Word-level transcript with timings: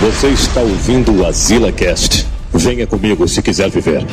Você 0.00 0.28
está 0.28 0.60
ouvindo 0.60 1.12
o 1.12 1.26
Azila 1.26 1.72
Cast. 1.72 2.24
Venha 2.54 2.86
comigo 2.86 3.26
se 3.26 3.42
quiser 3.42 3.68
viver. 3.68 4.06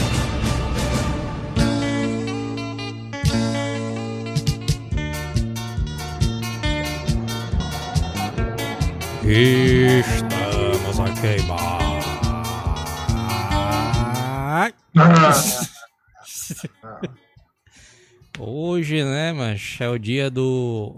Estamos 9.28 11.00
a 11.00 11.06
queimar. 11.22 11.76
Hoje, 18.40 19.04
né, 19.04 19.34
mas 19.34 19.78
é 19.80 19.88
o 19.88 20.00
dia 20.00 20.32
do. 20.32 20.96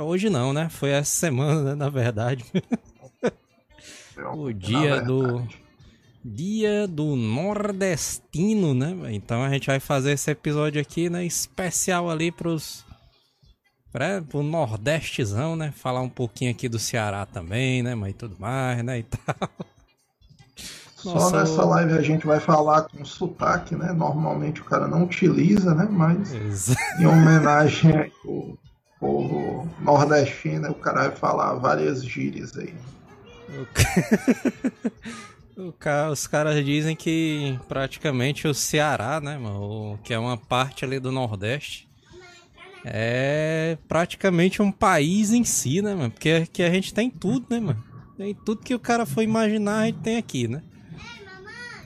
Hoje 0.00 0.28
não, 0.28 0.52
né? 0.52 0.68
Foi 0.68 0.90
essa 0.90 1.12
semana, 1.12 1.62
né, 1.62 1.76
na 1.76 1.88
verdade. 1.88 2.44
o 4.28 4.52
dia 4.52 5.00
do. 5.00 5.46
Dia 6.22 6.86
do 6.86 7.16
Nordestino, 7.16 8.74
né? 8.74 8.94
Então 9.10 9.42
a 9.42 9.48
gente 9.48 9.66
vai 9.68 9.80
fazer 9.80 10.12
esse 10.12 10.30
episódio 10.30 10.78
aqui, 10.80 11.08
né? 11.08 11.24
Especial 11.24 12.10
ali 12.10 12.30
pros. 12.30 12.84
Pra, 13.90 14.20
pro 14.22 14.42
Nordestezão, 14.42 15.56
né? 15.56 15.72
Falar 15.74 16.00
um 16.02 16.08
pouquinho 16.10 16.50
aqui 16.50 16.68
do 16.68 16.78
Ceará 16.78 17.24
também, 17.24 17.82
né? 17.82 17.94
Mas 17.94 18.14
tudo 18.16 18.36
mais, 18.38 18.84
né? 18.84 18.98
E 18.98 19.02
tal. 19.08 19.48
Só 20.94 21.14
Nossa, 21.14 21.40
nessa 21.40 21.64
o- 21.64 21.68
live 21.70 21.92
a 21.94 22.02
gente 22.02 22.26
vai 22.26 22.38
falar 22.38 22.82
com 22.82 23.02
sotaque, 23.04 23.74
né? 23.74 23.90
Normalmente 23.92 24.60
o 24.60 24.64
cara 24.64 24.86
não 24.86 25.04
utiliza, 25.04 25.74
né? 25.74 25.88
Mas 25.90 26.34
Exa- 26.34 26.76
em 27.00 27.06
homenagem 27.06 28.12
ao 28.26 28.58
povo 29.00 29.66
nordestino, 29.80 30.70
o 30.70 30.74
cara 30.74 31.08
vai 31.08 31.16
falar 31.16 31.54
várias 31.54 32.04
gírias 32.04 32.56
aí. 32.58 32.74
Ca- 35.78 36.10
Os 36.10 36.26
caras 36.26 36.64
dizem 36.64 36.96
que 36.96 37.58
praticamente 37.68 38.48
o 38.48 38.54
Ceará, 38.54 39.20
né, 39.20 39.36
mano, 39.36 39.92
o- 39.94 39.98
que 39.98 40.14
é 40.14 40.18
uma 40.18 40.36
parte 40.36 40.84
ali 40.84 40.98
do 40.98 41.12
Nordeste, 41.12 41.86
é 42.84 43.76
praticamente 43.86 44.62
um 44.62 44.72
país 44.72 45.32
em 45.32 45.44
si, 45.44 45.82
né, 45.82 45.94
mano? 45.94 46.10
Porque 46.10 46.30
aqui 46.30 46.62
a 46.62 46.70
gente 46.70 46.94
tem 46.94 47.10
tudo, 47.10 47.46
né, 47.50 47.60
mano? 47.60 47.84
Tem 48.16 48.34
tudo 48.34 48.62
que 48.62 48.74
o 48.74 48.78
cara 48.78 49.04
for 49.04 49.22
imaginar, 49.22 49.80
a 49.80 49.86
gente 49.86 49.98
tem 50.00 50.16
aqui, 50.16 50.48
né? 50.48 50.62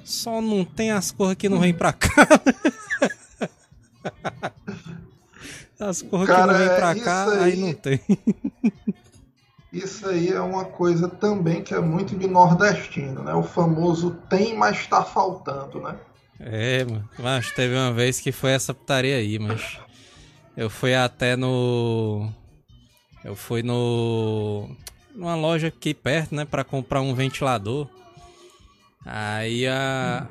Só 0.05 0.41
não 0.41 0.65
tem 0.65 0.91
as 0.93 1.11
coisas 1.11 1.37
que 1.37 1.49
não 1.49 1.59
vêm 1.61 1.75
pra 1.75 1.93
cá. 1.93 2.27
As 5.81 6.03
coisas 6.03 6.35
que 6.35 6.47
não 6.47 6.57
vêm 6.59 6.69
pra 6.69 6.95
isso 6.95 7.05
cá, 7.05 7.31
aí 7.33 7.53
aí- 7.53 7.57
não 7.61 7.73
tem. 7.75 8.01
Isso 9.75 10.09
aí 10.09 10.29
é 10.29 10.41
uma 10.41 10.65
coisa 10.65 11.09
também 11.09 11.61
que 11.61 11.75
é 11.75 11.81
muito 11.81 12.17
de 12.17 12.29
nordestino, 12.29 13.25
né? 13.25 13.35
O 13.35 13.43
famoso 13.43 14.13
tem, 14.31 14.57
mas 14.57 14.87
tá 14.87 15.03
faltando, 15.03 15.81
né? 15.81 15.97
É, 16.39 16.85
mano. 16.85 17.09
Mas 17.19 17.51
teve 17.51 17.75
uma 17.75 17.93
vez 17.93 18.21
que 18.21 18.31
foi 18.31 18.53
essa 18.53 18.73
putaria 18.73 19.17
aí, 19.17 19.37
mas. 19.37 19.81
Eu 20.57 20.71
fui 20.71 20.95
até 20.95 21.35
no. 21.35 22.31
Eu 23.25 23.35
fui 23.35 23.65
no. 23.65 24.71
numa 25.13 25.35
loja 25.35 25.67
aqui 25.67 25.93
perto, 25.93 26.37
né, 26.37 26.45
pra 26.45 26.63
comprar 26.63 27.01
um 27.01 27.13
ventilador. 27.13 27.89
Aí 29.05 29.67
a. 29.67 30.29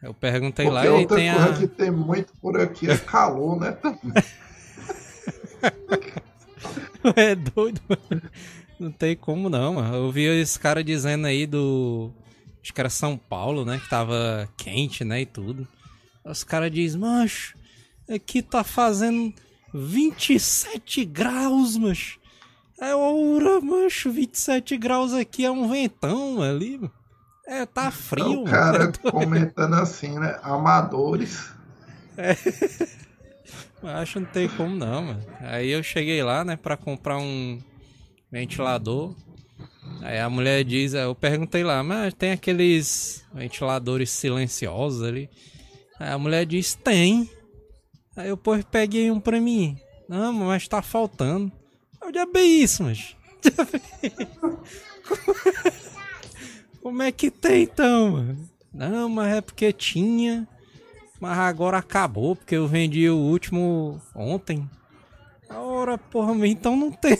Eu 0.00 0.14
perguntei 0.14 0.70
lá 0.70 0.82
Porque 0.82 0.96
e 0.96 1.00
outra 1.00 1.16
tem 1.16 1.32
coisa 1.32 1.50
a. 1.50 1.56
que 1.56 1.66
tem 1.66 1.90
muito 1.90 2.32
por 2.40 2.60
aqui 2.60 2.88
é 2.88 2.96
calor, 2.96 3.58
né? 3.58 3.76
É 7.14 7.36
doido, 7.36 7.80
mano. 7.88 8.22
Não 8.78 8.90
tem 8.90 9.16
como 9.16 9.48
não, 9.48 9.74
mano. 9.74 9.94
Eu 9.94 10.12
vi 10.12 10.24
esse 10.24 10.58
cara 10.58 10.84
dizendo 10.84 11.26
aí 11.26 11.46
do. 11.46 12.10
Acho 12.62 12.72
que 12.74 12.80
era 12.80 12.90
São 12.90 13.16
Paulo, 13.16 13.64
né? 13.64 13.78
Que 13.78 13.88
tava 13.88 14.48
quente, 14.56 15.04
né? 15.04 15.22
E 15.22 15.26
tudo. 15.26 15.66
Os 16.24 16.42
caras 16.42 16.70
dizem, 16.72 17.00
macho, 17.00 17.56
aqui 18.10 18.42
tá 18.42 18.64
fazendo 18.64 19.32
27 19.72 21.04
graus, 21.04 21.76
macho. 21.76 22.18
É 22.80 22.94
ora, 22.94 23.60
macho, 23.60 24.10
27 24.10 24.76
graus 24.76 25.14
aqui 25.14 25.44
é 25.44 25.50
um 25.50 25.68
ventão 25.68 26.42
ali, 26.42 26.76
mano. 26.76 26.92
É, 27.46 27.64
tá 27.64 27.92
frio, 27.92 28.42
o 28.42 28.44
cara 28.44 28.92
É 29.04 29.10
comentando 29.10 29.74
assim, 29.74 30.18
né? 30.18 30.38
Amadores. 30.42 31.52
Acho 33.82 34.14
que 34.14 34.20
não 34.20 34.26
tem 34.26 34.48
como 34.48 34.74
não, 34.74 35.02
mano. 35.02 35.22
Aí 35.40 35.70
eu 35.70 35.82
cheguei 35.82 36.22
lá, 36.22 36.44
né, 36.44 36.56
pra 36.56 36.76
comprar 36.76 37.18
um 37.18 37.60
ventilador. 38.30 39.14
Aí 40.02 40.18
a 40.18 40.28
mulher 40.28 40.64
diz, 40.64 40.94
eu 40.94 41.14
perguntei 41.14 41.64
lá, 41.64 41.82
mas 41.82 42.12
tem 42.14 42.32
aqueles 42.32 43.24
ventiladores 43.32 44.10
silenciosos 44.10 45.02
ali? 45.02 45.30
Aí 45.98 46.10
a 46.10 46.18
mulher 46.18 46.44
diz, 46.44 46.74
tem. 46.74 47.30
Aí 48.16 48.28
eu 48.28 48.36
pô, 48.36 48.52
peguei 48.70 49.10
um 49.10 49.20
pra 49.20 49.40
mim. 49.40 49.78
Não, 50.08 50.32
mas 50.32 50.68
tá 50.68 50.82
faltando. 50.82 51.50
Eu 52.02 52.12
já 52.12 52.26
bem 52.26 52.62
isso, 52.62 52.82
mas. 52.82 53.16
Como 56.82 57.02
é 57.02 57.10
que 57.10 57.30
tem 57.30 57.64
então, 57.64 58.12
mano? 58.12 58.48
Não, 58.72 59.08
mas 59.08 59.36
é 59.36 59.40
porque 59.40 59.72
tinha. 59.72 60.46
Mas 61.18 61.38
agora 61.38 61.78
acabou, 61.78 62.36
porque 62.36 62.54
eu 62.54 62.68
vendi 62.68 63.08
o 63.08 63.16
último 63.16 64.00
ontem. 64.14 64.68
Ora, 65.48 65.96
porra, 65.96 66.34
mas 66.34 66.50
então 66.50 66.76
não 66.76 66.92
tem. 66.92 67.16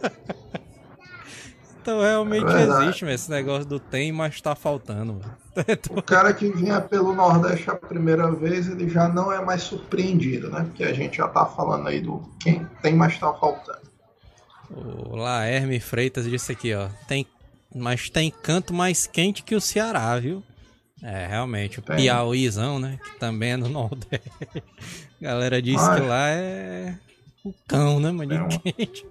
então 1.82 2.00
realmente 2.00 2.46
É 2.52 2.62
existe, 2.62 3.04
mas 3.04 3.14
esse 3.22 3.30
negócio 3.30 3.64
do 3.66 3.80
tem, 3.80 4.12
mas 4.12 4.40
tá 4.40 4.54
faltando. 4.54 5.14
mano. 5.14 5.40
O 5.90 6.02
cara 6.02 6.32
que 6.32 6.50
vinha 6.50 6.80
pelo 6.80 7.12
Nordeste 7.12 7.68
a 7.70 7.74
primeira 7.74 8.30
vez, 8.30 8.68
ele 8.68 8.88
já 8.88 9.08
não 9.08 9.32
é 9.32 9.44
mais 9.44 9.62
surpreendido, 9.62 10.48
né? 10.50 10.62
Porque 10.64 10.84
a 10.84 10.92
gente 10.92 11.16
já 11.18 11.28
tá 11.28 11.44
falando 11.44 11.88
aí 11.88 12.00
do 12.00 12.22
quem 12.40 12.64
tem, 12.80 12.94
mas 12.94 13.18
tá 13.18 13.32
faltando. 13.34 13.80
O 14.70 15.16
Laerme 15.16 15.80
Freitas 15.80 16.24
disse 16.24 16.52
aqui, 16.52 16.72
ó. 16.74 16.88
Tem, 17.08 17.26
mas 17.74 18.08
tem 18.08 18.30
canto 18.30 18.72
mais 18.72 19.06
quente 19.06 19.42
que 19.42 19.54
o 19.56 19.60
Ceará, 19.60 20.16
viu? 20.18 20.42
É, 21.02 21.26
realmente. 21.26 21.80
O 21.80 21.82
Tem. 21.82 21.96
Piauízão, 21.96 22.78
né? 22.78 22.98
Que 23.02 23.18
também 23.18 23.52
é 23.52 23.56
no 23.56 23.68
Nordeste. 23.70 24.30
A 25.20 25.24
galera 25.24 25.60
disse 25.60 25.84
Mas- 25.84 26.00
que 26.00 26.06
lá 26.06 26.28
é 26.28 26.94
o 27.44 27.52
cão, 27.66 27.98
né, 27.98 28.12
mano? 28.12 28.48
De 28.48 28.58
quente. 28.60 29.06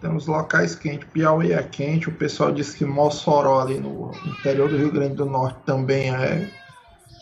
Temos 0.00 0.26
locais 0.26 0.74
quentes. 0.74 1.08
Piauí 1.12 1.52
é 1.52 1.62
quente. 1.62 2.08
O 2.08 2.12
pessoal 2.12 2.52
diz 2.52 2.74
que 2.74 2.84
Mossoró, 2.84 3.60
ali 3.60 3.78
no 3.78 4.12
interior 4.26 4.68
do 4.68 4.76
Rio 4.76 4.92
Grande 4.92 5.14
do 5.14 5.26
Norte, 5.26 5.58
também 5.66 6.14
é 6.14 6.48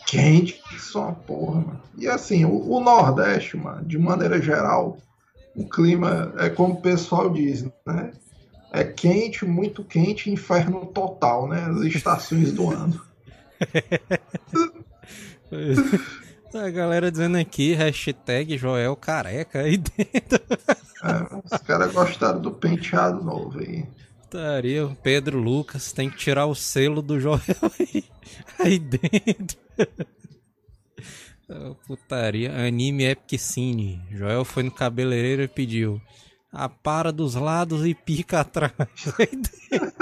quente. 0.05 0.61
É 0.71 0.97
uma 0.97 1.13
porra, 1.13 1.61
mano. 1.61 1.81
E 1.97 2.07
assim, 2.07 2.45
o, 2.45 2.71
o 2.71 2.79
Nordeste, 2.79 3.57
mano, 3.57 3.83
de 3.83 3.97
maneira 3.97 4.41
geral, 4.41 4.97
o 5.55 5.67
clima 5.67 6.33
é 6.37 6.49
como 6.49 6.75
o 6.75 6.81
pessoal 6.81 7.29
diz, 7.29 7.65
né? 7.85 8.11
É 8.71 8.83
quente, 8.83 9.45
muito 9.45 9.83
quente, 9.83 10.29
inferno 10.29 10.85
total, 10.87 11.47
né? 11.47 11.65
As 11.69 11.81
estações 11.81 12.51
do 12.51 12.69
ano. 12.69 13.01
A 16.53 16.69
galera 16.69 17.11
dizendo 17.11 17.37
aqui, 17.37 17.73
hashtag 17.73 18.57
Joel 18.57 18.95
Careca 18.95 19.59
aí 19.59 19.77
dentro. 19.77 20.39
É, 21.03 21.55
os 21.55 21.61
caras 21.61 21.93
gostaram 21.93 22.41
do 22.41 22.51
penteado 22.51 23.23
novo 23.23 23.59
aí. 23.59 23.85
Putaria, 24.21 24.85
o 24.85 24.95
Pedro 24.95 25.39
Lucas 25.39 25.91
tem 25.91 26.09
que 26.09 26.17
tirar 26.17 26.45
o 26.45 26.55
selo 26.55 27.01
do 27.01 27.19
Joel 27.19 27.41
aí, 27.79 28.03
aí 28.59 28.79
dentro. 28.79 29.57
Putaria, 31.85 32.53
anime 32.53 33.05
Epic 33.05 33.39
Cine. 33.39 34.01
Joel 34.11 34.43
foi 34.43 34.63
no 34.63 34.71
cabeleireiro 34.71 35.43
e 35.43 35.47
pediu. 35.47 36.01
A 36.51 36.67
para 36.67 37.11
dos 37.11 37.35
lados 37.35 37.85
e 37.85 37.93
pica 37.93 38.39
atrás. 38.41 38.73
Aí 39.19 39.25
dentro. 39.25 39.93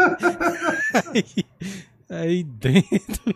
Aí, 1.14 1.46
aí 2.10 2.44
dentro. 2.44 3.36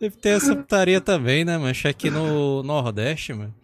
Deve 0.00 0.16
ter 0.16 0.30
essa 0.30 0.54
putaria 0.54 1.00
também, 1.00 1.44
né, 1.44 1.56
mas 1.56 1.82
aqui 1.86 2.10
no 2.10 2.62
Nordeste, 2.62 3.32
mano. 3.32 3.54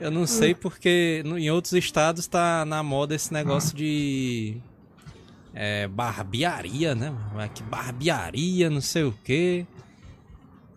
Eu 0.00 0.10
não 0.10 0.26
sei 0.26 0.54
porque 0.54 1.22
em 1.24 1.50
outros 1.50 1.74
estados 1.74 2.26
tá 2.26 2.64
na 2.64 2.82
moda 2.82 3.14
esse 3.14 3.30
negócio 3.32 3.76
de 3.76 4.56
é, 5.54 5.86
barbearia, 5.86 6.94
né? 6.94 7.10
mano? 7.10 7.40
Aqui, 7.40 7.62
barbearia, 7.62 8.70
não 8.70 8.80
sei 8.80 9.04
o 9.04 9.12
que. 9.12 9.66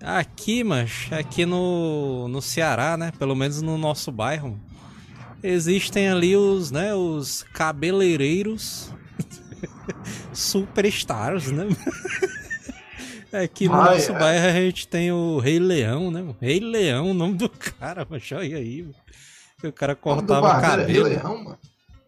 Aqui, 0.01 0.63
mas 0.63 1.07
aqui 1.11 1.45
no, 1.45 2.27
no 2.27 2.41
Ceará, 2.41 2.97
né? 2.97 3.13
Pelo 3.17 3.33
menos 3.33 3.61
no 3.61 3.77
nosso 3.77 4.11
bairro, 4.11 4.59
existem 5.41 6.09
ali 6.09 6.35
os, 6.35 6.69
né? 6.69 6.93
Os 6.93 7.43
cabeleireiros 7.53 8.91
superstars, 10.33 11.49
né? 11.49 11.65
Aqui 13.33 13.67
no 13.67 13.73
Ai, 13.75 13.95
nosso 13.95 14.11
é. 14.11 14.19
bairro 14.19 14.45
a 14.47 14.51
gente 14.51 14.87
tem 14.87 15.11
o 15.11 15.39
Rei 15.39 15.57
Leão, 15.59 16.11
né? 16.11 16.21
mano? 16.21 16.37
Rei 16.39 16.59
Leão, 16.59 17.09
o 17.11 17.13
nome 17.13 17.35
do 17.35 17.49
cara, 17.49 18.05
mas 18.09 18.31
olha 18.31 18.57
aí. 18.57 18.83
mano. 18.83 18.95
O 19.63 19.71
cara 19.71 19.93
O 19.93 19.97
cortava 19.97 20.41
barbeiro 20.41 20.81
é 20.81 20.85
Rei 20.85 20.95
cabelo. 20.95 21.07
Leão, 21.09 21.43
mano. 21.43 21.57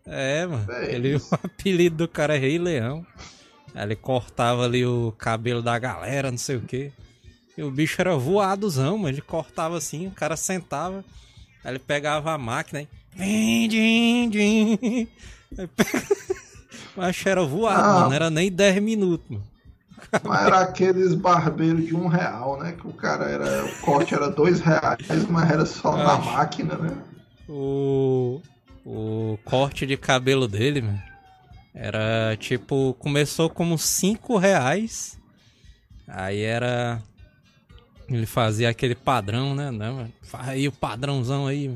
É, 0.06 0.46
mano. 0.46 0.66
É 0.72 0.94
Ele, 0.94 1.16
o 1.18 1.22
apelido 1.44 1.96
do 1.98 2.08
cara 2.08 2.36
é 2.36 2.38
Rei 2.40 2.60
Leão. 2.60 3.06
Aí 3.74 3.84
ele 3.84 3.96
cortava 3.96 4.64
ali 4.66 4.86
o 4.86 5.12
cabelo 5.18 5.62
da 5.62 5.78
galera, 5.80 6.30
não 6.32 6.38
sei 6.38 6.58
o 6.58 6.62
que. 6.62 6.92
E 7.58 7.64
o 7.64 7.72
bicho 7.72 8.00
era 8.00 8.16
voadozão, 8.16 8.98
mas 8.98 9.12
ele 9.14 9.22
cortava 9.22 9.78
assim, 9.78 10.08
o 10.08 10.12
cara 10.12 10.36
sentava, 10.38 11.04
aí 11.64 11.72
ele 11.72 11.80
pegava 11.80 12.32
a 12.34 12.38
máquina 12.38 12.82
e. 12.82 12.88
Vim, 13.16 13.68
din, 13.70 14.30
din. 14.30 15.08
Aí 15.58 15.68
pega... 15.68 16.04
Mas 16.98 17.26
era 17.26 17.42
voado, 17.46 17.80
Ah. 17.82 17.94
mano. 17.94 18.06
Não 18.08 18.14
era 18.14 18.30
nem 18.30 18.52
10 18.52 18.82
minutos, 18.84 19.26
mano. 19.30 19.44
Mas 20.24 20.46
era 20.46 20.62
aqueles 20.62 21.14
barbeiros 21.14 21.86
de 21.86 21.96
um 21.96 22.08
real, 22.08 22.60
né? 22.60 22.74
Que 22.74 22.88
o 22.88 22.94
cara 22.94 23.26
era. 23.26 23.66
O 23.66 23.82
corte 23.82 24.14
era 24.14 24.30
dois 24.30 24.60
reais, 24.60 25.28
mas 25.30 25.50
era 25.50 25.66
só 25.66 25.96
na 25.96 26.14
Acho. 26.14 26.32
máquina, 26.32 26.76
né? 26.78 26.98
O, 27.48 28.42
o 28.86 29.38
corte 29.44 29.86
de 29.86 29.98
cabelo 29.98 30.48
dele, 30.48 30.82
mano, 30.82 31.02
era 31.74 32.36
tipo, 32.38 32.96
começou 33.00 33.50
como 33.50 33.78
5 33.78 34.38
reais. 34.38 35.20
Aí 36.08 36.42
era. 36.42 37.02
Ele 38.08 38.26
fazia 38.26 38.70
aquele 38.70 38.94
padrão, 38.94 39.56
né? 39.56 39.72
né 39.72 40.10
aí 40.34 40.68
o 40.68 40.72
padrãozão 40.72 41.48
aí, 41.48 41.76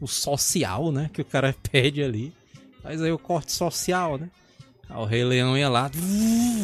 o 0.00 0.06
social, 0.06 0.90
né? 0.90 1.08
Que 1.12 1.22
o 1.22 1.24
cara 1.24 1.54
pede 1.70 2.02
ali. 2.02 2.34
Faz 2.82 3.00
aí 3.00 3.12
o 3.12 3.18
corte 3.18 3.52
social, 3.52 4.18
né? 4.18 4.28
Aí 4.88 4.96
o 4.96 5.04
Rei 5.04 5.24
Leão 5.24 5.56
ia 5.56 5.68
lá, 5.68 5.90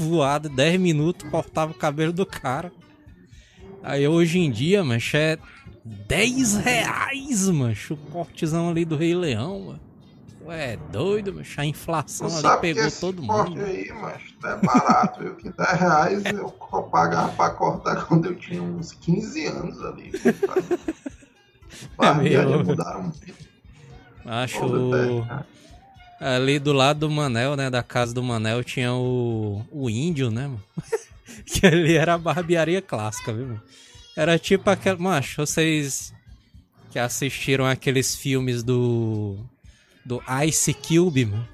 voado, 0.09 0.49
10 0.49 0.81
minutos, 0.81 1.29
cortava 1.31 1.73
o 1.73 1.75
cabelo 1.75 2.13
do 2.13 2.25
cara. 2.27 2.73
Aí 3.83 4.07
hoje 4.09 4.39
em 4.39 4.51
dia, 4.51 4.83
mancho, 4.83 5.17
é 5.17 5.39
10 5.85 6.57
reais, 6.57 7.49
mancho, 7.51 7.95
o 7.95 7.97
cortezão 7.97 8.71
ali 8.71 8.85
do 8.85 8.97
Rei 8.97 9.15
Leão, 9.15 9.61
mano. 9.61 9.81
Ué, 10.47 10.77
doido, 10.93 11.33
mancho, 11.35 11.59
a 11.61 11.65
inflação 11.67 12.29
Tu 12.29 12.47
ali 12.47 12.61
pegou 12.61 12.91
todo 12.91 13.27
corte 13.27 13.51
mundo. 13.51 13.65
aí, 13.65 13.91
mas 13.93 14.23
é 14.45 14.57
barato, 14.67 15.21
viu? 15.23 15.35
Que 15.37 15.51
10 15.51 15.71
reais 15.81 16.25
eu 16.27 16.51
pagava 16.91 17.29
pra 17.33 17.51
cortar 17.51 18.05
quando 18.07 18.27
eu 18.27 18.35
tinha 18.35 18.63
uns 18.63 18.93
15 18.93 19.47
anos 19.47 19.83
ali. 19.85 20.13
Barbearia 21.97 22.47
mesmo. 22.47 22.65
mudaram 22.65 23.03
muito. 23.03 23.35
Acho 24.25 24.59
ali 26.25 26.59
do 26.59 26.73
lado 26.73 27.01
do 27.01 27.11
Manel, 27.11 27.55
né, 27.57 27.69
da 27.69 27.83
casa 27.83 28.15
do 28.15 28.23
Manel, 28.23 28.65
tinha 28.65 28.93
o, 28.95 29.63
o 29.71 29.91
índio, 29.91 30.31
né, 30.31 30.47
mano? 30.47 30.63
que 31.47 31.67
ali 31.67 31.95
era 31.97 32.15
a 32.15 32.19
barbearia 32.19 32.81
clássica, 32.81 33.33
viu, 33.33 33.47
mano? 33.47 33.63
Era 34.17 34.39
tipo 34.39 34.71
aquela. 34.71 34.99
Macho, 34.99 35.45
vocês 35.45 36.15
que 36.91 36.99
assistiram 36.99 37.67
aqueles 37.67 38.15
filmes 38.15 38.63
do. 38.63 39.37
do 40.05 40.23
Ice 40.47 40.73
Cube, 40.73 41.27
mano. 41.27 41.49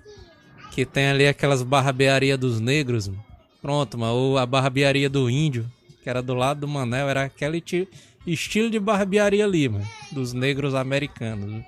Que 0.71 0.85
tem 0.87 1.07
ali 1.09 1.27
aquelas 1.27 1.63
barbearias 1.63 2.39
dos 2.39 2.61
negros, 2.61 3.09
mano. 3.09 3.25
Pronto, 3.61 3.99
mano. 3.99 4.13
Ou 4.13 4.39
a 4.39 4.47
barbearia 4.47 5.09
do 5.11 5.29
índio, 5.29 5.71
que 6.03 6.09
era 6.09 6.23
do 6.23 6.35
lado 6.35 6.61
do 6.61 6.69
Manel, 6.69 7.09
era 7.09 7.25
aquele 7.25 7.61
ti- 7.61 7.89
estilo 8.27 8.71
de 8.71 8.79
barbearia 8.79 9.45
ali, 9.45 9.69
mano. 9.69 9.89
Dos 10.13 10.33
negros 10.33 10.75
americanos. 10.75 11.51
viu? 11.51 11.65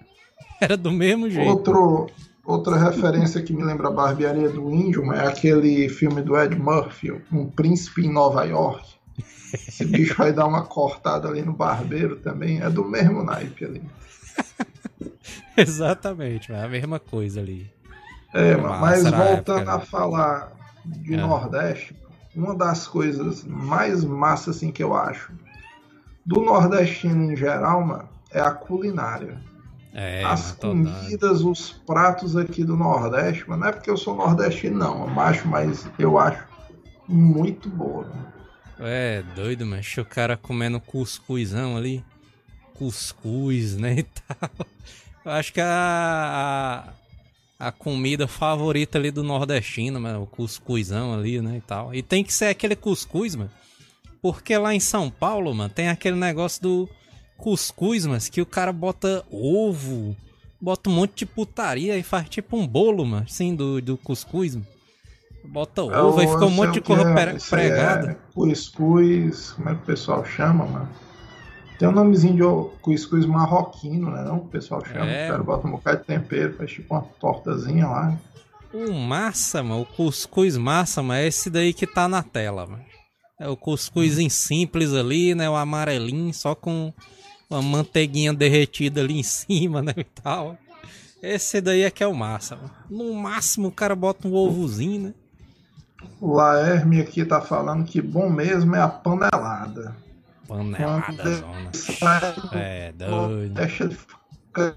Era 0.60 0.76
do 0.76 0.92
mesmo 0.92 1.28
jeito. 1.28 1.48
Outro, 1.48 2.10
outra 2.44 2.76
referência 2.76 3.42
que 3.42 3.52
me 3.52 3.62
lembra 3.62 3.88
a 3.88 3.92
barbearia 3.92 4.48
do 4.48 4.70
índio 4.70 5.12
é 5.12 5.26
aquele 5.26 5.88
filme 5.88 6.22
do 6.22 6.36
Ed 6.36 6.54
Murphy, 6.56 7.12
Um 7.32 7.46
Príncipe 7.46 8.06
em 8.06 8.12
Nova 8.12 8.44
York. 8.44 8.92
Esse 9.52 9.84
bicho 9.84 10.16
vai 10.16 10.32
dar 10.32 10.46
uma 10.46 10.62
cortada 10.64 11.28
ali 11.28 11.42
no 11.42 11.52
barbeiro 11.52 12.16
também, 12.16 12.60
é 12.60 12.70
do 12.70 12.84
mesmo 12.84 13.22
naipe 13.22 13.64
ali. 13.64 13.82
Exatamente, 15.56 16.50
é 16.52 16.62
a 16.62 16.68
mesma 16.68 16.98
coisa 16.98 17.40
ali. 17.40 17.70
É, 18.32 18.56
Massa 18.56 18.80
mas 18.80 19.02
voltando 19.02 19.60
época, 19.60 19.72
a 19.72 19.78
né? 19.78 19.84
falar 19.84 20.52
de 20.86 21.14
É. 21.14 21.16
Nordeste, 21.18 21.94
uma 22.34 22.54
das 22.54 22.86
coisas 22.86 23.44
mais 23.44 24.02
massas 24.04 24.56
assim, 24.56 24.72
que 24.72 24.82
eu 24.82 24.96
acho 24.96 25.30
do 26.24 26.40
nordestino 26.40 27.30
em 27.32 27.36
geral, 27.36 27.84
mano, 27.84 28.08
é 28.30 28.40
a 28.40 28.50
culinária. 28.50 29.38
É, 29.94 30.24
As 30.24 30.52
mas 30.52 30.56
dando. 30.58 30.90
comidas, 30.90 31.42
os 31.42 31.72
pratos 31.86 32.36
aqui 32.36 32.64
do 32.64 32.76
Nordeste, 32.76 33.48
mano, 33.48 33.60
não 33.62 33.68
é 33.68 33.72
porque 33.72 33.90
eu 33.90 33.96
sou 33.96 34.16
nordestino, 34.16 34.78
não, 34.78 35.06
eu 35.08 35.20
acho, 35.20 35.46
mas 35.46 35.86
eu 35.98 36.18
acho 36.18 36.42
muito 37.06 37.68
boa. 37.68 38.06
mano. 38.06 38.32
É, 38.80 39.22
doido, 39.36 39.66
mas 39.66 39.94
o 39.98 40.04
cara 40.04 40.36
comendo 40.36 40.80
cuscuzão 40.80 41.76
ali. 41.76 42.02
Cuscuz, 42.74 43.76
né, 43.76 43.96
e 43.98 44.02
tal. 44.02 44.50
Eu 45.24 45.30
acho 45.32 45.52
que 45.52 45.60
a, 45.60 46.84
a, 47.60 47.68
a 47.68 47.70
comida 47.70 48.26
favorita 48.26 48.98
ali 48.98 49.10
do 49.10 49.22
nordestino, 49.22 50.00
mano, 50.00 50.22
o 50.22 50.26
cuscuzão 50.26 51.14
ali, 51.14 51.40
né, 51.40 51.58
e 51.58 51.60
tal. 51.60 51.94
E 51.94 52.02
tem 52.02 52.24
que 52.24 52.32
ser 52.32 52.46
aquele 52.46 52.74
cuscuz, 52.74 53.36
mano. 53.36 53.50
Porque 54.20 54.56
lá 54.56 54.74
em 54.74 54.80
São 54.80 55.10
Paulo, 55.10 55.54
mano, 55.54 55.70
tem 55.70 55.88
aquele 55.88 56.16
negócio 56.16 56.62
do 56.62 56.88
cuscuz, 57.42 58.06
mas 58.06 58.28
que 58.28 58.40
o 58.40 58.46
cara 58.46 58.72
bota 58.72 59.24
ovo, 59.30 60.16
bota 60.60 60.88
um 60.88 60.92
monte 60.92 61.18
de 61.18 61.26
putaria 61.26 61.98
e 61.98 62.02
faz 62.02 62.28
tipo 62.28 62.56
um 62.56 62.64
bolo, 62.66 63.04
mano, 63.04 63.26
assim, 63.28 63.54
do, 63.54 63.80
do 63.82 63.96
cuscuz, 63.96 64.54
mano. 64.54 64.66
Bota 65.44 65.80
É 65.80 65.84
ovo, 66.00 66.18
o- 66.18 66.28
fica 66.28 66.46
um 66.46 66.50
monte 66.50 66.68
o 66.70 66.72
de 66.74 66.80
coisa 66.80 67.02
é, 67.02 67.38
pregada. 67.50 68.10
É 68.12 68.16
cuscuz, 68.32 69.50
como 69.52 69.68
é 69.70 69.74
que 69.74 69.82
o 69.82 69.84
pessoal 69.86 70.24
chama, 70.24 70.64
mano? 70.64 70.88
Tem 71.80 71.88
um 71.88 71.92
nomezinho 71.92 72.36
de 72.36 72.78
cuscuz 72.80 73.26
marroquino, 73.26 74.08
né? 74.12 74.22
Não, 74.22 74.36
o 74.36 74.46
pessoal 74.46 74.84
chama. 74.84 75.10
É. 75.10 75.26
O 75.26 75.30
cara 75.32 75.42
bota 75.42 75.66
um 75.66 75.72
bocado 75.72 75.98
de 75.98 76.04
tempero, 76.04 76.54
faz 76.56 76.70
tipo 76.70 76.94
uma 76.94 77.02
tortazinha 77.20 77.88
lá. 77.88 78.16
O 78.72 78.92
massa, 78.92 79.64
mano, 79.64 79.82
o 79.82 79.86
cuscuz 79.86 80.56
massa, 80.56 81.02
mano, 81.02 81.18
é 81.20 81.26
esse 81.26 81.50
daí 81.50 81.74
que 81.74 81.88
tá 81.88 82.06
na 82.06 82.22
tela, 82.22 82.66
mano. 82.66 82.84
É 83.40 83.48
o 83.48 83.56
cuscuzinho 83.56 84.30
simples 84.30 84.92
ali, 84.94 85.34
né? 85.34 85.50
O 85.50 85.56
amarelinho, 85.56 86.32
só 86.32 86.54
com 86.54 86.92
uma 87.52 87.62
manteiguinha 87.62 88.32
derretida 88.32 89.00
ali 89.00 89.18
em 89.18 89.22
cima, 89.22 89.82
né? 89.82 89.92
E 89.96 90.04
tal. 90.04 90.56
Esse 91.22 91.60
daí 91.60 91.82
é 91.82 91.90
que 91.90 92.02
é 92.02 92.06
o 92.06 92.14
massa, 92.14 92.56
mano. 92.56 92.70
No 92.90 93.14
máximo 93.14 93.68
o 93.68 93.72
cara 93.72 93.94
bota 93.94 94.26
um 94.26 94.34
ovozinho, 94.34 95.08
né? 95.08 95.14
O 96.20 96.34
Laerme 96.34 97.00
aqui 97.00 97.24
tá 97.24 97.40
falando 97.40 97.84
que 97.84 98.02
bom 98.02 98.28
mesmo 98.28 98.74
é 98.74 98.80
a 98.80 98.88
panelada. 98.88 99.94
Panelada, 100.48 101.34
zona. 101.34 101.70
Sai 101.72 102.34
É, 102.52 102.92
doido. 102.92 103.54
Deixa 103.54 103.86
de 103.86 103.94
ficar 103.94 104.74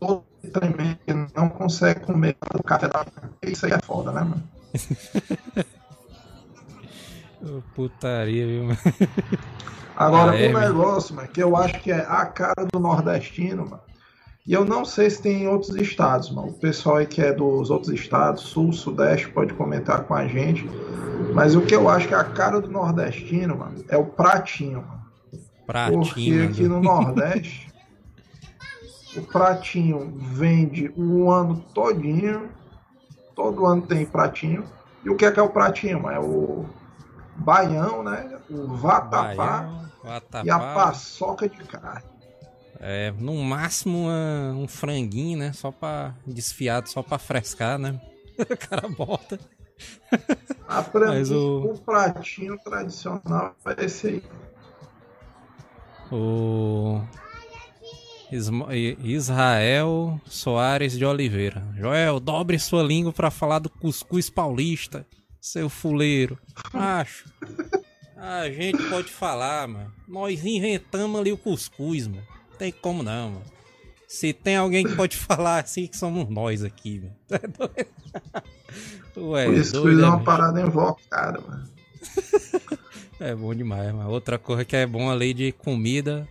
todo 0.00 0.24
tremendo, 0.52 1.30
não 1.34 1.50
consegue 1.50 2.00
comer 2.00 2.36
o 2.54 2.62
café 2.62 2.88
da 2.88 3.00
manhã. 3.00 3.30
Isso 3.42 3.66
aí 3.66 3.72
é 3.72 3.78
foda, 3.82 4.10
né, 4.12 4.22
mano? 4.22 4.42
Putaria, 7.74 8.46
viu, 8.46 8.64
mano? 8.64 8.78
Agora, 9.96 10.36
é, 10.36 10.48
um 10.48 10.58
negócio, 10.58 11.14
mano, 11.14 11.28
que 11.28 11.42
eu 11.42 11.56
acho 11.56 11.80
que 11.80 11.92
é 11.92 12.04
a 12.08 12.26
cara 12.26 12.66
do 12.72 12.80
nordestino, 12.80 13.68
mano. 13.68 13.82
E 14.46 14.52
eu 14.52 14.64
não 14.64 14.84
sei 14.84 15.08
se 15.08 15.22
tem 15.22 15.44
em 15.44 15.48
outros 15.48 15.74
estados, 15.76 16.30
mano. 16.30 16.48
O 16.48 16.52
pessoal 16.52 16.96
aí 16.96 17.06
que 17.06 17.22
é 17.22 17.32
dos 17.32 17.70
outros 17.70 17.92
estados, 17.94 18.42
sul, 18.42 18.72
sudeste, 18.72 19.28
pode 19.30 19.54
comentar 19.54 20.04
com 20.04 20.14
a 20.14 20.26
gente. 20.26 20.68
Mas 21.32 21.54
o 21.54 21.62
que 21.62 21.74
eu 21.74 21.88
acho 21.88 22.08
que 22.08 22.14
é 22.14 22.18
a 22.18 22.24
cara 22.24 22.60
do 22.60 22.70
nordestino, 22.70 23.56
mano, 23.56 23.82
é 23.88 23.96
o 23.96 24.04
pratinho, 24.04 24.82
mano. 24.86 25.04
Porque 25.30 25.72
Pratinho, 25.72 26.44
aqui 26.44 26.62
mano. 26.64 26.74
no 26.74 26.82
Nordeste, 26.82 27.72
o 29.16 29.22
pratinho 29.22 30.12
vende 30.20 30.92
o 30.94 31.30
ano 31.30 31.64
todinho. 31.72 32.50
Todo 33.34 33.64
ano 33.64 33.80
tem 33.82 34.04
pratinho. 34.04 34.64
E 35.02 35.08
o 35.08 35.16
que 35.16 35.24
é 35.24 35.32
que 35.32 35.40
é 35.40 35.42
o 35.42 35.48
pratinho? 35.48 36.02
mano? 36.02 36.16
É 36.16 36.20
o 36.20 36.66
baião, 37.36 38.02
né? 38.02 38.38
O 38.50 38.76
vatapá 38.76 39.62
Baião, 39.62 39.83
e 40.44 40.50
a 40.50 40.58
paçoca 40.58 41.48
de 41.48 41.58
carne. 41.64 42.02
É, 42.80 43.12
no 43.18 43.34
máximo 43.42 44.04
uma- 44.06 44.52
um 44.56 44.68
franguinho, 44.68 45.38
né? 45.38 45.52
Só 45.52 45.70
pra 45.70 46.14
desfiado, 46.26 46.88
só 46.88 47.02
pra 47.02 47.18
frescar, 47.18 47.78
né? 47.78 48.00
O 48.38 48.56
cara 48.68 48.88
bota. 48.88 49.38
Ah, 50.68 50.82
pra 50.82 51.06
Mas 51.08 51.30
mim, 51.30 51.36
o- 51.36 51.72
o... 51.72 51.78
pratinho 51.78 52.58
tradicional 52.58 53.54
é 53.78 53.84
esse 53.84 54.06
aí. 54.08 54.22
O 56.10 57.00
Israel 59.02 60.20
Soares 60.26 60.92
de 60.98 61.04
Oliveira. 61.04 61.62
Joel, 61.76 62.18
dobre 62.18 62.58
sua 62.58 62.82
língua 62.82 63.12
pra 63.12 63.30
falar 63.30 63.60
do 63.60 63.70
cuscuz 63.70 64.28
paulista, 64.28 65.06
seu 65.40 65.68
fuleiro. 65.68 66.38
Acho. 66.72 67.28
A 68.26 68.48
gente 68.48 68.82
pode 68.88 69.12
falar, 69.12 69.68
mano. 69.68 69.92
Nós 70.08 70.42
inventamos 70.46 71.20
ali 71.20 71.30
o 71.30 71.36
cuscuz, 71.36 72.06
mano. 72.06 72.22
Não 72.50 72.56
tem 72.56 72.72
como 72.72 73.02
não, 73.02 73.32
mano. 73.32 73.44
Se 74.08 74.32
tem 74.32 74.56
alguém 74.56 74.82
que 74.82 74.96
pode 74.96 75.14
falar 75.18 75.62
assim, 75.62 75.86
que 75.86 75.94
somos 75.94 76.26
nós 76.30 76.64
aqui, 76.64 77.00
mano. 77.00 77.14
É 77.30 77.46
doido. 77.46 79.30
Ué, 79.30 79.48
isso 79.50 79.72
que 79.72 79.78
doido, 79.78 80.00
é 80.00 80.04
é, 80.04 80.08
uma 80.08 80.24
parada 80.24 80.60
invocada, 80.60 81.40
mano. 81.40 81.68
É 83.20 83.34
bom 83.34 83.54
demais, 83.54 83.92
mano. 83.94 84.10
Outra 84.10 84.38
coisa 84.38 84.64
que 84.64 84.74
é 84.74 84.86
bom 84.86 85.10
ali 85.10 85.32
de 85.32 85.52
comida 85.52 86.26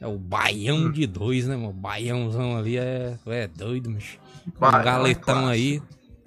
é 0.00 0.06
o 0.06 0.18
baião 0.18 0.90
de 0.90 1.06
dois, 1.06 1.46
né, 1.46 1.54
mano? 1.54 1.68
O 1.68 1.72
baiãozão 1.72 2.56
ali 2.56 2.78
é, 2.78 3.16
é 3.26 3.46
doido, 3.46 3.90
mas 3.90 4.18
um 4.46 4.58
Baião 4.58 4.80
é 4.80 4.84
galetão 4.84 5.22
clássico. 5.22 5.48
aí 5.48 5.82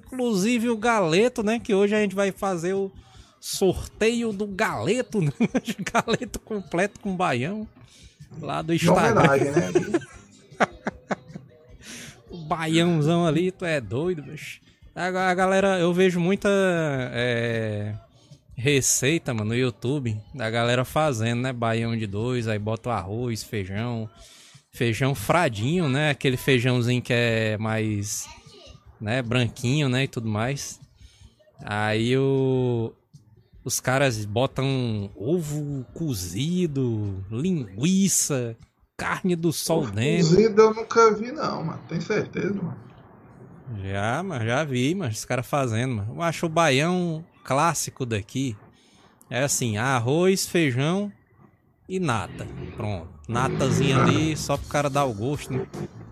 Inclusive 0.05 0.69
o 0.69 0.77
galeto, 0.77 1.43
né? 1.43 1.59
Que 1.59 1.73
hoje 1.73 1.95
a 1.95 1.99
gente 1.99 2.15
vai 2.15 2.31
fazer 2.31 2.73
o 2.73 2.91
sorteio 3.39 4.33
do 4.33 4.45
galeto, 4.45 5.21
né? 5.21 5.31
galeto 5.93 6.39
completo 6.39 6.99
com 6.99 7.15
baião. 7.15 7.67
Lá 8.39 8.61
do 8.61 8.73
Instagram. 8.73 9.21
Homenagem, 9.21 9.51
né? 9.51 9.71
o 12.29 12.37
baiãozão 12.37 13.25
ali, 13.25 13.51
tu 13.51 13.65
é 13.65 13.81
doido, 13.81 14.21
bicho. 14.21 14.61
A, 14.95 15.33
galera, 15.33 15.79
eu 15.79 15.93
vejo 15.93 16.19
muita 16.19 16.49
é, 17.13 17.95
receita, 18.55 19.33
mano, 19.33 19.49
no 19.51 19.55
YouTube, 19.55 20.19
da 20.33 20.49
galera 20.49 20.83
fazendo, 20.83 21.41
né? 21.41 21.53
Baião 21.53 21.95
de 21.95 22.05
dois, 22.05 22.47
aí 22.47 22.59
bota 22.59 22.89
o 22.89 22.91
arroz, 22.91 23.41
feijão, 23.41 24.09
feijão 24.71 25.15
fradinho, 25.15 25.87
né? 25.87 26.09
Aquele 26.09 26.35
feijãozinho 26.35 27.01
que 27.01 27.13
é 27.13 27.57
mais, 27.57 28.27
né, 28.99 29.21
branquinho, 29.21 29.87
né, 29.87 30.03
e 30.03 30.07
tudo 30.07 30.27
mais. 30.27 30.79
Aí 31.63 32.17
o, 32.17 32.93
os 33.69 33.79
caras 33.79 34.25
botam 34.25 35.11
ovo 35.15 35.85
cozido, 35.93 37.23
linguiça, 37.29 38.57
carne 38.97 39.35
do 39.35 39.53
sol 39.53 39.83
ovo 39.83 39.91
dentro. 39.91 40.29
Cozido 40.29 40.61
eu 40.61 40.73
nunca 40.73 41.13
vi 41.13 41.31
não, 41.31 41.63
mano. 41.63 41.79
Tem 41.87 42.01
certeza, 42.01 42.55
mano? 42.55 42.77
Já, 43.83 44.23
mas 44.23 44.43
já 44.43 44.63
vi, 44.63 44.95
mas 44.95 45.19
os 45.19 45.25
caras 45.25 45.45
fazendo, 45.45 45.97
mano. 45.97 46.15
Eu 46.15 46.21
acho 46.23 46.47
o 46.47 46.49
baião 46.49 47.23
clássico 47.43 48.07
daqui. 48.07 48.57
É 49.29 49.43
assim, 49.43 49.77
arroz, 49.77 50.47
feijão 50.47 51.11
e 51.87 51.99
nata. 51.99 52.47
Pronto. 52.75 53.07
Natazinha 53.27 54.01
ali, 54.01 54.35
só 54.35 54.57
pro 54.57 54.67
cara 54.67 54.89
dar 54.89 55.05
o 55.05 55.13
gosto, 55.13 55.53
né? 55.53 55.67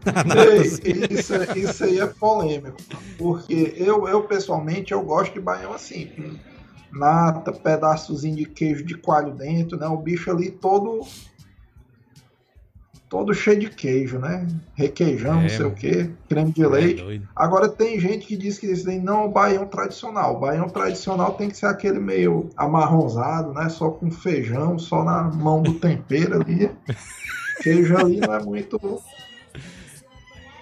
Ei, 0.85 1.17
isso, 1.17 1.33
isso 1.57 1.83
aí 1.83 1.99
é 1.99 2.05
polêmico. 2.05 2.77
Porque 3.17 3.73
eu, 3.75 4.07
eu, 4.07 4.23
pessoalmente, 4.23 4.93
eu 4.93 5.01
gosto 5.01 5.33
de 5.33 5.39
baião 5.39 5.73
assim. 5.73 6.39
Nata, 6.91 7.51
pedaçozinho 7.51 8.35
de 8.35 8.45
queijo 8.45 8.83
de 8.83 8.95
coalho 8.95 9.33
dentro, 9.33 9.77
né? 9.77 9.87
O 9.87 9.97
bicho 9.97 10.31
ali 10.31 10.51
todo 10.51 11.05
todo 13.09 13.33
cheio 13.33 13.59
de 13.59 13.69
queijo, 13.69 14.19
né? 14.19 14.47
Requeijão, 14.75 15.39
é, 15.39 15.41
não 15.43 15.49
sei 15.49 15.65
o 15.65 15.71
que, 15.71 16.11
creme 16.27 16.51
de 16.51 16.63
é 16.63 16.67
leite. 16.67 17.01
É 17.01 17.27
Agora 17.35 17.69
tem 17.69 17.99
gente 17.99 18.27
que 18.27 18.35
diz 18.35 18.59
que 18.59 18.67
isso 18.67 18.89
não 19.01 19.21
é 19.21 19.25
o 19.25 19.29
baião 19.29 19.65
tradicional. 19.65 20.35
O 20.35 20.39
baião 20.39 20.67
tradicional 20.67 21.33
tem 21.33 21.49
que 21.49 21.57
ser 21.57 21.67
aquele 21.67 21.99
meio 21.99 22.49
amarronzado, 22.55 23.53
né? 23.53 23.69
Só 23.69 23.89
com 23.89 24.11
feijão, 24.11 24.77
só 24.77 25.03
na 25.03 25.23
mão 25.23 25.61
do 25.61 25.73
tempero 25.75 26.41
ali. 26.41 26.69
queijo 27.63 27.97
ali 27.97 28.19
não 28.19 28.33
é 28.33 28.43
muito. 28.43 28.79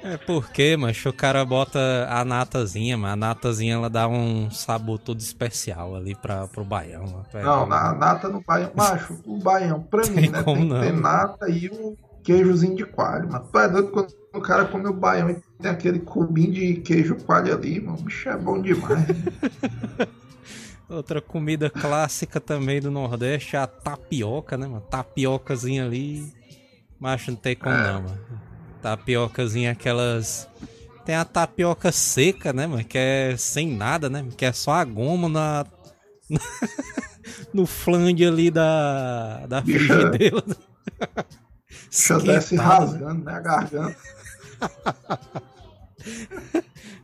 É 0.05 0.17
porque, 0.17 0.77
mas 0.77 1.03
o 1.03 1.11
cara 1.11 1.43
bota 1.43 1.79
a 2.07 2.23
natazinha, 2.23 2.95
mas 2.95 3.13
a 3.13 3.15
natazinha 3.15 3.73
ela 3.73 3.89
dá 3.89 4.07
um 4.07 4.51
sabor 4.51 4.99
todo 4.99 5.19
especial 5.19 5.95
ali 5.95 6.13
para 6.13 6.47
pro 6.47 6.63
baião. 6.63 7.25
É 7.33 7.41
não, 7.41 7.65
na 7.65 7.91
nata 7.91 8.29
no 8.29 8.39
baião, 8.39 8.69
macho, 8.75 9.19
o 9.25 9.39
baião, 9.39 9.81
pra 9.81 10.05
mim, 10.05 10.29
né? 10.29 10.43
Tem 10.43 10.69
que 10.69 10.79
ter 10.79 10.93
nata 10.93 11.49
e 11.49 11.69
o 11.69 11.97
queijozinho 12.23 12.75
de 12.75 12.85
coalho, 12.85 13.31
mano. 13.31 13.47
Tu 13.51 13.59
é 13.59 13.67
doido 13.67 13.87
quando 13.89 14.13
o 14.31 14.41
cara 14.41 14.65
come 14.65 14.87
o 14.87 14.93
baião 14.93 15.31
e 15.31 15.41
tem 15.59 15.71
aquele 15.71 15.97
cubinho 15.97 16.53
de 16.53 16.75
queijo 16.81 17.15
coalho 17.15 17.51
ali, 17.51 17.81
mano. 17.81 17.97
Bicho 17.97 18.29
é 18.29 18.37
bom 18.37 18.61
demais. 18.61 19.05
Outra 20.87 21.19
comida 21.19 21.67
clássica 21.67 22.39
também 22.39 22.79
do 22.79 22.91
Nordeste 22.91 23.55
é 23.55 23.59
a 23.59 23.65
tapioca, 23.65 24.55
né, 24.55 24.67
mano? 24.67 24.81
Tapiocazinha 24.81 25.83
ali. 25.83 26.31
Macho, 26.99 27.31
não 27.31 27.37
tem 27.37 27.55
como 27.55 27.73
é. 27.73 27.91
não, 27.91 28.03
mano. 28.03 28.44
Tapiocazinha, 28.85 29.71
aquelas. 29.71 30.47
Tem 31.03 31.15
a 31.15 31.25
tapioca 31.25 31.91
seca, 31.91 32.53
né, 32.53 32.67
mano? 32.67 32.83
Que 32.83 32.99
é 32.99 33.35
sem 33.35 33.67
nada, 33.67 34.11
né? 34.11 34.23
Que 34.37 34.45
é 34.45 34.51
só 34.51 34.73
a 34.73 34.83
goma 34.83 35.27
na. 35.27 35.65
no 37.51 37.65
flange 37.65 38.23
ali 38.23 38.51
da. 38.51 39.47
Da 39.47 39.63
frigideira. 39.63 40.43
Se 41.89 42.13
eu 42.13 42.21
desce 42.21 42.55
rasgando, 42.57 43.25
né? 43.25 43.33
A 43.33 43.39
garganta. 43.39 43.97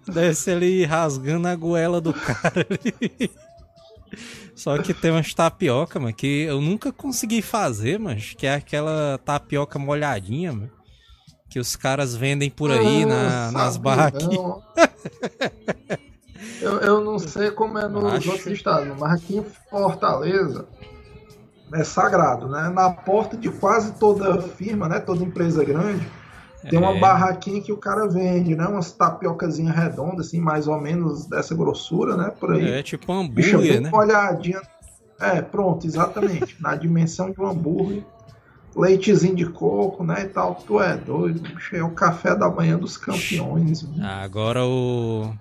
Desce 0.06 0.52
ali 0.52 0.86
rasgando 0.86 1.48
a 1.48 1.56
goela 1.56 2.00
do 2.00 2.14
cara 2.14 2.68
ali. 2.70 3.32
Só 4.54 4.78
que 4.78 4.94
tem 4.94 5.10
umas 5.10 5.34
tapioca, 5.34 6.00
mano, 6.00 6.14
que 6.14 6.44
eu 6.44 6.62
nunca 6.62 6.92
consegui 6.92 7.42
fazer, 7.42 7.98
mas 7.98 8.36
que 8.36 8.46
é 8.46 8.54
aquela 8.54 9.20
tapioca 9.26 9.80
molhadinha, 9.80 10.54
mano. 10.54 10.81
Que 11.52 11.60
os 11.60 11.76
caras 11.76 12.16
vendem 12.16 12.50
por 12.50 12.72
aí 12.72 13.04
ah, 13.04 13.06
na, 13.06 13.52
nas 13.52 13.78
barraquinhas. 13.78 14.56
eu, 16.62 16.80
eu 16.80 17.02
não 17.04 17.20
sei 17.20 17.52
como 17.52 17.78
é 17.78 17.88
nos 17.88 18.06
Acho... 18.06 18.32
outros 18.32 18.48
estados, 18.48 18.98
mas 18.98 19.14
aqui 19.14 19.38
em 19.38 19.46
Fortaleza 19.70 20.66
é 21.74 21.84
sagrado, 21.84 22.48
né? 22.48 22.70
Na 22.70 22.90
porta 22.92 23.38
de 23.38 23.50
quase 23.50 23.94
toda 23.94 24.42
firma, 24.42 24.88
né? 24.88 25.00
Toda 25.00 25.24
empresa 25.24 25.64
grande, 25.64 26.08
tem 26.70 26.78
uma 26.78 26.96
é. 26.96 27.00
barraquinha 27.00 27.62
que 27.62 27.72
o 27.72 27.78
cara 27.78 28.08
vende, 28.08 28.56
né? 28.56 28.66
Umas 28.68 28.92
tapiocazinhas 28.92 29.76
redondas, 29.76 30.28
assim, 30.28 30.40
mais 30.40 30.68
ou 30.68 30.80
menos 30.80 31.26
dessa 31.26 31.56
grossura, 31.56 32.16
né? 32.16 32.32
Por 32.40 32.54
aí. 32.54 32.72
É 32.72 32.84
tipo 32.84 33.12
um 33.12 33.22
hambúrguer, 33.22 33.82
né? 33.82 33.90
uma 33.90 34.00
olhadinha. 34.00 34.62
É, 35.20 35.42
pronto, 35.42 35.86
exatamente. 35.86 36.56
na 36.62 36.76
dimensão 36.76 37.32
de 37.32 37.40
um 37.40 37.48
hambúrguer. 37.48 38.04
Leitezinho 38.76 39.36
de 39.36 39.46
coco, 39.46 40.04
né? 40.04 40.24
E 40.24 40.30
tal. 40.30 40.56
Tu 40.56 40.80
é 40.80 40.98
doido. 40.98 41.42
Bicho, 41.42 41.76
é 41.76 41.84
o 41.84 41.92
café 41.92 42.36
da 42.36 42.50
manhã 42.50 42.78
dos 42.78 42.98
campeões. 42.98 43.86
Agora 44.02 44.66
o. 44.66 45.34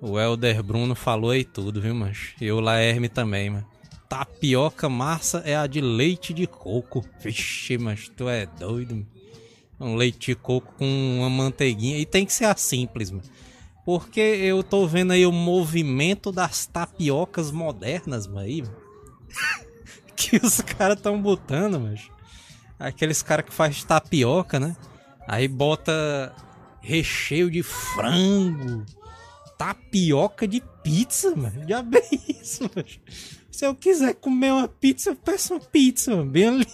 O 0.00 0.20
Helder 0.20 0.62
Bruno 0.62 0.94
falou 0.94 1.30
aí 1.30 1.42
tudo, 1.42 1.80
viu, 1.80 1.94
mas 1.94 2.34
E 2.38 2.52
o 2.52 2.60
Laerme 2.60 3.08
também, 3.08 3.48
mano 3.48 3.66
tapioca 4.08 4.88
massa 4.88 5.42
é 5.44 5.56
a 5.56 5.66
de 5.66 5.80
leite 5.80 6.32
de 6.32 6.46
coco. 6.46 7.04
Vixe, 7.20 7.78
mas 7.78 8.08
tu 8.08 8.28
é 8.28 8.46
doido. 8.46 9.06
Um 9.78 9.94
leite 9.94 10.32
de 10.32 10.34
coco 10.34 10.74
com 10.78 11.18
uma 11.18 11.28
manteiguinha. 11.28 11.98
E 11.98 12.06
tem 12.06 12.24
que 12.24 12.32
ser 12.32 12.46
a 12.46 12.56
simples, 12.56 13.10
mano. 13.10 13.24
Porque 13.84 14.20
eu 14.20 14.62
tô 14.62 14.86
vendo 14.86 15.12
aí 15.12 15.24
o 15.26 15.32
movimento 15.32 16.32
das 16.32 16.66
tapiocas 16.66 17.50
modernas, 17.50 18.26
mano. 18.26 18.40
Aí, 18.40 18.64
que 20.16 20.36
os 20.36 20.60
caras 20.60 21.00
tão 21.00 21.20
botando, 21.20 21.78
mas 21.78 22.08
Aqueles 22.78 23.22
caras 23.22 23.46
que 23.46 23.52
faz 23.52 23.82
tapioca, 23.84 24.60
né? 24.60 24.76
Aí 25.26 25.48
bota 25.48 26.34
recheio 26.80 27.50
de 27.50 27.62
frango. 27.62 28.84
Tapioca 29.58 30.46
de 30.46 30.62
pizza, 30.82 31.34
mano. 31.34 31.66
Já 31.66 31.82
bem 31.82 32.02
isso, 32.28 32.64
mano. 32.64 32.88
Se 33.50 33.64
eu 33.66 33.74
quiser 33.74 34.14
comer 34.14 34.52
uma 34.52 34.68
pizza, 34.68 35.10
eu 35.10 35.16
peço 35.16 35.54
uma 35.54 35.60
pizza, 35.60 36.22
bem 36.24 36.48
ali. 36.48 36.66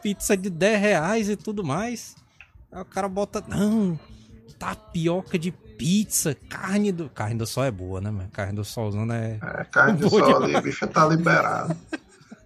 Pizza 0.00 0.36
de 0.36 0.48
10 0.48 0.80
reais 0.80 1.28
e 1.28 1.36
tudo 1.36 1.64
mais. 1.64 2.14
Aí 2.72 2.80
o 2.80 2.84
cara 2.84 3.08
bota, 3.08 3.44
não, 3.46 3.98
tapioca 4.58 5.38
de 5.38 5.50
pizza, 5.50 6.36
carne 6.48 6.92
do. 6.92 7.08
Carne 7.08 7.36
do 7.36 7.46
sol 7.46 7.64
é 7.64 7.70
boa, 7.70 8.00
né, 8.00 8.10
mano? 8.10 8.28
Carne 8.30 8.52
do 8.52 8.64
solzão 8.64 9.10
é. 9.12 9.38
É, 9.42 9.64
carne 9.64 9.98
do 9.98 10.08
sol 10.08 10.44
ali, 10.44 10.60
bicho 10.60 10.86
tá 10.86 11.06
liberado. 11.06 11.76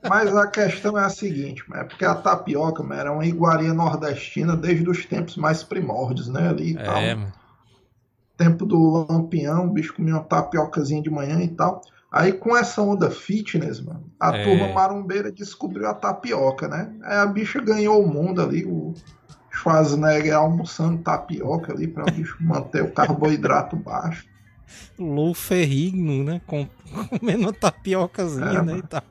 Mas 0.08 0.36
a 0.36 0.46
questão 0.46 0.98
é 0.98 1.04
a 1.04 1.08
seguinte, 1.08 1.64
é 1.74 1.84
porque 1.84 2.04
a 2.04 2.14
tapioca 2.14 2.82
mano, 2.82 3.00
era 3.00 3.12
uma 3.12 3.26
iguaria 3.26 3.72
nordestina 3.72 4.56
desde 4.56 4.88
os 4.88 5.04
tempos 5.06 5.36
mais 5.36 5.62
primórdios, 5.62 6.28
né? 6.28 6.48
Ali 6.48 6.72
e 6.72 6.78
é, 6.78 6.82
tal. 6.82 7.02
Mano. 7.02 7.32
Tempo 8.36 8.66
do 8.66 9.06
lampião, 9.08 9.66
o 9.66 9.70
bicho 9.70 9.94
comia 9.94 10.14
uma 10.14 10.24
tapiocazinha 10.24 11.02
de 11.02 11.10
manhã 11.10 11.40
e 11.40 11.48
tal. 11.48 11.80
Aí 12.10 12.32
com 12.32 12.56
essa 12.56 12.80
onda 12.82 13.10
fitness, 13.10 13.80
mano, 13.80 14.04
a 14.20 14.36
é. 14.36 14.44
turma 14.44 14.72
marombeira 14.72 15.32
descobriu 15.32 15.88
a 15.88 15.94
tapioca, 15.94 16.68
né? 16.68 16.92
Aí 17.02 17.16
a 17.16 17.26
bicha 17.26 17.60
ganhou 17.60 18.02
o 18.04 18.06
mundo 18.06 18.42
ali, 18.42 18.64
o 18.64 18.94
Schwarzenegger 19.50 20.36
almoçando 20.36 21.02
tapioca 21.02 21.72
ali 21.72 21.88
para 21.88 22.04
o 22.04 22.12
bicho 22.12 22.36
manter 22.40 22.82
o 22.82 22.92
carboidrato 22.92 23.76
baixo. 23.76 24.26
Lou 24.98 25.34
Ferrigno, 25.34 26.24
né? 26.24 26.40
Com, 26.46 26.68
comendo 27.18 27.52
tapiocazinha, 27.52 28.58
é, 28.58 28.62
né? 28.62 28.78
E 28.78 28.82
tal. 28.82 29.02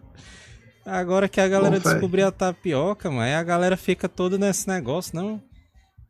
Agora 0.86 1.30
que 1.30 1.40
a 1.40 1.48
galera 1.48 1.80
descobriu 1.80 2.28
a 2.28 2.32
tapioca, 2.32 3.10
mano, 3.10 3.22
aí 3.22 3.34
a 3.34 3.44
galera 3.44 3.78
fica 3.78 4.10
toda 4.10 4.38
nesse 4.38 4.68
negócio, 4.68 5.16
não? 5.16 5.42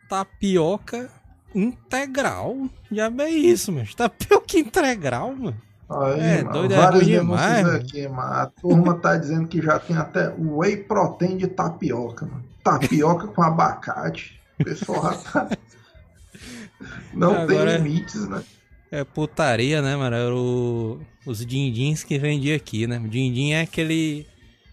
Tapioca 0.10 1.10
integral. 1.54 2.70
Já 2.92 3.12
é 3.20 3.30
isso, 3.30 3.72
mano. 3.72 3.88
Tapioca 3.96 4.58
integral, 4.58 5.36
mano. 5.36 5.58
Aí, 5.90 6.20
é, 6.20 6.44
mano, 6.44 6.54
doido 6.54 6.74
é 6.74 6.78
várias 6.78 7.02
é 7.04 7.06
demais, 7.06 7.68
aqui, 7.68 8.08
mano. 8.08 8.34
A 8.34 8.46
turma 8.48 8.96
tá 8.96 9.16
dizendo 9.16 9.48
que 9.48 9.62
já 9.62 9.78
tem 9.78 9.96
até 9.96 10.34
whey 10.38 10.78
protein 10.78 11.38
de 11.38 11.48
tapioca, 11.48 12.26
mano. 12.26 12.44
Tapioca 12.64 13.28
com 13.28 13.44
abacate. 13.44 14.40
O 14.60 14.64
pessoal 14.64 15.16
tá... 15.16 15.50
Não 17.14 17.32
Agora 17.32 17.48
tem 17.48 17.58
é 17.58 17.78
limites, 17.78 18.28
né? 18.28 18.44
É 18.92 19.04
putaria, 19.04 19.82
né, 19.82 19.96
mano? 19.96 20.16
Era 20.16 20.36
o... 20.36 21.00
os 21.26 21.46
dindins 21.46 22.04
que 22.04 22.18
vendia 22.18 22.56
aqui, 22.56 22.88
né? 22.88 23.00
Dindim 23.08 23.52
é 23.52 23.62
aquele 23.62 24.26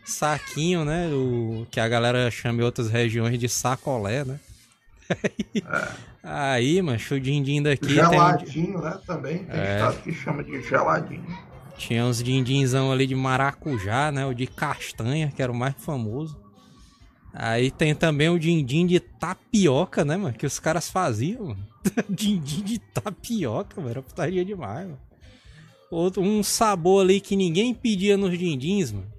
saquinho, 0.04 0.84
né? 0.84 1.08
O... 1.08 1.66
Que 1.70 1.80
a 1.80 1.88
galera 1.88 2.30
chama 2.30 2.62
em 2.62 2.64
outras 2.64 2.90
regiões 2.90 3.38
de 3.38 3.48
sacolé, 3.48 4.24
né? 4.24 4.40
É. 5.54 6.10
Aí, 6.22 6.80
macho, 6.82 7.14
o 7.14 7.20
din-din 7.20 7.62
daqui... 7.62 7.94
Geladinho, 7.94 8.78
um... 8.78 8.82
né? 8.82 8.98
Também 9.06 9.44
tem 9.44 9.60
é... 9.60 9.76
estado 9.76 10.02
que 10.02 10.12
chama 10.12 10.44
de 10.44 10.62
geladinho. 10.62 11.26
Tinha 11.76 12.04
uns 12.04 12.22
din-dinzão 12.22 12.92
ali 12.92 13.06
de 13.06 13.14
maracujá, 13.14 14.12
né? 14.12 14.26
O 14.26 14.34
de 14.34 14.46
castanha, 14.46 15.32
que 15.34 15.42
era 15.42 15.50
o 15.50 15.54
mais 15.54 15.74
famoso. 15.78 16.38
Aí 17.32 17.70
tem 17.70 17.94
também 17.94 18.28
o 18.28 18.38
din-din 18.38 18.86
de 18.86 19.00
tapioca, 19.00 20.04
né, 20.04 20.16
mano? 20.16 20.36
Que 20.36 20.44
os 20.44 20.58
caras 20.58 20.90
faziam, 20.90 21.56
din-din 22.08 22.62
de 22.62 22.78
tapioca, 22.78 23.80
mano. 23.80 23.90
Era 23.90 24.02
putaria 24.02 24.44
demais, 24.44 24.86
mano. 24.86 24.98
Outro, 25.90 26.22
um 26.22 26.42
sabor 26.42 27.02
ali 27.02 27.20
que 27.20 27.34
ninguém 27.34 27.74
pedia 27.74 28.16
nos 28.16 28.36
din-dins, 28.38 28.92
mano. 28.92 29.09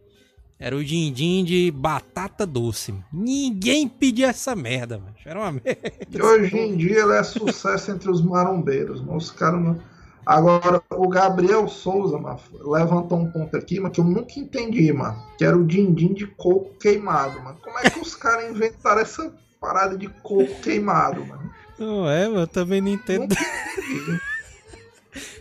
Era 0.62 0.76
o 0.76 0.84
din-din 0.84 1.44
de 1.44 1.72
batata 1.72 2.46
doce. 2.46 2.92
Mano. 2.92 3.04
Ninguém 3.12 3.88
pedia 3.88 4.28
essa 4.28 4.56
merda, 4.56 5.00
mano. 5.00 5.16
Era 5.26 5.40
uma 5.40 5.52
merda. 5.64 5.92
E 6.10 6.22
hoje 6.22 6.56
em 6.56 6.78
dia 6.78 7.02
ele 7.02 7.14
é 7.14 7.24
sucesso 7.24 7.92
entre 7.92 8.12
os 8.12 8.22
marombeiros, 8.22 9.02
mano. 9.02 9.18
Os 9.18 9.32
caras 9.32 9.60
não 9.60 9.80
Agora, 10.26 10.82
o 10.92 11.10
Gabriel 11.10 11.68
Souza, 11.68 12.18
mano, 12.18 12.40
levantou 12.64 13.18
um 13.18 13.32
ponto 13.32 13.58
aqui, 13.58 13.80
mas 13.80 13.92
que 13.92 14.00
eu 14.00 14.06
nunca 14.06 14.40
entendi, 14.40 14.94
mano. 14.94 15.22
Que 15.38 15.44
era 15.44 15.58
o 15.58 15.66
din-din 15.66 16.14
de 16.14 16.28
coco 16.28 16.78
queimado, 16.80 17.42
mano. 17.42 17.58
Como 17.62 17.80
é 17.80 17.90
que 17.90 18.00
os 18.00 18.16
caras 18.16 18.50
inventaram 18.52 19.02
essa 19.02 19.34
parada 19.60 19.98
de 19.98 20.08
coco 20.08 20.54
queimado, 20.62 21.26
mano? 21.26 21.52
Não 21.78 22.08
é, 22.08 22.28
eu 22.28 22.48
também 22.48 22.82
não 22.82 22.90
entendo. 22.90 23.36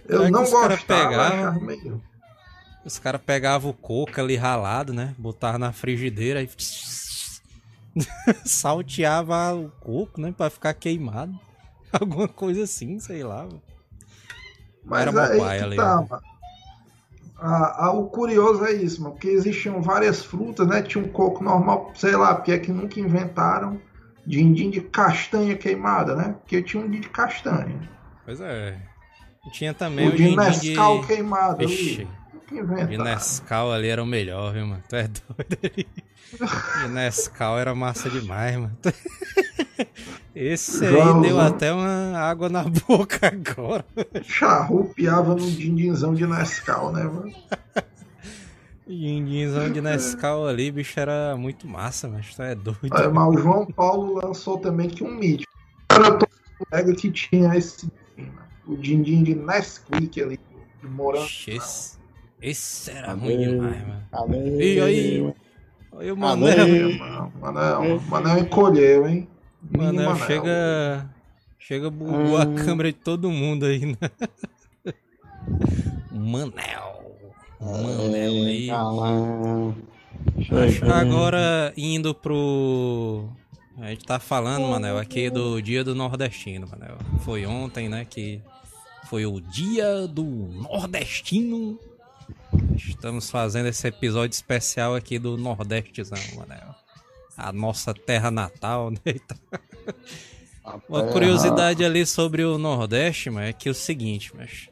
eu 0.08 0.30
não 0.30 0.42
gostava, 0.44 0.78
pegavam, 0.78 1.60
meio... 1.60 2.02
Os 2.84 2.98
caras 2.98 3.20
pegavam 3.20 3.70
o 3.70 3.74
coco 3.74 4.20
ali 4.20 4.36
ralado, 4.36 4.92
né? 4.92 5.14
Botavam 5.18 5.58
na 5.58 5.72
frigideira 5.72 6.42
e... 6.42 6.48
salteava 8.44 9.54
o 9.54 9.70
coco, 9.80 10.20
né? 10.20 10.32
Pra 10.36 10.48
ficar 10.48 10.74
queimado. 10.74 11.38
Alguma 11.92 12.28
coisa 12.28 12.64
assim, 12.64 12.98
sei 13.00 13.22
lá. 13.22 13.48
Mas 14.84 15.06
Era 15.06 15.50
aí 15.50 15.60
ali. 15.60 15.76
Tá, 15.76 16.00
né? 16.00 16.06
ah, 17.38 17.86
ah, 17.86 17.92
o 17.92 18.06
curioso 18.08 18.64
é 18.64 18.72
isso, 18.72 19.02
mano, 19.02 19.14
porque 19.14 19.28
existiam 19.28 19.82
várias 19.82 20.24
frutas, 20.24 20.66
né? 20.66 20.82
Tinha 20.82 21.04
um 21.04 21.08
coco 21.08 21.44
normal, 21.44 21.92
sei 21.94 22.16
lá, 22.16 22.34
porque 22.34 22.52
é 22.52 22.58
que 22.58 22.72
nunca 22.72 22.98
inventaram 22.98 23.80
din-din 24.26 24.70
de 24.70 24.80
castanha 24.80 25.56
queimada, 25.56 26.14
né? 26.14 26.34
Porque 26.40 26.62
tinha 26.62 26.82
um 26.82 26.88
din 26.88 27.00
de 27.00 27.08
castanha. 27.08 27.88
Pois 28.24 28.40
é. 28.40 28.80
Tinha 29.52 29.74
também 29.74 30.08
o, 30.08 30.12
o 30.12 30.16
de 30.16 30.36
Nescau 30.36 31.00
de... 31.00 31.06
queimado 31.06 31.64
Ixi, 31.64 32.02
ali. 32.02 32.08
De 32.88 32.98
Nescau 32.98 33.72
ali 33.72 33.88
era 33.88 34.02
o 34.02 34.06
melhor, 34.06 34.52
viu, 34.52 34.66
mano? 34.66 34.82
Tu 34.88 34.96
é 34.96 35.08
doido 35.08 35.58
ali. 35.62 35.86
De 36.82 36.88
Nescau 36.88 37.58
era 37.58 37.74
massa 37.74 38.10
demais, 38.10 38.56
mano. 38.56 38.76
Esse 40.34 40.86
aí 40.86 41.20
deu 41.22 41.40
até 41.40 41.72
uma 41.72 42.18
água 42.18 42.48
na 42.48 42.64
boca 42.86 43.26
agora. 43.26 43.84
Charrupiava 44.22 45.34
no 45.34 45.50
dindinzão 45.50 46.14
de 46.14 46.26
Nescau, 46.26 46.92
né, 46.92 47.02
mano? 47.04 47.32
Dindinzão 48.86 49.70
de 49.70 49.80
Nescau 49.80 50.46
ali, 50.46 50.70
bicho, 50.70 50.98
era 50.98 51.36
muito 51.36 51.66
massa, 51.66 52.08
mas 52.08 52.34
tu 52.34 52.42
é 52.42 52.54
doido. 52.54 52.96
É, 52.96 53.08
mas 53.08 53.34
o 53.34 53.38
João 53.38 53.66
Paulo 53.66 54.20
lançou 54.24 54.58
também 54.58 54.88
que 54.88 55.04
um 55.04 55.14
mítico. 55.14 55.52
Era 55.90 56.12
todo 56.12 56.30
colega 56.58 56.94
que 56.94 57.10
tinha 57.10 57.56
esse 57.56 57.90
o 58.66 58.76
dindim 58.76 59.22
de 59.22 59.34
Nesquik 59.34 60.22
ali, 60.22 60.40
de 60.80 60.88
morango. 60.88 61.26
Esse, 61.46 61.98
esse 62.40 62.90
era 62.90 63.12
ruim 63.12 63.38
demais, 63.38 63.76
mano. 63.86 64.60
E 64.60 64.80
aí? 64.80 65.34
Aí 65.98 66.12
o 66.12 66.16
Manel. 66.16 66.66
Manel, 67.40 68.00
Manel 68.08 68.38
encolheu, 68.38 69.08
hein? 69.08 69.28
Manel, 69.76 70.16
chega. 70.16 71.10
Chega 71.58 71.90
bugou 71.90 72.16
hum. 72.16 72.36
a 72.36 72.46
câmera 72.46 72.90
de 72.90 72.98
todo 72.98 73.30
mundo 73.30 73.66
aí, 73.66 73.84
né? 73.84 73.96
Manel. 76.10 77.16
Manel 77.60 78.44
aí. 78.44 78.70
Agora 80.92 81.72
indo 81.76 82.14
pro. 82.14 83.28
A 83.78 83.90
gente 83.90 84.04
tá 84.04 84.18
falando, 84.18 84.66
Manel, 84.66 84.98
aqui 84.98 85.30
do 85.30 85.60
dia 85.60 85.84
do 85.84 85.94
nordestino, 85.94 86.66
Manel. 86.66 86.96
Foi 87.20 87.46
ontem, 87.46 87.88
né, 87.88 88.04
que 88.04 88.42
foi 89.04 89.26
o 89.26 89.40
dia 89.40 90.06
do 90.06 90.24
nordestino. 90.24 91.78
Estamos 92.76 93.30
fazendo 93.30 93.66
esse 93.66 93.86
episódio 93.86 94.34
especial 94.34 94.94
aqui 94.94 95.18
do 95.18 95.36
Nordestezão, 95.36 96.18
Manel 96.36 96.74
a 97.40 97.52
nossa 97.52 97.94
terra 97.94 98.30
natal, 98.30 98.90
né? 98.90 98.98
Uma 100.88 101.04
curiosidade 101.04 101.84
ali 101.84 102.06
sobre 102.06 102.44
o 102.44 102.58
Nordeste, 102.58 103.30
mas 103.30 103.48
é 103.48 103.52
que 103.52 103.68
é 103.68 103.72
o 103.72 103.74
seguinte, 103.74 104.30
mas 104.36 104.68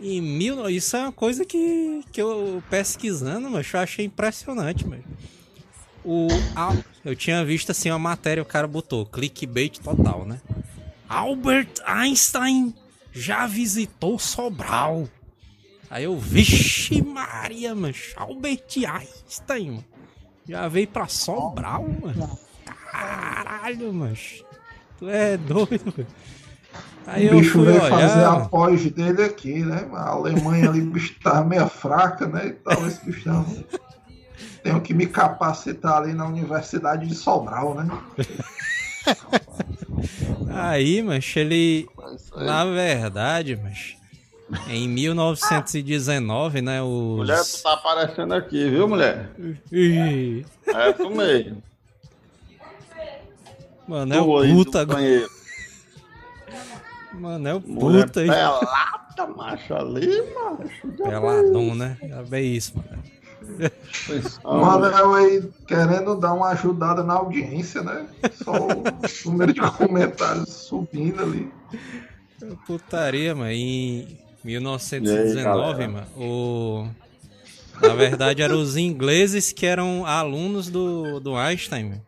em 0.00 0.20
mil, 0.20 0.68
isso 0.68 0.96
é 0.96 1.00
uma 1.00 1.12
coisa 1.12 1.44
que, 1.44 2.02
que 2.10 2.20
eu 2.20 2.62
pesquisando, 2.68 3.48
mas 3.48 3.72
eu 3.72 3.80
achei 3.80 4.04
impressionante, 4.04 4.86
mas 4.86 5.00
o 6.04 6.26
eu 7.04 7.14
tinha 7.14 7.44
visto 7.44 7.70
assim 7.70 7.90
uma 7.90 7.98
matéria, 7.98 8.42
o 8.42 8.46
cara 8.46 8.66
botou 8.66 9.06
clickbait 9.06 9.78
total, 9.78 10.24
né? 10.24 10.40
Albert 11.08 11.74
Einstein 11.84 12.74
já 13.12 13.46
visitou 13.46 14.18
Sobral. 14.18 15.08
Aí 15.90 16.04
eu, 16.04 16.18
vixe 16.18 17.02
Maria, 17.02 17.74
mano, 17.74 17.94
Albert 18.16 18.64
Einstein, 18.76 19.70
mano. 19.70 19.84
Já 20.48 20.68
veio 20.68 20.88
pra 20.88 21.08
Sobral, 21.08 21.86
mano. 22.00 22.38
Caralho, 22.90 23.92
mas. 23.92 24.44
Tu 24.98 25.08
é 25.08 25.36
doido, 25.36 25.92
mano. 25.96 26.06
Aí 27.06 27.28
o 27.28 27.38
bicho 27.38 27.62
veio 27.62 27.80
fazer 27.80 28.24
a 28.24 28.40
pós 28.40 28.90
dele 28.90 29.22
aqui, 29.22 29.60
né? 29.60 29.88
A 29.92 30.08
Alemanha 30.10 30.68
ali, 30.68 30.80
o 30.80 30.90
bicho 30.90 31.14
tava 31.22 31.44
meio 31.44 31.68
fraca, 31.68 32.26
né? 32.26 32.48
E 32.48 32.52
tal, 32.52 32.86
esse 32.86 33.04
bichão. 33.04 33.46
Tenho 34.62 34.80
que 34.80 34.92
me 34.92 35.06
capacitar 35.06 35.98
ali 36.02 36.12
na 36.12 36.26
Universidade 36.26 37.06
de 37.06 37.14
Sobral, 37.14 37.74
né? 37.74 37.88
Aí, 40.50 41.00
mas 41.00 41.32
ele. 41.36 41.88
Na 42.34 42.64
verdade, 42.64 43.56
mas 43.62 43.96
em 44.68 44.88
1919, 44.88 46.62
né? 46.62 46.82
Os... 46.82 47.16
Mulher, 47.16 47.42
tu 47.42 47.62
tá 47.62 47.72
aparecendo 47.72 48.34
aqui, 48.34 48.68
viu, 48.68 48.88
mulher? 48.88 49.30
é 50.66 50.92
tu 50.92 51.10
mesmo. 51.10 51.62
Mano, 53.88 54.14
é 54.14 54.20
o 54.20 54.54
puta 54.54 54.80
agora. 54.80 55.28
Mano, 57.12 57.48
é 57.48 57.54
o 57.54 57.60
puta 57.60 58.20
aí. 58.20 58.26
Pelada, 58.26 59.26
macho, 59.36 59.74
ali, 59.74 60.22
macho. 60.34 60.88
Peladão, 60.96 61.74
né? 61.74 61.96
Já 62.02 62.22
vê 62.22 62.40
isso, 62.40 62.76
mano. 62.76 63.16
O 64.42 64.56
Manel 64.56 65.14
aí 65.14 65.50
querendo 65.68 66.16
dar 66.16 66.32
uma 66.32 66.48
ajudada 66.48 67.04
na 67.04 67.14
audiência, 67.14 67.82
né? 67.82 68.08
Só 68.32 68.52
o 68.52 69.30
número 69.30 69.52
de 69.52 69.60
comentários 69.78 70.48
subindo 70.48 71.22
ali. 71.22 71.52
Putaria, 72.66 73.34
mano. 73.34 73.52
E 73.52 74.18
1919, 74.46 75.82
aí, 75.82 75.88
mano, 75.88 76.06
o... 76.16 76.88
Na 77.82 77.94
verdade, 77.94 78.40
eram 78.40 78.58
os 78.58 78.76
ingleses 78.76 79.52
que 79.52 79.66
eram 79.66 80.06
alunos 80.06 80.70
do, 80.70 81.20
do 81.20 81.36
Einstein. 81.36 82.00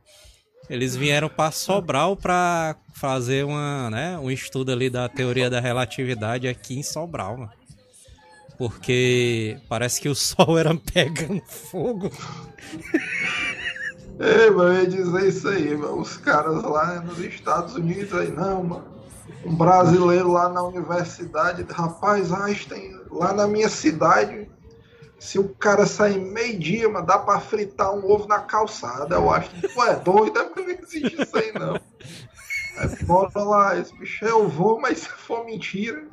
Eles 0.71 0.97
vieram 0.97 1.29
para 1.29 1.51
Sobral 1.51 2.17
para 2.17 2.77
fazer 2.95 3.45
uma, 3.45 3.91
né, 3.91 4.19
um 4.19 4.31
estudo 4.31 4.73
ali 4.73 4.89
da 4.89 5.09
teoria 5.09 5.51
da 5.51 5.61
relatividade 5.61 6.49
aqui 6.49 6.79
em 6.79 6.83
Sobral, 6.83 7.37
mano. 7.37 7.53
Porque 8.57 9.59
parece 9.69 10.01
que 10.01 10.09
o 10.09 10.15
sol 10.17 10.59
era 10.59 10.75
pegando 10.75 11.43
fogo. 11.47 12.11
Ei, 14.19 14.51
mano, 14.51 14.75
eu 14.75 14.83
ia 14.83 14.87
dizer 14.89 15.29
isso 15.29 15.49
aí, 15.49 15.77
mano. 15.77 16.01
Os 16.01 16.17
caras 16.17 16.63
lá 16.63 17.01
nos 17.03 17.19
Estados 17.19 17.75
Unidos 17.75 18.13
aí, 18.15 18.31
não, 18.31 18.65
mano 18.65 18.98
um 19.45 19.55
brasileiro 19.55 20.33
lá 20.33 20.49
na 20.49 20.63
universidade, 20.63 21.65
rapaz, 21.71 22.33
Einstein, 22.33 22.99
lá 23.11 23.33
na 23.33 23.47
minha 23.47 23.69
cidade, 23.69 24.51
se 25.19 25.39
o 25.39 25.49
cara 25.49 25.87
sair 25.87 26.19
meio-dia, 26.19 26.89
mas 26.89 27.05
dá 27.07 27.19
pra 27.19 27.41
fritar 27.41 27.93
um 27.93 28.11
ovo 28.11 28.27
na 28.27 28.41
calçada, 28.41 29.17
eu 29.17 29.31
acho 29.31 29.51
que 29.51 29.69
tu 29.69 29.83
é 29.83 29.97
doido, 29.97 30.39
é 30.39 30.45
porque 30.45 30.63
não 30.63 30.71
existe 30.71 31.23
isso 31.23 31.37
aí 31.37 31.53
não. 31.53 31.81
Aí, 32.79 33.05
bora 33.05 33.43
lá, 33.43 33.79
esse 33.79 33.97
bicho 33.97 34.25
eu 34.25 34.49
vou, 34.49 34.81
mas 34.81 34.99
se 34.99 35.09
for 35.09 35.45
mentira. 35.45 36.07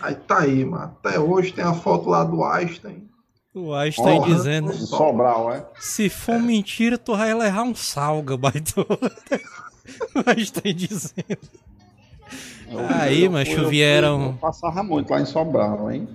Aí 0.00 0.14
tá 0.14 0.40
aí, 0.40 0.64
mano. 0.64 0.96
Até 1.02 1.18
hoje 1.18 1.52
tem 1.52 1.64
a 1.64 1.72
foto 1.72 2.10
lá 2.10 2.22
do 2.24 2.44
Einstein. 2.44 3.08
O 3.54 3.72
Einstein 3.72 4.18
Porra, 4.18 4.34
dizendo. 4.34 4.72
Sobral, 4.74 5.50
é? 5.50 5.66
Se 5.78 6.10
for 6.10 6.34
é. 6.34 6.38
mentira, 6.38 6.98
tu 6.98 7.16
vai 7.16 7.32
levar 7.32 7.62
um 7.62 7.74
salga, 7.74 8.36
baitola. 8.36 8.86
o 10.14 10.30
Einstein 10.30 10.74
dizendo. 10.74 11.38
Aí, 13.00 13.28
macho, 13.28 13.68
vieram. 13.68 14.26
Eu 14.26 14.32
passava 14.34 14.82
muito 14.82 15.10
lá 15.10 15.20
em 15.20 15.26
Sobral, 15.26 15.90
hein? 15.90 16.08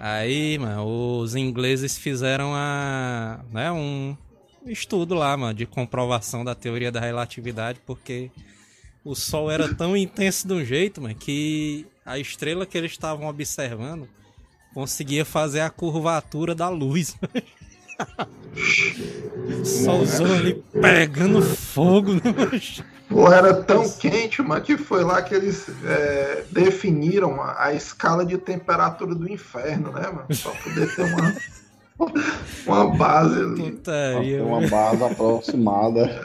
Aí, 0.00 0.58
mano, 0.58 0.84
os 1.18 1.34
ingleses 1.34 1.96
fizeram 1.96 2.52
a, 2.54 3.40
né, 3.50 3.72
um 3.72 4.16
estudo 4.66 5.14
lá, 5.14 5.36
mano, 5.36 5.54
de 5.54 5.64
comprovação 5.66 6.44
da 6.44 6.54
teoria 6.54 6.92
da 6.92 7.00
relatividade, 7.00 7.80
porque 7.86 8.30
o 9.04 9.14
sol 9.14 9.50
era 9.50 9.74
tão 9.74 9.96
intenso 9.96 10.46
de 10.46 10.52
um 10.52 10.64
jeito, 10.64 11.00
mano, 11.00 11.14
que 11.14 11.86
a 12.04 12.18
estrela 12.18 12.66
que 12.66 12.76
eles 12.76 12.92
estavam 12.92 13.26
observando 13.26 14.08
conseguia 14.74 15.24
fazer 15.24 15.60
a 15.60 15.70
curvatura 15.70 16.54
da 16.54 16.68
luz. 16.68 17.16
Solzão 19.64 20.32
ali 20.34 20.62
pegando 20.80 21.42
fogo, 21.42 22.14
né? 22.14 22.20
Pô, 23.08 23.30
era 23.30 23.54
tão 23.62 23.88
quente, 23.88 24.42
mano, 24.42 24.60
que 24.62 24.76
foi 24.76 25.04
lá 25.04 25.22
que 25.22 25.34
eles 25.34 25.66
é, 25.84 26.44
definiram 26.50 27.40
a, 27.40 27.66
a, 27.66 27.72
escala 27.74 28.24
de 28.26 28.36
temperatura 28.36 29.14
do 29.14 29.30
inferno, 29.30 29.92
né, 29.92 30.08
mano? 30.08 30.26
Pra 30.42 30.50
poder 30.52 30.94
ter 30.96 31.02
uma, 31.04 31.34
uma 32.66 32.96
base 32.96 33.40
ali. 33.40 33.70
Putaria, 33.72 34.42
uma 34.42 34.66
base 34.66 35.04
aproximada. 35.04 36.20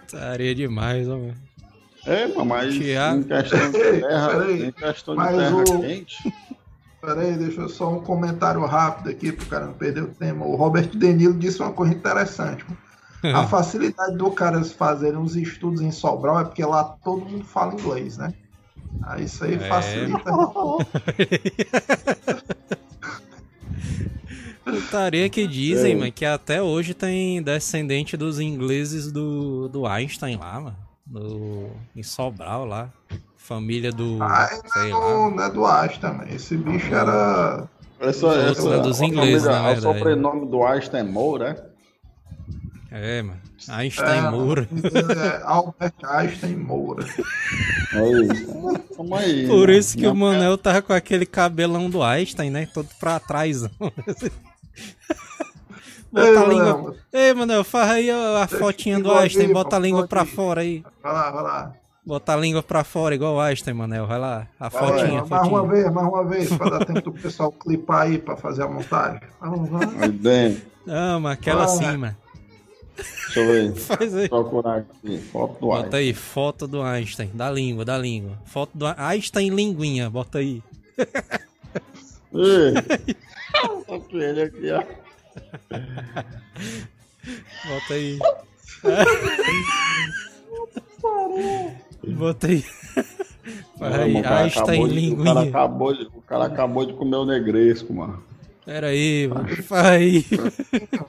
Putaria 0.00 0.54
demais, 0.54 1.08
ó, 1.08 1.16
mano. 1.16 1.36
É, 2.06 2.26
mas 2.44 2.74
Tiago. 2.74 3.20
em 3.20 3.22
questão 3.24 3.70
de 3.70 3.78
terra, 3.78 4.28
Peraí, 4.30 4.64
em 4.64 4.72
questão 4.72 5.14
de 5.14 5.20
mas 5.20 5.36
terra 5.36 5.56
o- 5.56 5.80
quente, 5.80 6.34
Peraí, 7.08 7.38
deixa 7.38 7.62
eu 7.62 7.68
só 7.70 7.90
um 7.90 8.00
comentário 8.02 8.62
rápido 8.66 9.08
aqui 9.08 9.32
pro 9.32 9.46
cara 9.46 9.64
não 9.64 9.72
perder 9.72 10.02
o 10.02 10.08
tema. 10.08 10.44
O 10.44 10.56
Robert 10.56 10.90
Denilo 10.94 11.32
disse 11.38 11.62
uma 11.62 11.72
coisa 11.72 11.94
interessante. 11.94 12.66
A 13.34 13.46
facilidade 13.46 14.14
do 14.14 14.30
cara 14.30 14.62
fazerem 14.62 15.18
uns 15.18 15.34
estudos 15.34 15.80
em 15.80 15.90
Sobral 15.90 16.38
é 16.38 16.44
porque 16.44 16.62
lá 16.62 16.84
todo 16.84 17.24
mundo 17.24 17.44
fala 17.44 17.72
inglês, 17.72 18.18
né? 18.18 18.34
Aí 19.02 19.24
isso 19.24 19.42
aí 19.42 19.54
É. 19.54 19.58
facilita. 19.58 20.30
Putaria 24.64 25.30
que 25.30 25.46
dizem, 25.46 25.92
É. 25.92 25.96
mano, 25.96 26.12
que 26.12 26.26
até 26.26 26.62
hoje 26.62 26.92
tem 26.92 27.42
descendente 27.42 28.18
dos 28.18 28.38
ingleses 28.38 29.10
do, 29.10 29.66
do 29.68 29.86
Einstein 29.86 30.36
lá, 30.36 30.60
mano. 30.60 30.76
Do, 31.06 31.70
em 31.96 32.02
Sobral 32.02 32.66
lá. 32.66 32.92
Família 33.48 33.90
do. 33.90 34.22
Ah, 34.22 34.46
sei 34.74 34.90
não, 34.90 34.98
lá. 35.00 35.06
é 35.08 35.10
do- 35.30 35.30
não 35.36 35.42
é 35.44 35.50
do 35.50 35.66
Einstein, 35.66 36.12
mano. 36.18 36.30
Esse 36.34 36.54
bicho 36.56 36.94
era. 36.94 37.66
essa, 37.98 38.26
outros, 38.26 38.44
essa, 38.58 38.68
né, 38.70 38.78
dos 38.80 39.00
ingleses, 39.00 39.42
família- 39.44 39.62
na 39.62 39.72
verdade. 39.72 39.86
O 39.86 39.92
sobrenome 39.98 40.46
do 40.50 40.62
Einstein 40.64 41.04
Moura, 41.04 41.72
É, 42.92 43.22
mano. 43.22 43.40
Einstein 43.70 44.18
é, 44.26 44.30
Moura. 44.30 44.68
é 44.70 45.42
Albert 45.44 45.94
Einstein 46.04 46.56
Moura. 46.56 47.04
é? 47.94 47.98
É 47.98 48.10
isso. 48.22 48.78
Tamo 48.96 49.14
aí. 49.16 49.46
Por 49.48 49.68
né? 49.68 49.74
isso 49.76 49.96
que 49.96 50.06
o 50.06 50.14
Minha 50.14 50.32
Manel 50.32 50.56
tava 50.58 50.80
com 50.82 50.92
aquele 50.92 51.24
cabelão 51.26 51.88
do 51.90 52.02
Einstein, 52.02 52.50
né? 52.50 52.66
Todo 52.72 52.88
pra 53.00 53.18
trás. 53.18 53.62
Bota 56.10 56.26
Ei, 56.26 56.36
a 56.36 56.44
língua. 56.46 56.64
Manel, 56.76 56.96
Ei, 57.12 57.34
Manel, 57.34 57.64
faz 57.64 57.90
aí 57.90 58.10
a, 58.10 58.42
a 58.44 58.48
fotinha 58.48 58.98
do 59.00 59.12
Einstein. 59.12 59.52
Bota 59.52 59.76
a 59.76 59.78
língua 59.78 60.06
pra 60.06 60.24
fora 60.24 60.60
aí. 60.62 60.82
Vai 61.02 61.12
lá, 61.12 61.30
vai 61.30 61.42
lá. 61.42 61.72
Bota 62.08 62.32
a 62.32 62.36
língua 62.38 62.62
pra 62.62 62.84
fora, 62.84 63.14
igual 63.14 63.34
o 63.34 63.40
Einstein, 63.40 63.74
Manel. 63.74 64.06
Vai 64.06 64.18
lá. 64.18 64.48
A 64.58 64.70
Vai 64.70 64.82
fotinha, 64.82 65.26
mais 65.26 65.46
uma 65.46 65.66
vez, 65.68 65.92
mais 65.92 66.08
uma 66.08 66.24
vez, 66.24 66.48
pra 66.54 66.70
dar 66.70 66.86
tempo 66.86 67.02
do 67.02 67.12
pessoal 67.12 67.52
clipar 67.52 68.06
aí 68.06 68.16
pra 68.18 68.34
fazer 68.34 68.62
a 68.62 68.66
montagem. 68.66 69.20
Vamos 69.38 69.68
dentro. 70.18 70.62
Não, 70.86 71.20
mas 71.20 71.34
aquela 71.34 71.64
assim, 71.64 71.98
mano. 71.98 72.16
Deixa 72.96 73.40
eu 73.40 73.46
ver. 73.46 73.74
Faz 73.76 74.14
aí. 74.16 74.26
Procurar 74.26 74.78
aqui. 74.78 75.18
Foto 75.18 75.60
do 75.60 75.66
Bota 75.66 75.82
Einstein. 75.82 76.00
aí, 76.00 76.14
foto 76.14 76.66
do 76.66 76.82
Einstein. 76.82 77.30
Da 77.34 77.50
língua, 77.50 77.84
da 77.84 77.98
língua. 77.98 78.38
Foto 78.46 78.70
do 78.72 78.86
Einstein 78.86 79.50
linguinha. 79.50 80.08
Bota 80.08 80.38
aí. 80.38 80.62
Ei. 82.32 82.72
Ele 84.18 84.42
aqui, 84.44 84.70
ó. 84.70 84.82
Bota 87.68 87.92
aí. 87.92 88.18
Bota 92.06 92.46
aí. 92.48 92.64
Einstein 93.80 94.48
acabou 94.50 94.88
de- 94.88 95.12
O 95.12 95.16
cara, 95.16 95.40
linguinha. 95.40 95.48
acabou 95.48 95.94
de, 95.94 96.02
o 96.04 96.22
cara 96.22 96.44
acabou 96.46 96.86
de 96.86 96.92
comer 96.94 97.16
o 97.16 97.24
negresco, 97.24 97.92
mano. 97.92 98.22
Pera 98.64 98.88
aí, 98.88 99.26
mano. 99.28 99.48
Faz 99.62 99.86
aí. 99.86 100.24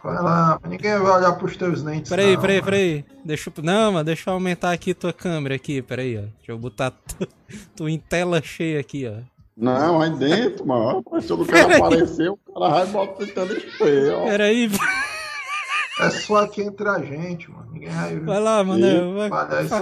Vai 0.02 0.24
lá, 0.24 0.60
ninguém 0.68 0.98
vai 0.98 1.12
olhar 1.18 1.34
pros 1.34 1.58
teus 1.58 1.84
dentes. 1.84 2.10
Peraí, 2.10 2.34
não, 2.36 2.42
peraí, 2.42 2.56
mano. 2.58 2.66
peraí. 2.66 3.06
Deixa 3.26 3.50
eu... 3.50 3.64
Não, 3.64 3.92
mano, 3.92 4.06
deixa 4.06 4.30
eu 4.30 4.34
aumentar 4.34 4.72
aqui 4.72 4.94
tua 4.94 5.12
câmera 5.12 5.56
aqui, 5.56 5.82
peraí, 5.82 6.18
ó. 6.18 6.22
Deixa 6.22 6.52
eu 6.54 6.58
botar 6.58 6.92
tu, 6.92 7.28
tu 7.76 7.90
em 7.90 7.98
tela 7.98 8.42
cheia 8.42 8.80
aqui, 8.80 9.06
ó. 9.08 9.22
Não, 9.58 10.00
aí 10.02 10.10
dentro, 10.12 10.66
mano. 10.66 11.04
Se 11.22 11.30
eu 11.30 11.36
não 11.38 11.46
quero 11.46 11.76
aparecer, 11.76 12.30
o 12.30 12.38
cara 12.38 12.70
vai 12.70 12.86
botar 12.88 13.14
tentando 13.26 13.58
espelho, 13.58 14.20
ó. 14.20 14.26
Peraí, 14.26 14.70
É 16.00 16.10
só 16.12 16.38
aqui 16.38 16.62
entre 16.62 16.88
a 16.88 16.98
gente, 17.00 17.52
mano. 17.52 17.68
Ninguém 17.74 17.90
vai 17.90 18.20
vai 18.22 18.40
lá, 18.40 18.64
mano. 18.64 19.16
Vai, 19.16 19.30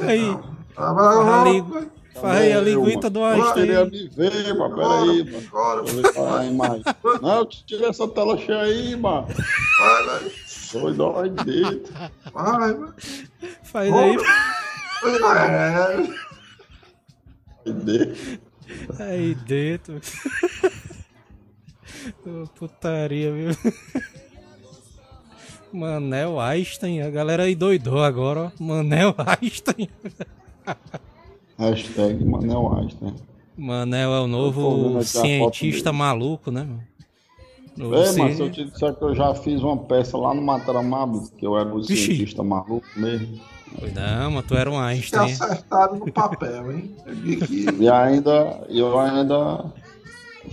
aí. 0.08 0.10
aí. 0.10 0.22
não. 0.32 0.57
Vai, 0.78 0.94
vai, 0.94 1.16
Faz 1.16 1.26
vai, 1.26 1.40
ali. 1.50 1.62
vai. 1.62 1.88
Faz 2.14 2.38
aí 2.42 2.52
a 2.52 2.56
Eu, 2.56 2.64
linguita 2.64 3.10
do 3.12 3.20
Eu 3.20 3.26
Einstein. 3.26 3.54
queria 3.54 3.80
aí. 3.84 3.90
me 3.92 4.08
ver, 4.10 4.54
mano. 4.56 4.74
Agora, 4.74 5.04
Peraí, 5.06 5.24
mano. 5.24 5.48
agora. 5.48 5.82
Deixa 5.84 5.98
eu 5.98 6.02
ver 6.04 6.14
qual 6.14 6.28
é 6.28 6.40
a 6.42 6.46
imagem. 6.46 6.84
Não, 7.22 7.46
tira 7.46 7.88
essa 7.88 8.08
tela 8.08 8.38
cheia 8.38 8.60
aí, 8.62 8.96
mano. 8.96 9.28
Vai, 9.80 10.06
vai. 10.06 10.32
Doido, 10.74 11.18
aí 11.18 11.30
dentro. 11.30 11.94
Vai, 12.34 12.74
vai. 12.74 12.94
Faz 13.64 13.94
aí. 13.94 14.18
É, 15.04 16.18
Aí 17.66 17.74
dentro. 17.74 18.40
Aí 19.00 19.36
dentro. 19.36 20.02
Ô, 22.26 22.48
Putaria, 22.56 23.32
viu? 23.32 23.52
Manel 25.72 26.40
Einstein, 26.40 27.02
a 27.02 27.10
galera 27.10 27.44
aí 27.44 27.54
doidou 27.56 28.04
agora, 28.04 28.52
ó. 28.60 28.64
Manel 28.64 29.14
Einstein. 29.40 29.90
Hashtag 31.58 32.24
Manel 32.24 32.74
Einstein. 32.78 33.16
Manel 33.58 34.14
é 34.14 34.20
o 34.20 34.28
novo 34.28 35.02
cientista 35.04 35.92
maluco, 35.92 36.52
né, 36.52 36.62
mano? 36.62 36.84
Novo 37.76 37.96
É, 37.96 38.06
ci- 38.06 38.20
mas 38.20 38.36
se 38.36 38.42
eu 38.42 38.52
te 38.52 38.66
disser 38.66 38.94
que 38.96 39.04
eu 39.04 39.16
já 39.16 39.34
fiz 39.36 39.62
uma 39.62 39.78
peça 39.78 40.18
lá 40.18 40.34
no 40.34 40.42
Mataramab, 40.42 41.30
que 41.38 41.46
eu 41.46 41.58
era 41.58 41.74
o 41.74 41.80
Vixe. 41.82 41.96
cientista 42.06 42.44
maluco 42.44 42.86
mesmo. 42.96 43.40
Não, 43.94 44.32
mas 44.32 44.46
tu 44.46 44.56
era 44.56 44.70
um 44.70 44.74
te 44.76 44.80
Einstein. 44.80 45.32
acertaram 45.34 45.96
no 45.98 46.12
papel, 46.12 46.72
hein? 46.72 46.96
E 47.80 47.88
ainda, 47.90 48.66
eu 48.70 48.98
ainda 49.00 49.66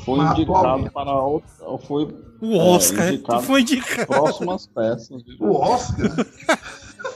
fui 0.04 0.18
Mas 0.18 0.38
indicado 0.38 0.90
para 0.90 1.12
outra, 1.22 1.48
eu 1.62 1.78
fui 1.78 2.08
O 2.42 2.56
Oscar, 2.58 3.04
É, 3.04 3.08
tu 3.08 3.14
indicado. 3.14 3.42
foi 3.42 3.60
indicado. 3.62 4.06
próximas 4.06 4.66
peças. 4.66 5.22
o 5.40 5.50
Oscar. 5.52 6.26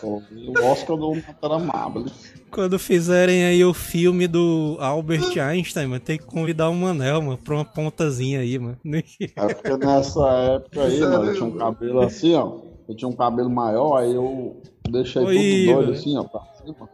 O 0.02 0.22
Oscar 0.64 0.96
do 0.96 1.14
Mataramab. 1.14 2.06
Quando 2.50 2.78
fizerem 2.78 3.44
aí 3.44 3.64
o 3.64 3.74
filme 3.74 4.26
do 4.26 4.76
Albert 4.80 5.38
Einstein, 5.38 5.86
mano, 5.86 6.00
tem 6.00 6.18
que 6.18 6.24
convidar 6.24 6.68
o 6.68 6.74
Manel, 6.74 7.20
mano, 7.20 7.38
pra 7.38 7.54
uma 7.54 7.64
pontazinha 7.64 8.40
aí, 8.40 8.58
mano. 8.58 8.78
É 9.36 9.54
porque 9.54 9.76
nessa 9.76 10.26
época 10.28 10.82
aí, 10.82 11.00
mano, 11.00 11.24
eu 11.26 11.34
tinha 11.34 11.46
um 11.46 11.56
cabelo 11.58 12.00
assim, 12.00 12.34
ó. 12.34 12.58
Eu 12.88 12.96
tinha 12.96 13.08
um 13.08 13.14
cabelo 13.14 13.50
maior, 13.50 13.98
aí 13.98 14.14
eu 14.14 14.62
deixei 14.88 15.22
Oi, 15.22 15.66
tudo 15.66 15.74
doido 15.74 15.92
assim, 15.92 16.16
ó, 16.16 16.24
pra 16.24 16.40
cima. 16.54 16.88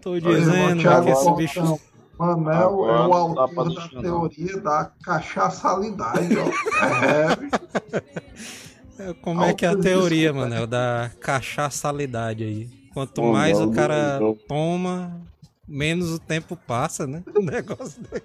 Tô 0.00 0.18
dizendo, 0.18 0.82
que 1.04 1.10
esse 1.10 1.32
bicho. 1.34 1.78
Manel 2.18 2.88
é 2.88 3.00
o 3.06 3.08
não 3.08 3.14
autor 3.14 3.72
da 3.72 3.88
não. 3.92 4.02
teoria 4.02 4.60
da 4.60 4.90
cachaçalidade, 5.02 6.36
ó. 6.36 6.48
É, 7.06 7.98
Como 9.22 9.42
é 9.42 9.54
que 9.54 9.64
é 9.64 9.68
a 9.68 9.76
teoria, 9.76 10.32
mano? 10.32 10.54
É 10.54 10.66
da 10.66 11.10
cachaçalidade 11.20 12.44
aí. 12.44 12.68
Quanto 12.92 13.22
Ô, 13.22 13.32
mais 13.32 13.60
o 13.60 13.70
cara 13.70 14.18
Deus. 14.18 14.38
toma, 14.48 15.20
menos 15.66 16.10
o 16.12 16.18
tempo 16.18 16.56
passa, 16.56 17.06
né? 17.06 17.22
O 17.34 17.42
negócio 17.42 18.02
dele. 18.02 18.24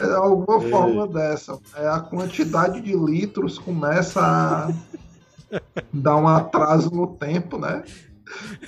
é 0.00 0.14
alguma 0.14 0.60
forma 0.60 1.06
dessa. 1.06 1.58
É 1.76 1.88
a 1.88 2.00
quantidade 2.00 2.80
de 2.80 2.94
litros 2.94 3.58
começa 3.58 4.20
a 4.20 4.72
dar 5.92 6.16
um 6.16 6.26
atraso 6.26 6.90
no 6.90 7.06
tempo, 7.06 7.58
né? 7.58 7.84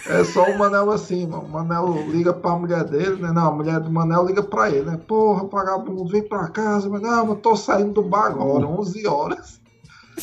É 0.06 0.22
só 0.22 0.44
o 0.44 0.58
Manel 0.58 0.90
assim, 0.90 1.26
mano. 1.26 1.44
O 1.44 1.48
Manel 1.48 2.08
liga 2.10 2.32
pra 2.32 2.56
mulher 2.56 2.84
dele, 2.84 3.20
né? 3.20 3.32
Não, 3.32 3.48
a 3.48 3.52
mulher 3.52 3.80
do 3.80 3.90
Manel 3.90 4.26
liga 4.26 4.42
pra 4.42 4.70
ele, 4.70 4.90
né? 4.90 5.00
Porra, 5.08 5.46
vagabundo, 5.46 6.06
vem 6.06 6.22
pra 6.22 6.48
casa. 6.48 6.88
Mas 6.88 7.00
não, 7.00 7.28
eu 7.28 7.36
tô 7.36 7.56
saindo 7.56 7.94
do 7.94 8.02
bar 8.02 8.26
agora, 8.26 8.66
11 8.66 9.06
horas. 9.06 9.60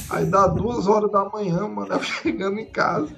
Aí 0.10 0.26
dá 0.26 0.48
duas 0.48 0.88
horas 0.88 1.12
da 1.12 1.26
manhã, 1.26 1.66
o 1.66 1.76
Manel 1.76 2.02
chegando 2.04 2.60
em 2.60 2.66
casa. 2.66 3.10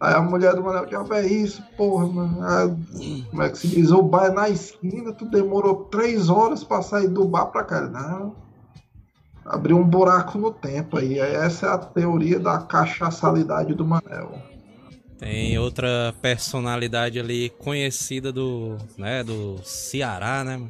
Aí 0.00 0.14
a 0.14 0.22
mulher 0.22 0.54
do 0.54 0.62
Manel, 0.62 0.88
já 0.88 1.16
é 1.16 1.26
isso, 1.26 1.62
porra, 1.76 2.06
mano. 2.06 2.38
Aí, 2.42 3.22
como 3.30 3.42
é 3.42 3.50
que 3.50 3.58
se 3.58 3.68
diz? 3.68 3.90
O 3.90 4.02
bar 4.02 4.26
é 4.26 4.30
na 4.30 4.48
esquina, 4.48 5.12
tu 5.12 5.26
demorou 5.26 5.84
três 5.84 6.30
horas 6.30 6.64
pra 6.64 6.80
sair 6.80 7.08
do 7.08 7.26
bar 7.26 7.46
pra 7.46 7.64
cá. 7.64 7.82
Não. 7.82 8.34
Abriu 9.44 9.76
um 9.76 9.84
buraco 9.84 10.38
no 10.38 10.50
tempo 10.52 10.96
aí. 10.96 11.20
Aí 11.20 11.34
Essa 11.34 11.66
é 11.66 11.68
a 11.70 11.78
teoria 11.78 12.38
da 12.38 12.58
cachaçalidade 12.58 13.74
do 13.74 13.84
Manel. 13.84 14.32
Tem 15.18 15.58
outra 15.58 16.14
personalidade 16.22 17.20
ali 17.20 17.50
conhecida 17.58 18.32
do, 18.32 18.78
né, 18.96 19.22
do 19.22 19.58
Ceará, 19.62 20.42
né? 20.42 20.62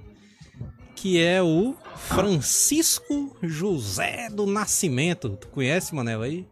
Que 1.00 1.18
é 1.18 1.42
o 1.42 1.74
Francisco 1.96 3.34
José 3.42 4.28
do 4.28 4.44
Nascimento. 4.44 5.30
Tu 5.30 5.48
conhece, 5.48 5.94
Manel, 5.94 6.20
aí? 6.20 6.46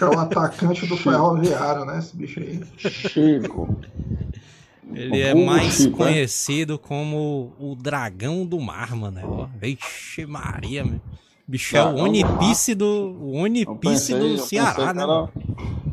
É 0.00 0.04
o 0.04 0.16
atacante 0.16 0.86
do 0.86 0.96
ferroviário, 0.96 1.84
né? 1.84 1.98
Esse 1.98 2.16
bicho 2.16 2.38
aí. 2.38 2.60
Chico. 2.76 3.76
Ele 4.94 5.20
é 5.20 5.34
mais 5.34 5.74
Chico, 5.74 6.04
é? 6.04 6.06
conhecido 6.06 6.78
como 6.78 7.52
o 7.58 7.74
dragão 7.74 8.46
do 8.46 8.60
mar, 8.60 8.94
mano. 8.94 9.20
Ó, 9.24 9.48
Vixe 9.60 10.24
Maria, 10.24 10.84
meu. 10.84 11.00
Bicho 11.44 11.76
é 11.76 11.84
o 11.84 11.94
do 11.94 12.02
Onipice 12.02 12.76
do. 12.76 13.16
O 13.20 13.38
Onipice 13.38 14.12
pensei, 14.12 14.18
do 14.20 14.38
Ceará, 14.38 14.94
né? 14.94 15.02
era-? 15.02 15.28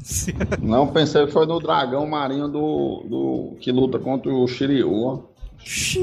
Não, 0.61 0.85
pensei 0.85 1.25
que 1.25 1.31
foi 1.31 1.47
no 1.47 1.59
dragão 1.59 2.05
marinho 2.05 2.47
do, 2.47 3.05
do 3.09 3.57
que 3.59 3.71
luta 3.71 3.97
contra 3.97 4.31
o 4.31 4.47
Shiryu. 4.47 5.33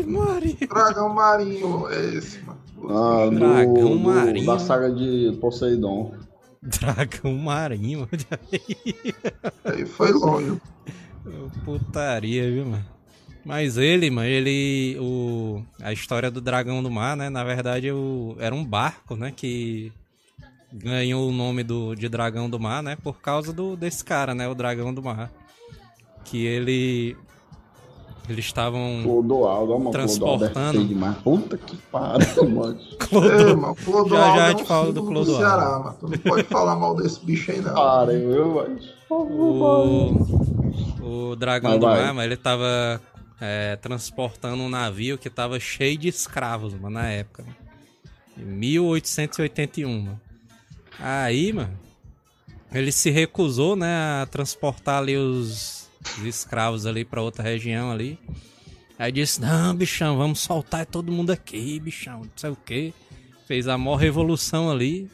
Maria. 0.07 0.57
Dragão 0.69 1.09
marinho 1.15 1.89
é 1.89 2.15
esse, 2.15 2.41
mano. 2.43 2.61
Ah, 2.89 3.27
do, 3.31 3.39
Dragão 3.39 3.75
do- 3.75 3.99
marinho. 4.01 4.47
Da 4.47 4.59
saga 4.59 4.91
de 4.93 5.37
Poseidon. 5.41 6.15
Dragão 6.63 7.35
marinho. 7.37 8.09
Aí 9.65 9.87
foi 9.87 10.13
longe. 10.13 10.61
Putaria, 11.65 12.51
viu, 12.51 12.67
mano? 12.67 12.85
Mas 13.45 13.77
ele, 13.77 14.11
mano, 14.11 14.29
ele. 14.29 14.97
O, 15.01 15.63
a 15.81 15.93
história 15.93 16.31
do 16.31 16.41
Dragão 16.41 16.83
do 16.83 16.91
Mar, 16.91 17.17
né? 17.17 17.29
Na 17.29 17.43
verdade, 17.43 17.91
o, 17.91 18.37
era 18.39 18.55
um 18.55 18.65
barco, 18.65 19.17
né? 19.17 19.33
Que 19.35 19.93
ganhou 20.73 21.29
o 21.29 21.33
nome 21.33 21.63
do, 21.63 21.95
de 21.95 22.09
Dragão 22.09 22.49
do 22.49 22.59
Mar, 22.59 22.83
né? 22.83 22.97
Por 23.03 23.21
causa 23.21 23.53
do, 23.53 23.77
desse 23.77 24.05
cara, 24.05 24.35
né? 24.35 24.49
O 24.49 24.55
Dragão 24.55 24.93
do 24.95 25.03
Mar. 25.03 25.31
Que 26.25 26.45
ele. 26.47 27.17
Eles 28.29 28.45
estavam. 28.45 29.01
Clodoaldo. 29.03 29.75
Clodoaldo 29.75 29.89
é 29.89 29.93
Transportando. 30.49 30.85
demais. 30.85 31.17
Puta 31.19 31.59
que 31.59 31.77
pariu, 31.77 32.49
mano. 32.49 32.79
É, 33.13 33.55
mano, 33.55 33.75
Clodoaldo 33.75 34.15
Já, 34.15 34.37
já 34.37 34.49
é 34.49 34.53
um 34.53 34.55
te 34.55 34.65
falo 34.65 34.93
do 34.93 35.03
Clodoaldo. 35.03 35.37
Ceará, 35.37 35.79
mano. 35.81 35.97
Tu 36.01 36.09
não 36.09 36.19
pode 36.19 36.43
falar 36.45 36.77
mal 36.77 36.95
desse 36.97 37.25
bicho 37.25 37.51
aí, 37.51 37.61
não. 37.61 37.75
Pariu, 37.75 38.31
eu, 38.31 38.55
mano. 38.55 38.79
O, 39.11 41.31
o 41.31 41.37
Dragão 41.37 41.71
Vai, 41.73 41.79
do 41.79 41.87
vai. 41.87 42.01
Mar, 42.03 42.15
mano, 42.15 42.29
ele 42.29 42.37
tava 42.37 43.01
é, 43.41 43.77
transportando 43.77 44.63
um 44.63 44.69
navio 44.69 45.19
que 45.19 45.29
tava 45.29 45.59
cheio 45.61 45.99
de 45.99 46.09
escravos, 46.09 46.73
mano, 46.75 46.91
na 46.95 47.09
época. 47.09 47.43
mano. 47.43 47.57
Em 48.39 48.45
1881, 48.45 50.01
mano. 50.01 50.21
Aí, 50.99 51.53
mano, 51.53 51.77
ele 52.73 52.93
se 52.93 53.11
recusou, 53.11 53.77
né, 53.77 54.23
a 54.23 54.27
transportar 54.31 55.03
ali 55.03 55.17
os, 55.17 55.82
os 56.19 56.25
escravos 56.25 56.87
ali 56.87 57.05
pra 57.05 57.23
outra 57.23 57.43
região 57.43 57.91
ali. 57.91 58.19
Aí 58.99 59.11
disse, 59.11 59.41
não, 59.41 59.75
bichão, 59.75 60.17
vamos 60.17 60.41
soltar 60.41 60.87
todo 60.87 61.11
mundo 61.11 61.31
aqui, 61.31 61.81
bichão, 61.81 62.21
não 62.21 62.31
sei 62.37 62.51
o 62.51 62.57
que. 62.57 62.95
Fez 63.47 63.67
a 63.67 63.77
maior 63.77 63.97
revolução 63.97 64.71
ali. 64.71 65.11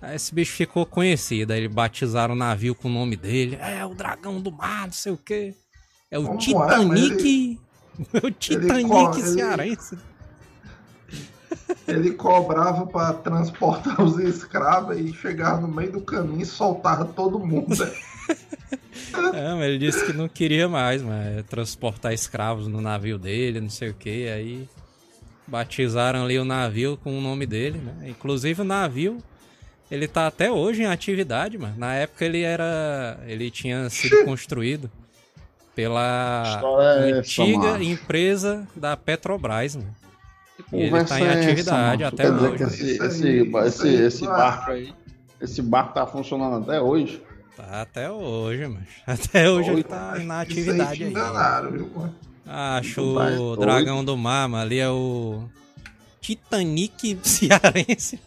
Aí 0.00 0.16
esse 0.16 0.34
bicho 0.34 0.52
ficou 0.52 0.84
conhecido. 0.84 1.52
Aí 1.52 1.60
eles 1.60 1.72
batizaram 1.72 2.34
o 2.34 2.36
navio 2.36 2.74
com 2.74 2.88
o 2.88 2.92
nome 2.92 3.16
dele. 3.16 3.56
É 3.60 3.84
o 3.86 3.94
dragão 3.94 4.40
do 4.40 4.50
mar, 4.50 4.86
não 4.86 4.92
sei 4.92 5.12
o 5.12 5.16
quê. 5.16 5.54
É 6.10 6.18
o 6.18 6.24
Como 6.24 6.34
é, 6.34 6.38
Titanic. 6.38 7.60
o 8.22 8.30
Titanic 8.32 9.18
ele- 9.20 9.22
cearense. 9.28 9.98
Ele 11.86 12.12
cobrava 12.12 12.86
pra 12.86 13.12
transportar 13.12 14.00
os 14.02 14.18
escravos 14.18 14.96
e 14.98 15.12
chegava 15.12 15.60
no 15.60 15.68
meio 15.68 15.92
do 15.92 16.00
caminho 16.00 16.42
e 16.42 16.46
soltava 16.46 17.04
todo 17.04 17.38
mundo. 17.38 17.74
né? 19.32 19.50
É, 19.50 19.54
mas 19.54 19.62
ele 19.64 19.78
disse 19.78 20.06
que 20.06 20.12
não 20.12 20.28
queria 20.28 20.68
mais, 20.68 21.02
mas 21.02 21.44
transportar 21.46 22.12
escravos 22.12 22.66
no 22.66 22.80
navio 22.80 23.18
dele, 23.18 23.60
não 23.60 23.70
sei 23.70 23.90
o 23.90 23.94
que. 23.94 24.28
Aí 24.28 24.68
batizaram 25.46 26.24
ali 26.24 26.38
o 26.38 26.44
navio 26.44 26.96
com 26.96 27.16
o 27.16 27.20
nome 27.20 27.46
dele, 27.46 27.78
né? 27.78 28.08
Inclusive 28.08 28.62
o 28.62 28.64
navio, 28.64 29.18
ele 29.90 30.08
tá 30.08 30.26
até 30.26 30.50
hoje 30.50 30.82
em 30.82 30.86
atividade, 30.86 31.58
mano. 31.58 31.74
Na 31.76 31.94
época 31.94 32.24
ele 32.24 32.42
era. 32.42 33.18
ele 33.26 33.50
tinha 33.50 33.88
sido 33.90 34.24
construído 34.24 34.90
pela 35.74 36.42
História 36.46 36.86
é 36.86 37.10
essa, 37.10 37.18
antiga 37.18 37.82
empresa 37.82 38.66
da 38.76 38.96
Petrobras, 38.96 39.76
mano. 39.76 39.94
Que 40.68 40.76
E 40.76 40.82
ele 40.82 41.04
tá 41.04 41.20
em 41.20 41.24
é 41.24 41.28
essa, 41.28 41.40
atividade 41.40 42.04
macho? 42.04 42.14
até 42.14 42.30
hoje. 42.30 42.62
esse, 42.62 43.04
esse, 43.04 43.52
esse, 43.66 43.88
esse 43.88 44.26
barco 44.26 44.70
aí, 44.70 44.94
esse 45.40 45.62
barco 45.62 45.94
tá 45.94 46.06
funcionando 46.06 46.62
até 46.62 46.80
hoje. 46.80 47.22
Tá 47.56 47.82
até 47.82 48.10
hoje, 48.10 48.66
mano. 48.66 48.86
Até 49.06 49.50
hoje 49.50 49.68
ele 49.70 49.76
Oi, 49.78 49.82
tá 49.84 50.14
Isso 50.16 50.26
na 50.26 50.40
atividade 50.40 51.04
aí. 51.04 51.10
enganaram, 51.10 51.70
viu, 51.70 51.90
mano? 51.94 52.14
Acho 52.46 52.94
Tá 53.14 53.26
o 53.26 53.36
doido. 53.56 53.56
Dragão 53.60 54.04
do 54.04 54.16
Mar, 54.16 54.48
mano, 54.48 54.62
ali 54.62 54.78
é 54.78 54.88
o 54.88 55.44
Titanic 56.20 57.18
cearense. 57.22 58.18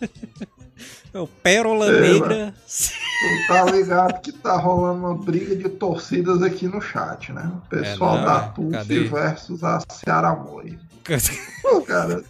É 1.14 1.20
o 1.20 1.26
Pérola 1.28 1.88
É, 1.88 2.02
Negra. 2.02 2.54
Tu 2.68 3.48
tá 3.48 3.64
ligado 3.66 4.22
que 4.22 4.32
tá 4.32 4.56
rolando 4.58 5.00
uma 5.06 5.16
briga 5.16 5.56
de 5.56 5.70
torcidas 5.70 6.42
aqui 6.44 6.68
no 6.68 6.80
chat, 6.82 7.32
né? 7.32 7.52
O 7.66 7.70
pessoal 7.70 8.18
É, 8.18 8.20
não, 8.20 8.26
da 8.26 8.46
é. 8.46 8.50
TUF 8.50 8.72
Cadê? 8.72 9.04
versus 9.06 9.64
a 9.64 9.80
Ceará 9.92 10.36
Moi. 10.36 10.78
Cara, 11.88 12.24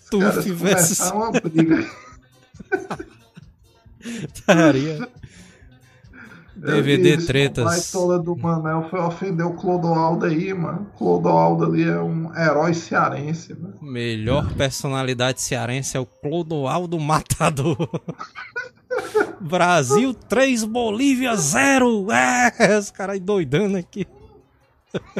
os 0.00 0.10
Tuf 0.10 0.20
caras 0.22 0.44
versus 0.46 0.98
começaram 0.98 1.16
uma 1.18 1.30
briga. 1.40 1.90
Taria. 4.46 5.08
DVD 6.54 7.16
disse, 7.16 7.26
tretas. 7.26 7.64
O 7.64 7.68
baitola 7.68 8.18
do 8.18 8.36
Manel 8.36 8.88
foi 8.90 9.00
ofender 9.00 9.46
o 9.46 9.54
Clodoaldo 9.54 10.26
aí, 10.26 10.52
mano. 10.52 10.86
Clodoaldo 10.98 11.64
ali 11.64 11.88
é 11.88 12.00
um 12.00 12.34
herói 12.36 12.74
cearense, 12.74 13.54
mano. 13.54 13.74
Melhor 13.80 14.52
personalidade 14.54 15.40
cearense 15.40 15.96
é 15.96 16.00
o 16.00 16.06
Clodoaldo 16.06 16.98
Matador. 17.00 17.76
Brasil 19.40 20.12
3, 20.14 20.64
Bolívia 20.64 21.34
0. 21.34 22.08
É, 22.12 22.78
os 22.78 22.90
caras 22.90 23.18
doidando 23.18 23.76
aqui. 23.78 24.06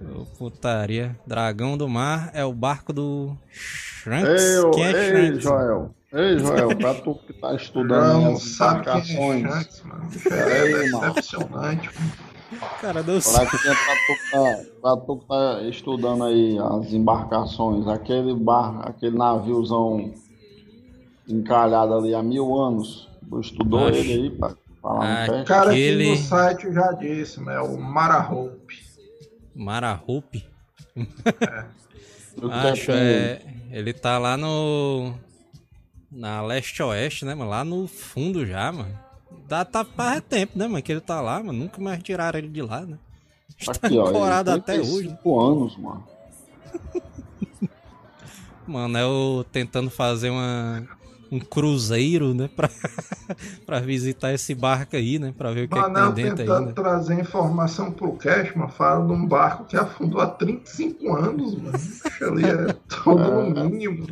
Ô, 0.00 0.24
putaria. 0.38 1.18
Dragão 1.26 1.76
do 1.76 1.88
Mar 1.88 2.30
é 2.32 2.44
o 2.44 2.52
barco 2.52 2.92
do 2.92 3.36
Shanks. 3.50 4.42
Ei, 4.42 4.70
Quem 4.72 4.84
é 4.84 4.90
ei, 4.90 5.26
Shanks? 5.26 5.42
Joel. 5.42 5.94
Ei, 6.12 6.38
Joel, 6.38 6.76
pra 6.76 6.94
tu 6.94 7.14
que 7.26 7.32
tá 7.34 7.54
estudando 7.54 8.22
Não 8.22 8.32
as 8.34 8.60
é 8.60 8.64
embarcações. 8.64 9.42
Mano. 9.84 10.08
Bicho 10.08 10.32
Aí, 10.32 10.72
É 10.72 10.90
mano. 10.90 11.14
decepcionante. 11.14 11.90
Cara, 12.80 13.04
Pra 13.04 13.20
sei. 13.20 13.46
tu, 13.46 13.58
que 13.58 13.68
tá, 13.68 13.74
tu, 14.06 14.30
tá, 14.32 14.64
pra 14.80 14.96
tu 14.96 15.16
que 15.18 15.26
tá 15.28 15.62
estudando 15.68 16.24
aí 16.24 16.56
as 16.58 16.92
embarcações, 16.94 17.86
aquele 17.86 18.32
bar, 18.34 18.80
aquele 18.88 19.16
naviozão 19.18 20.14
encalhado 21.28 21.94
ali 21.94 22.14
há 22.14 22.22
mil 22.22 22.54
anos, 22.58 23.06
tu 23.28 23.38
estudou 23.40 23.88
Acho. 23.88 23.98
ele 23.98 24.12
aí 24.14 24.30
pra 24.30 24.54
falar 24.80 25.04
no 25.04 25.24
O 25.24 25.26
teste? 25.36 25.46
cara 25.46 25.70
Aquele- 25.70 26.10
aqui 26.12 26.20
no 26.22 26.26
site 26.26 26.64
eu 26.64 26.72
já 26.72 26.92
disse, 26.92 27.40
né? 27.44 27.60
O 27.60 27.76
Mara 27.78 28.32
Hope. 28.32 28.78
Marahupe. 29.54 30.46
Tu 30.94 31.04
que 32.48 32.54
Acho, 32.54 32.92
é. 32.92 33.42
Ele 33.70 33.92
tá 33.92 34.16
lá 34.18 34.36
no. 34.38 35.12
Na 36.10 36.42
leste-oeste, 36.42 37.24
né, 37.24 37.34
mano? 37.34 37.50
Lá 37.50 37.64
no 37.64 37.86
fundo 37.86 38.46
já, 38.46 38.72
mano. 38.72 38.98
Dá, 39.46 39.64
tá 39.64 39.84
faz 39.84 40.22
tempo, 40.28 40.58
né, 40.58 40.66
mano? 40.66 40.82
Que 40.82 40.92
ele 40.92 41.00
tá 41.00 41.20
lá, 41.20 41.42
mano. 41.42 41.52
Nunca 41.52 41.80
mais 41.80 42.02
tiraram 42.02 42.38
ele 42.38 42.48
de 42.48 42.62
lá, 42.62 42.80
né? 42.82 42.98
Está 43.58 43.86
Aqui, 43.86 43.98
ó, 43.98 44.08
ancorado 44.08 44.50
tem 44.52 44.60
até 44.60 44.80
hoje. 44.80 45.08
35 45.08 45.40
anos, 45.40 45.76
mano. 45.76 46.04
Mano, 48.66 48.98
é 48.98 49.06
o 49.06 49.44
tentando 49.50 49.88
fazer 49.88 50.28
uma, 50.28 50.86
um 51.32 51.40
cruzeiro, 51.40 52.34
né? 52.34 52.50
Pra, 52.54 52.68
pra 53.64 53.80
visitar 53.80 54.32
esse 54.34 54.54
barco 54.54 54.94
aí, 54.94 55.18
né? 55.18 55.32
Pra 55.36 55.50
ver 55.50 55.64
o 55.64 55.68
que, 55.68 55.78
é 55.78 55.82
que 55.82 55.90
tem 55.90 56.12
dentro 56.12 56.36
tentando 56.36 56.68
ainda. 56.68 56.72
trazer 56.72 57.18
informação 57.18 57.90
pro 57.90 58.12
Cashman, 58.12 58.68
fala 58.68 59.06
de 59.06 59.12
um 59.12 59.26
barco 59.26 59.64
que 59.64 59.76
afundou 59.76 60.20
há 60.20 60.26
35 60.26 61.16
anos, 61.16 61.54
mano. 61.54 61.78
Ali 62.20 62.44
é 62.44 62.72
todo 63.04 63.50
no 63.50 63.70
mínimo. 63.70 64.06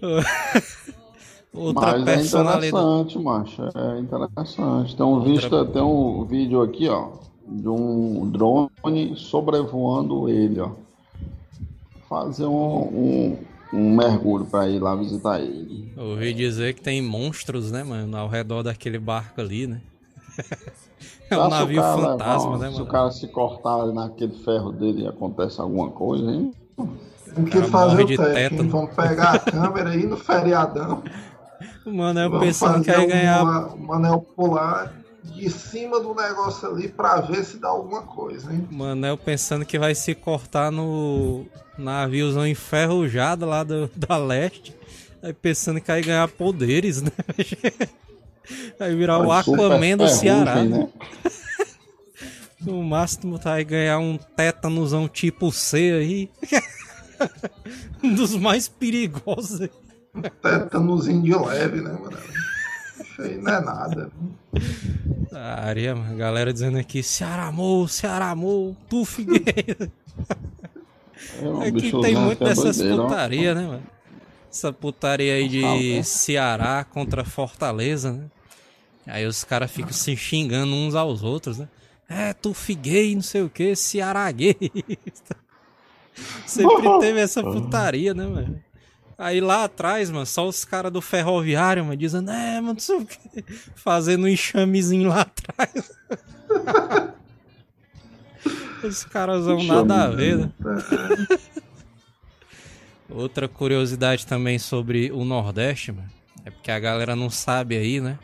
Outra 1.52 1.98
Mas 1.98 2.06
é 2.06 2.26
interessante, 2.26 3.18
macho. 3.18 3.62
É 3.74 3.98
interessante. 3.98 4.96
Tem 4.96 5.04
um, 5.04 5.20
vista, 5.20 5.64
tem 5.64 5.82
um 5.82 6.24
vídeo 6.24 6.62
aqui, 6.62 6.88
ó, 6.88 7.08
de 7.46 7.68
um 7.68 8.30
drone 8.30 9.16
sobrevoando 9.16 10.28
ele, 10.28 10.60
ó. 10.60 10.70
Fazer 12.08 12.46
um, 12.46 12.82
um, 12.82 13.38
um 13.72 13.94
mergulho 13.96 14.44
pra 14.44 14.68
ir 14.68 14.78
lá 14.78 14.94
visitar 14.94 15.40
ele. 15.40 15.92
Ouvi 15.96 16.32
dizer 16.32 16.74
que 16.74 16.82
tem 16.82 17.02
monstros, 17.02 17.72
né, 17.72 17.82
mano? 17.82 18.16
Ao 18.16 18.28
redor 18.28 18.62
daquele 18.62 18.98
barco 18.98 19.40
ali, 19.40 19.66
né? 19.66 19.80
É 21.30 21.38
um 21.38 21.44
se 21.44 21.50
navio 21.50 21.80
cara 21.80 21.96
fantasma, 21.96 22.58
né, 22.58 22.66
Se 22.66 22.72
mano? 22.72 22.84
o 22.84 22.88
cara 22.88 23.10
se 23.12 23.28
cortar 23.28 23.86
naquele 23.86 24.34
ferro 24.34 24.72
dele 24.72 25.06
acontece 25.06 25.60
alguma 25.60 25.88
coisa, 25.88 26.28
hein? 26.28 26.52
Tem 27.34 27.44
que 27.44 27.62
fazer 27.64 28.02
o 28.02 28.16
teste? 28.16 28.56
Vamos 28.68 28.94
pegar 28.94 29.34
a 29.34 29.38
câmera 29.38 29.90
aí 29.90 30.06
no 30.06 30.16
feriadão. 30.16 31.02
Mano, 31.84 32.20
eu 32.20 32.30
Vamos 32.30 32.46
pensando 32.46 32.84
que 32.84 32.90
ia 32.90 33.06
ganhar. 33.06 33.42
uma- 33.42 33.66
o 33.68 33.78
Manel 33.78 34.20
pular 34.36 34.92
de 35.24 35.50
cima 35.50 36.00
do 36.00 36.14
negócio 36.14 36.68
ali 36.68 36.88
pra 36.88 37.20
ver 37.20 37.44
se 37.44 37.58
dá 37.58 37.68
alguma 37.68 38.02
coisa, 38.02 38.52
hein? 38.52 38.66
Mano, 38.70 39.06
eu 39.06 39.16
pensando 39.16 39.64
que 39.64 39.78
vai 39.78 39.94
se 39.94 40.14
cortar 40.14 40.70
no 40.70 41.46
naviozão 41.78 42.46
enferrujado 42.46 43.46
lá 43.46 43.62
do, 43.64 43.90
da 43.96 44.16
leste. 44.16 44.74
Aí 45.22 45.32
pensando 45.32 45.80
que 45.80 45.90
ia 45.90 46.00
ganhar 46.00 46.28
poderes, 46.28 47.02
né? 47.02 47.10
Vai 48.78 48.94
virar 48.96 49.18
o 49.18 49.30
Aquaman 49.30 49.96
do 49.96 50.08
Ceará. 50.08 50.64
Né? 50.64 50.88
No 52.60 52.82
máximo 52.82 53.38
tá 53.38 53.54
aí 53.54 53.64
ganhar 53.64 53.98
um 53.98 54.18
tétanosão 54.18 55.06
tipo 55.08 55.52
C 55.52 55.76
aí. 55.92 56.30
Um 58.02 58.14
dos 58.14 58.36
mais 58.36 58.68
perigosos. 58.68 59.68
Um 60.14 60.22
tétanozinho 60.22 61.22
de 61.22 61.34
leve, 61.34 61.80
né, 61.80 61.92
mano? 61.92 62.18
Isso 63.00 63.22
aí 63.22 63.38
não 63.38 63.52
é 63.52 63.60
nada. 63.60 64.10
Aria, 65.32 65.92
a 65.92 66.14
galera 66.14 66.52
dizendo 66.52 66.78
aqui, 66.78 67.02
Ceará 67.02 67.46
amor, 67.46 67.88
Ceará 67.88 68.30
amor, 68.30 68.74
tu 68.88 69.04
Figueira. 69.04 69.90
É, 71.40 71.68
aqui 71.68 71.92
tem 72.02 72.16
muito 72.16 72.42
dessas 72.44 72.80
putaria, 72.80 73.54
né, 73.54 73.66
mano? 73.66 73.82
Essa 74.50 74.72
putaria 74.72 75.34
aí 75.34 75.48
de 75.48 76.02
Ceará 76.02 76.84
contra 76.84 77.24
Fortaleza, 77.24 78.12
né? 78.12 78.24
Aí 79.06 79.26
os 79.26 79.44
caras 79.44 79.70
ficam 79.70 79.92
se 79.92 80.16
xingando 80.16 80.72
uns 80.72 80.94
aos 80.94 81.22
outros, 81.22 81.58
né? 81.58 81.68
É, 82.08 82.32
tu 82.32 82.52
figuei, 82.52 83.14
não 83.14 83.22
sei 83.22 83.42
o 83.42 83.48
que, 83.48 83.76
Ceará 83.76 84.30
gay. 84.32 84.56
Sempre 86.46 86.98
teve 87.00 87.20
essa 87.20 87.42
putaria, 87.42 88.12
né, 88.14 88.26
mano? 88.26 88.60
Aí 89.16 89.40
lá 89.40 89.64
atrás, 89.64 90.10
mano, 90.10 90.24
só 90.24 90.48
os 90.48 90.64
caras 90.64 90.90
do 90.90 91.02
ferroviário, 91.02 91.84
mano, 91.84 91.96
dizendo, 91.96 92.30
é, 92.30 92.54
mano, 92.54 92.72
não 92.72 92.78
sei 92.78 92.96
o 92.96 93.04
que, 93.04 93.44
fazendo 93.74 94.24
um 94.24 94.28
enxamezinho 94.28 95.10
lá 95.10 95.20
atrás. 95.20 95.92
os 98.82 99.04
caras 99.04 99.44
vão 99.44 99.62
nada 99.62 100.04
a 100.04 100.08
ver, 100.08 100.38
né? 100.38 100.50
Outra 103.10 103.46
curiosidade 103.46 104.26
também 104.26 104.58
sobre 104.58 105.10
o 105.12 105.24
Nordeste, 105.24 105.92
mano, 105.92 106.08
é 106.44 106.50
porque 106.50 106.70
a 106.70 106.78
galera 106.78 107.14
não 107.14 107.28
sabe 107.28 107.76
aí, 107.76 108.00
né? 108.00 108.18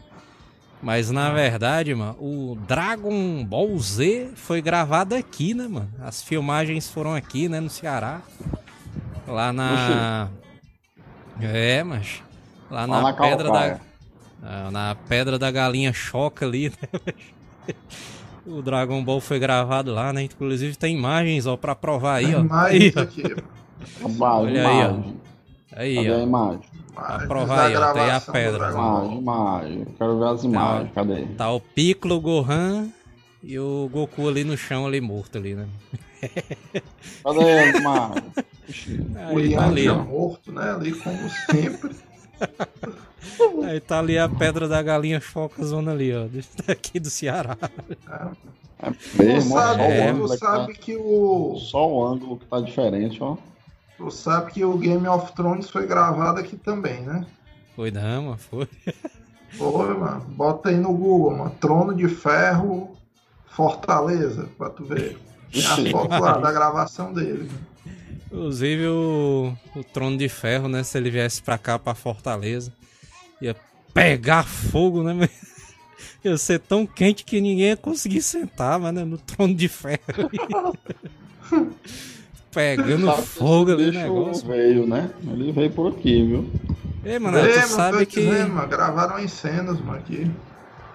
Mas 0.82 1.10
na 1.10 1.30
verdade, 1.30 1.94
mano, 1.94 2.16
o 2.20 2.56
Dragon 2.66 3.44
Ball 3.44 3.76
Z 3.78 4.32
foi 4.34 4.60
gravado 4.60 5.14
aqui, 5.14 5.54
né, 5.54 5.66
mano? 5.66 5.90
As 6.00 6.22
filmagens 6.22 6.88
foram 6.88 7.14
aqui, 7.14 7.48
né, 7.48 7.60
no 7.60 7.70
Ceará. 7.70 8.20
Lá 9.26 9.52
na. 9.52 10.28
É, 11.40 11.82
mas. 11.82 12.22
Lá 12.70 12.86
na, 12.86 13.00
na 13.00 13.12
pedra 13.12 13.50
da. 13.50 13.80
Ah, 14.42 14.70
na 14.70 14.94
pedra 15.08 15.38
da 15.38 15.50
galinha 15.50 15.92
choca 15.92 16.46
ali, 16.46 16.70
né? 16.82 17.14
O 18.46 18.62
Dragon 18.62 19.02
Ball 19.02 19.20
foi 19.20 19.40
gravado 19.40 19.92
lá, 19.92 20.12
né? 20.12 20.22
Inclusive 20.22 20.76
tem 20.76 20.96
imagens, 20.96 21.46
ó, 21.46 21.56
pra 21.56 21.74
provar 21.74 22.16
aí, 22.16 22.32
ó. 22.34 22.40
Imagens 22.40 22.96
aí, 22.96 23.02
aqui. 23.02 23.22
Olha 24.20 24.68
aí, 24.68 24.86
ó. 24.86 25.00
Aí, 25.76 25.96
Cadê 25.96 26.10
ó. 26.10 26.16
a 26.16 26.22
imagem? 26.22 26.75
Pra 26.96 27.26
provar 27.26 27.66
aí, 27.66 27.76
ó. 27.76 27.92
Tem 27.92 28.10
a 28.10 28.20
pedra. 28.20 28.70
Imagem, 28.70 29.18
imagem. 29.18 29.84
Quero 29.98 30.18
ver 30.18 30.28
as 30.28 30.44
imagens. 30.44 30.88
Tá, 30.88 30.94
Cadê? 30.94 31.26
Tá 31.36 31.52
o 31.52 31.60
Piccolo, 31.60 32.16
o 32.16 32.20
Gohan 32.20 32.88
e 33.42 33.58
o 33.58 33.88
Goku 33.92 34.26
ali 34.26 34.44
no 34.44 34.56
chão, 34.56 34.86
ali 34.86 35.00
morto 35.00 35.36
ali, 35.36 35.54
né? 35.54 35.68
Cadê 37.22 37.58
as 37.58 37.74
imagens? 37.76 38.24
o 39.30 39.38
Ian 39.38 39.58
tá 39.58 39.66
ali, 39.66 39.88
morto, 39.88 40.52
né? 40.52 40.70
Ali 40.72 40.92
como 40.92 41.30
sempre. 41.50 41.94
Aí 43.68 43.80
tá 43.80 43.98
ali 43.98 44.18
a 44.18 44.28
pedra 44.28 44.66
da 44.66 44.80
galinha 44.82 45.20
foca 45.20 45.62
zona 45.64 45.92
ali, 45.92 46.14
ó. 46.14 46.26
Daqui 46.66 46.98
do 46.98 47.10
Ceará. 47.10 47.58
É, 48.08 48.86
é 48.86 49.22
mesmo, 49.22 49.50
tu 49.50 49.54
sabe, 49.54 49.82
é, 49.82 50.14
sabe 50.38 50.74
tá... 50.74 50.80
que 50.80 50.96
o. 50.96 51.56
Só 51.58 51.90
o 51.90 52.06
ângulo 52.06 52.38
que 52.38 52.46
tá 52.46 52.60
diferente, 52.60 53.22
ó. 53.22 53.36
Tu 53.96 54.10
sabe 54.10 54.52
que 54.52 54.64
o 54.64 54.76
Game 54.76 55.06
of 55.08 55.32
Thrones 55.32 55.70
foi 55.70 55.86
gravado 55.86 56.40
aqui 56.40 56.56
também, 56.56 57.00
né? 57.02 57.26
Foi 57.74 57.90
não, 57.90 58.22
mano, 58.22 58.38
foi. 58.38 58.68
Foi, 59.56 59.94
mano. 59.96 60.20
Bota 60.20 60.68
aí 60.68 60.76
no 60.76 60.92
Google, 60.92 61.38
mano. 61.38 61.56
Trono 61.58 61.94
de 61.94 62.08
Ferro 62.08 62.96
Fortaleza, 63.56 64.50
pra 64.58 64.68
tu 64.68 64.84
ver. 64.84 65.18
Tem 65.50 65.64
a 65.64 65.90
foto 65.90 66.10
lá 66.10 66.36
da 66.36 66.52
gravação 66.52 67.10
dele. 67.10 67.50
Inclusive 68.26 68.86
o, 68.88 69.56
o 69.74 69.82
Trono 69.82 70.18
de 70.18 70.28
Ferro, 70.28 70.68
né? 70.68 70.82
Se 70.82 70.98
ele 70.98 71.10
viesse 71.10 71.40
pra 71.40 71.56
cá, 71.56 71.78
pra 71.78 71.94
Fortaleza, 71.94 72.70
ia 73.40 73.56
pegar 73.94 74.42
fogo, 74.44 75.02
né? 75.02 75.28
Ia 76.22 76.36
ser 76.36 76.58
tão 76.58 76.84
quente 76.84 77.24
que 77.24 77.40
ninguém 77.40 77.68
ia 77.68 77.76
conseguir 77.76 78.20
sentar, 78.20 78.80
mano, 78.80 79.06
no 79.06 79.16
Trono 79.16 79.54
de 79.54 79.68
Ferro. 79.68 80.00
pegando 82.56 83.06
sabe 83.06 83.26
fogo 83.26 83.72
ali 83.72 83.88
o 83.90 83.92
negócio. 83.92 84.48
veio, 84.48 84.86
né? 84.86 85.10
Ele 85.30 85.52
veio 85.52 85.70
por 85.70 85.92
aqui, 85.92 86.24
viu? 86.24 86.50
Ei, 87.04 87.18
mano, 87.18 87.38
tu 87.38 87.68
sabe 87.68 88.06
que... 88.06 88.20
Dizendo, 88.20 88.54
mano, 88.54 88.66
gravaram 88.66 89.18
em 89.18 89.28
cenas, 89.28 89.78
mano, 89.78 89.98
aqui. 89.98 90.30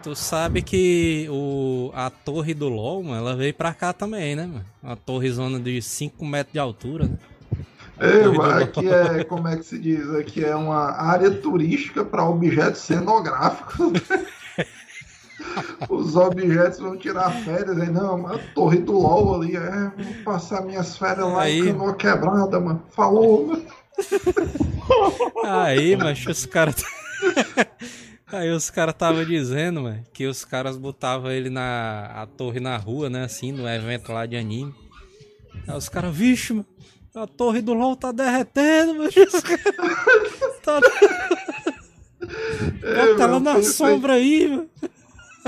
Tu 0.02 0.16
sabe 0.16 0.64
que 0.64 1.28
o, 1.30 1.92
a 1.94 2.10
torre 2.10 2.56
do 2.56 2.68
LoL, 2.68 3.04
mano, 3.04 3.18
ela 3.18 3.36
veio 3.36 3.54
pra 3.54 3.76
cá 3.76 3.94
também, 3.94 4.36
né, 4.36 4.48
mano? 4.48 4.66
Uma 4.82 4.96
torre 4.96 5.30
zona 5.30 5.60
de 5.60 5.80
5 5.80 6.26
metros 6.26 6.54
de 6.54 6.60
altura, 6.60 7.06
né? 7.06 7.18
Ei, 8.00 8.28
mano, 8.36 8.64
aqui 8.64 8.90
é, 8.90 9.24
como 9.24 9.48
é 9.48 9.56
que 9.56 9.64
se 9.64 9.78
diz? 9.78 10.10
Aqui 10.16 10.44
é 10.44 10.56
uma 10.56 11.00
área 11.00 11.30
turística 11.30 12.04
para 12.04 12.28
objetos 12.28 12.82
cenográficos. 12.82 13.94
Os 15.90 16.16
objetos 16.16 16.80
vão 16.80 16.98
tirar 16.98 17.32
férias 17.44 17.80
aí, 17.80 17.90
não, 17.90 18.28
a 18.28 18.38
torre 18.54 18.80
do 18.80 18.94
LOL 18.94 19.36
ali, 19.36 19.56
é, 19.56 19.92
vou 19.98 20.24
passar 20.24 20.62
minhas 20.64 20.98
férias 20.98 21.26
lá 21.26 21.44
aí... 21.44 21.60
em 21.60 21.66
canoa 21.68 21.96
quebrada, 21.96 22.60
mano. 22.60 22.84
Falou, 22.90 23.48
mano. 23.48 23.66
Aí, 25.44 25.96
mas 25.96 26.26
os 26.26 26.46
caras. 26.46 26.76
Aí 28.32 28.50
os 28.50 28.70
caras 28.70 28.94
estavam 28.94 29.26
dizendo, 29.26 29.82
mano, 29.82 30.06
que 30.14 30.26
os 30.26 30.46
caras 30.46 30.78
botavam 30.78 31.30
ele 31.30 31.50
na 31.50 32.06
a 32.16 32.26
torre 32.26 32.62
na 32.62 32.78
rua, 32.78 33.10
né, 33.10 33.26
assim, 33.26 33.52
no 33.52 33.68
evento 33.68 34.14
lá 34.14 34.26
de 34.26 34.38
anime. 34.38 34.74
Aí 35.68 35.76
os 35.76 35.90
caras, 35.90 36.16
vixe, 36.16 36.54
mano, 36.54 36.66
a 37.14 37.28
torre 37.28 37.62
do 37.62 37.74
LOL 37.74 37.98
tá 37.98 38.14
derretendo, 38.14 38.96
mano. 38.96 39.10
tá... 40.64 40.80
É, 42.84 43.08
Bota 43.08 43.24
ela 43.24 43.40
na 43.42 43.62
sombra 43.64 44.14
aí, 44.14 44.48
mano. 44.48 44.70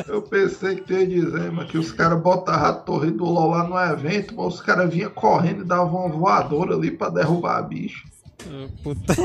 Eu 0.07 0.21
pensei 0.21 0.77
que 0.77 0.93
ia 0.93 1.07
dizer, 1.07 1.51
mas 1.51 1.69
que 1.69 1.77
os 1.77 1.91
caras 1.91 2.21
botavam 2.21 2.65
a 2.65 2.73
torre 2.73 3.11
do 3.11 3.25
LOL 3.25 3.51
lá 3.51 3.67
no 3.67 3.77
evento, 3.93 4.33
mas 4.35 4.55
os 4.55 4.61
caras 4.61 4.91
vinham 4.93 5.11
correndo 5.11 5.61
e 5.61 5.65
davam 5.65 6.05
uma 6.05 6.09
voadora 6.09 6.75
ali 6.75 6.91
pra 6.91 7.09
derrubar 7.09 7.57
a 7.57 7.61
bicho. 7.61 8.07
Puta... 8.81 9.13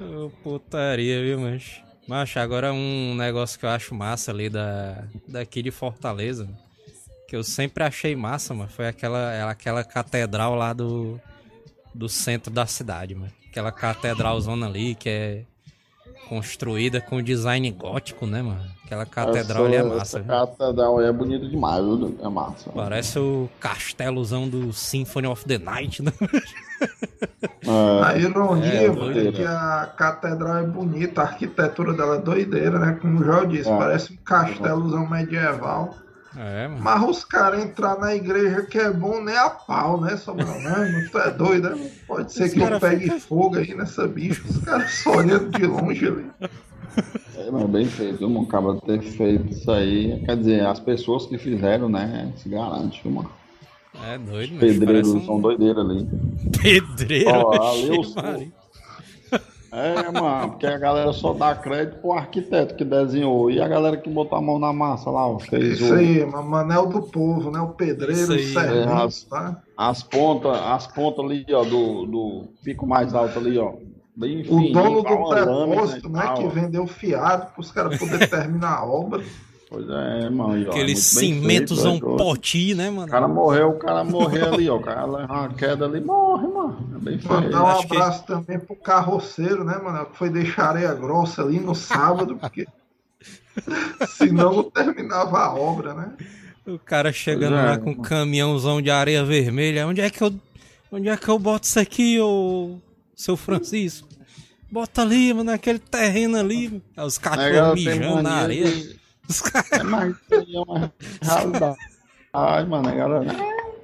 oh, 0.00 0.30
putaria, 0.42 1.22
viu, 1.22 1.40
mas. 1.40 1.82
Macho, 2.06 2.38
agora 2.38 2.72
um 2.72 3.16
negócio 3.16 3.58
que 3.58 3.66
eu 3.66 3.70
acho 3.70 3.92
massa 3.94 4.30
ali 4.30 4.48
da, 4.48 5.04
daqui 5.26 5.60
de 5.60 5.72
Fortaleza, 5.72 6.48
que 7.28 7.34
eu 7.34 7.42
sempre 7.42 7.82
achei 7.82 8.14
massa, 8.14 8.54
mano, 8.54 8.70
foi 8.70 8.86
aquela, 8.86 9.50
aquela 9.50 9.82
catedral 9.82 10.54
lá 10.54 10.72
do, 10.72 11.20
do 11.92 12.08
centro 12.08 12.52
da 12.52 12.64
cidade, 12.64 13.14
mano. 13.14 13.32
Aquela 13.48 13.72
catedralzona 13.72 14.66
ali 14.66 14.94
que 14.94 15.08
é 15.08 15.44
construída 16.28 17.00
com 17.00 17.22
design 17.22 17.70
gótico, 17.70 18.26
né, 18.26 18.42
mano? 18.42 18.76
Aquela 18.84 19.04
catedral 19.04 19.66
essa, 19.66 19.74
ali 19.74 19.74
é 19.74 19.82
massa. 19.82 20.18
Essa 20.18 20.28
catedral 20.28 21.00
é 21.00 21.12
bonita 21.12 21.48
demais, 21.48 21.84
viu? 21.84 22.16
É 22.22 22.28
massa. 22.28 22.70
Parece 22.70 23.18
o 23.18 23.48
castelozão 23.58 24.48
do 24.48 24.72
Symphony 24.72 25.26
of 25.26 25.44
the 25.44 25.58
Night, 25.58 26.02
né? 26.02 26.12
É. 27.66 28.04
A 28.04 28.16
ironia 28.18 28.66
é, 28.66 29.28
é 29.28 29.32
que 29.32 29.42
a 29.42 29.92
catedral 29.96 30.58
é 30.58 30.62
bonita, 30.62 31.22
a 31.22 31.24
arquitetura 31.24 31.94
dela 31.94 32.16
é 32.16 32.20
doideira, 32.20 32.78
né? 32.78 32.98
Como 33.00 33.18
o 33.18 33.24
João 33.24 33.46
disse, 33.46 33.68
é. 33.68 33.76
parece 33.76 34.12
um 34.12 34.16
castelozão 34.16 35.08
medieval. 35.08 35.94
É, 36.36 36.68
mano. 36.68 36.82
Mas 36.82 37.08
os 37.08 37.24
caras 37.24 37.64
entrar 37.64 37.98
na 37.98 38.14
igreja 38.14 38.62
que 38.62 38.78
é 38.78 38.90
bom 38.90 39.22
nem 39.22 39.36
a 39.36 39.48
pau, 39.48 40.00
né, 40.00 40.16
Samuel? 40.16 40.60
Não, 40.60 41.10
tu 41.10 41.18
é 41.18 41.30
doido, 41.30 41.70
né? 41.70 41.90
Pode 42.06 42.32
ser 42.32 42.50
que 42.50 42.60
eu 42.60 42.78
pegue 42.78 43.04
fica... 43.04 43.20
fogo 43.20 43.56
aí 43.56 43.74
nessa 43.74 44.06
bicha. 44.06 44.42
Os 44.48 44.58
caras 44.58 44.90
só 44.90 45.16
olhando 45.16 45.50
de 45.50 45.66
longe 45.66 46.06
ali. 46.06 46.30
É, 47.36 47.50
mas 47.50 47.70
bem 47.70 47.86
feito, 47.86 48.28
não 48.28 48.42
acaba 48.42 48.74
de 48.74 48.82
ter 48.82 49.00
feito 49.02 49.50
isso 49.50 49.70
aí. 49.70 50.22
Quer 50.24 50.36
dizer, 50.36 50.66
as 50.66 50.80
pessoas 50.80 51.26
que 51.26 51.38
fizeram, 51.38 51.88
né, 51.88 52.32
se 52.36 52.48
garante, 52.48 53.06
mano. 53.08 53.30
É 54.04 54.18
doido, 54.18 54.58
Pedreiros 54.58 55.14
um... 55.14 55.24
são 55.24 55.40
doideiros 55.40 55.84
ali. 55.84 56.06
Pedreiro? 56.62 57.30
Ó, 57.30 57.70
ali 57.70 57.98
os, 57.98 58.14
é, 59.76 60.10
mano, 60.10 60.50
porque 60.50 60.66
a 60.66 60.78
galera 60.78 61.12
só 61.12 61.34
dá 61.34 61.54
crédito 61.54 61.98
pro 62.00 62.12
arquiteto 62.12 62.74
que 62.74 62.84
desenhou. 62.84 63.50
E 63.50 63.60
a 63.60 63.68
galera 63.68 63.96
que 63.96 64.08
botou 64.08 64.38
a 64.38 64.40
mão 64.40 64.58
na 64.58 64.72
massa 64.72 65.10
lá, 65.10 65.26
ó, 65.26 65.38
fez 65.38 65.80
Isso 65.80 65.92
o... 65.92 65.96
aí, 65.96 66.24
Manel 66.24 66.86
do 66.86 67.02
povo, 67.02 67.50
né? 67.50 67.60
O 67.60 67.68
pedreiro, 67.68 68.22
o 68.22 68.26
serviço, 68.26 68.58
é, 68.58 68.84
as, 68.84 69.22
tá? 69.24 69.62
As 69.76 70.02
pontas, 70.02 70.56
as 70.56 70.86
pontas 70.86 71.24
ali, 71.24 71.44
ó, 71.52 71.62
do, 71.62 72.06
do 72.06 72.44
pico 72.64 72.86
mais 72.86 73.14
alto 73.14 73.38
ali, 73.38 73.58
ó. 73.58 73.74
Bem 74.16 74.46
o 74.48 74.72
dono 74.72 75.02
do 75.02 75.34
depósito, 75.34 76.08
né, 76.08 76.32
que 76.36 76.48
vendeu 76.48 76.86
fiado 76.86 77.52
para 77.52 77.60
os 77.60 77.70
caras 77.70 77.98
poderem 77.98 78.26
terminar 78.26 78.78
a 78.78 78.84
obra. 78.86 79.22
Pois 79.68 79.84
é, 79.88 80.30
mano. 80.30 80.52
aí, 80.52 80.64
ó, 80.66 80.70
Aquele 80.70 80.92
é 80.92 80.96
cimentozão 80.96 81.92
feito, 81.92 82.14
é, 82.14 82.16
poti, 82.18 82.74
né, 82.74 82.88
O 82.88 82.92
mano? 82.94 83.08
cara 83.10 83.26
morreu, 83.26 83.70
o 83.70 83.78
cara 83.78 84.04
morreu 84.04 84.54
ali, 84.54 84.68
ó. 84.70 84.76
O 84.76 84.80
cara 84.80 85.04
leva 85.06 85.32
uma 85.32 85.48
queda 85.54 85.84
ali, 85.86 86.00
morre, 86.00 86.46
mano. 86.46 86.90
É 86.94 86.98
bem 86.98 87.18
feio. 87.18 87.34
Mandar 87.34 87.62
um 87.64 87.66
acho 87.66 87.88
que- 87.88 87.96
abraço 87.96 88.24
também 88.26 88.58
pro 88.60 88.76
carroceiro, 88.76 89.64
né, 89.64 89.76
mano? 89.82 90.06
Que 90.06 90.16
foi 90.16 90.30
deixar 90.30 90.68
areia 90.70 90.94
grossa 90.94 91.42
ali 91.42 91.58
no 91.58 91.74
sábado, 91.74 92.36
porque 92.36 92.66
senão 94.08 94.52
não 94.54 94.70
terminava 94.70 95.38
a 95.38 95.54
obra, 95.54 95.94
né? 95.94 96.12
O 96.66 96.78
cara 96.78 97.12
chegando 97.12 97.56
é, 97.56 97.62
lá 97.64 97.78
com 97.78 97.90
um 97.90 97.94
caminhãozão 97.96 98.80
de 98.82 98.90
areia 98.90 99.24
vermelha. 99.24 99.86
Onde 99.86 100.00
é 100.00 100.10
que 100.10 100.22
eu. 100.22 100.32
Onde 100.90 101.08
é 101.08 101.16
que 101.16 101.28
eu 101.28 101.38
boto 101.38 101.66
isso 101.66 101.78
aqui, 101.80 102.20
ô 102.20 102.78
seu 103.14 103.36
Francisco? 103.36 104.06
Bota 104.70 105.02
ali, 105.02 105.32
mano, 105.32 105.50
naquele 105.50 105.78
terreno 105.78 106.36
ali. 106.38 106.82
Os 106.96 107.18
cachorros 107.18 107.84
mijando 107.84 108.22
na 108.22 108.34
areia. 108.36 108.70
de- 108.70 109.05
Os 109.28 109.40
caras. 109.42 109.72
É 109.72 109.82
mais 109.82 110.10
isso 110.16 110.34
aí 110.34 110.54
é 110.56 110.60
uma 110.60 110.92
realidade. 111.22 111.76
Ai, 112.32 112.64
mano, 112.66 112.88
a 112.88 112.92
galera. 112.92 113.32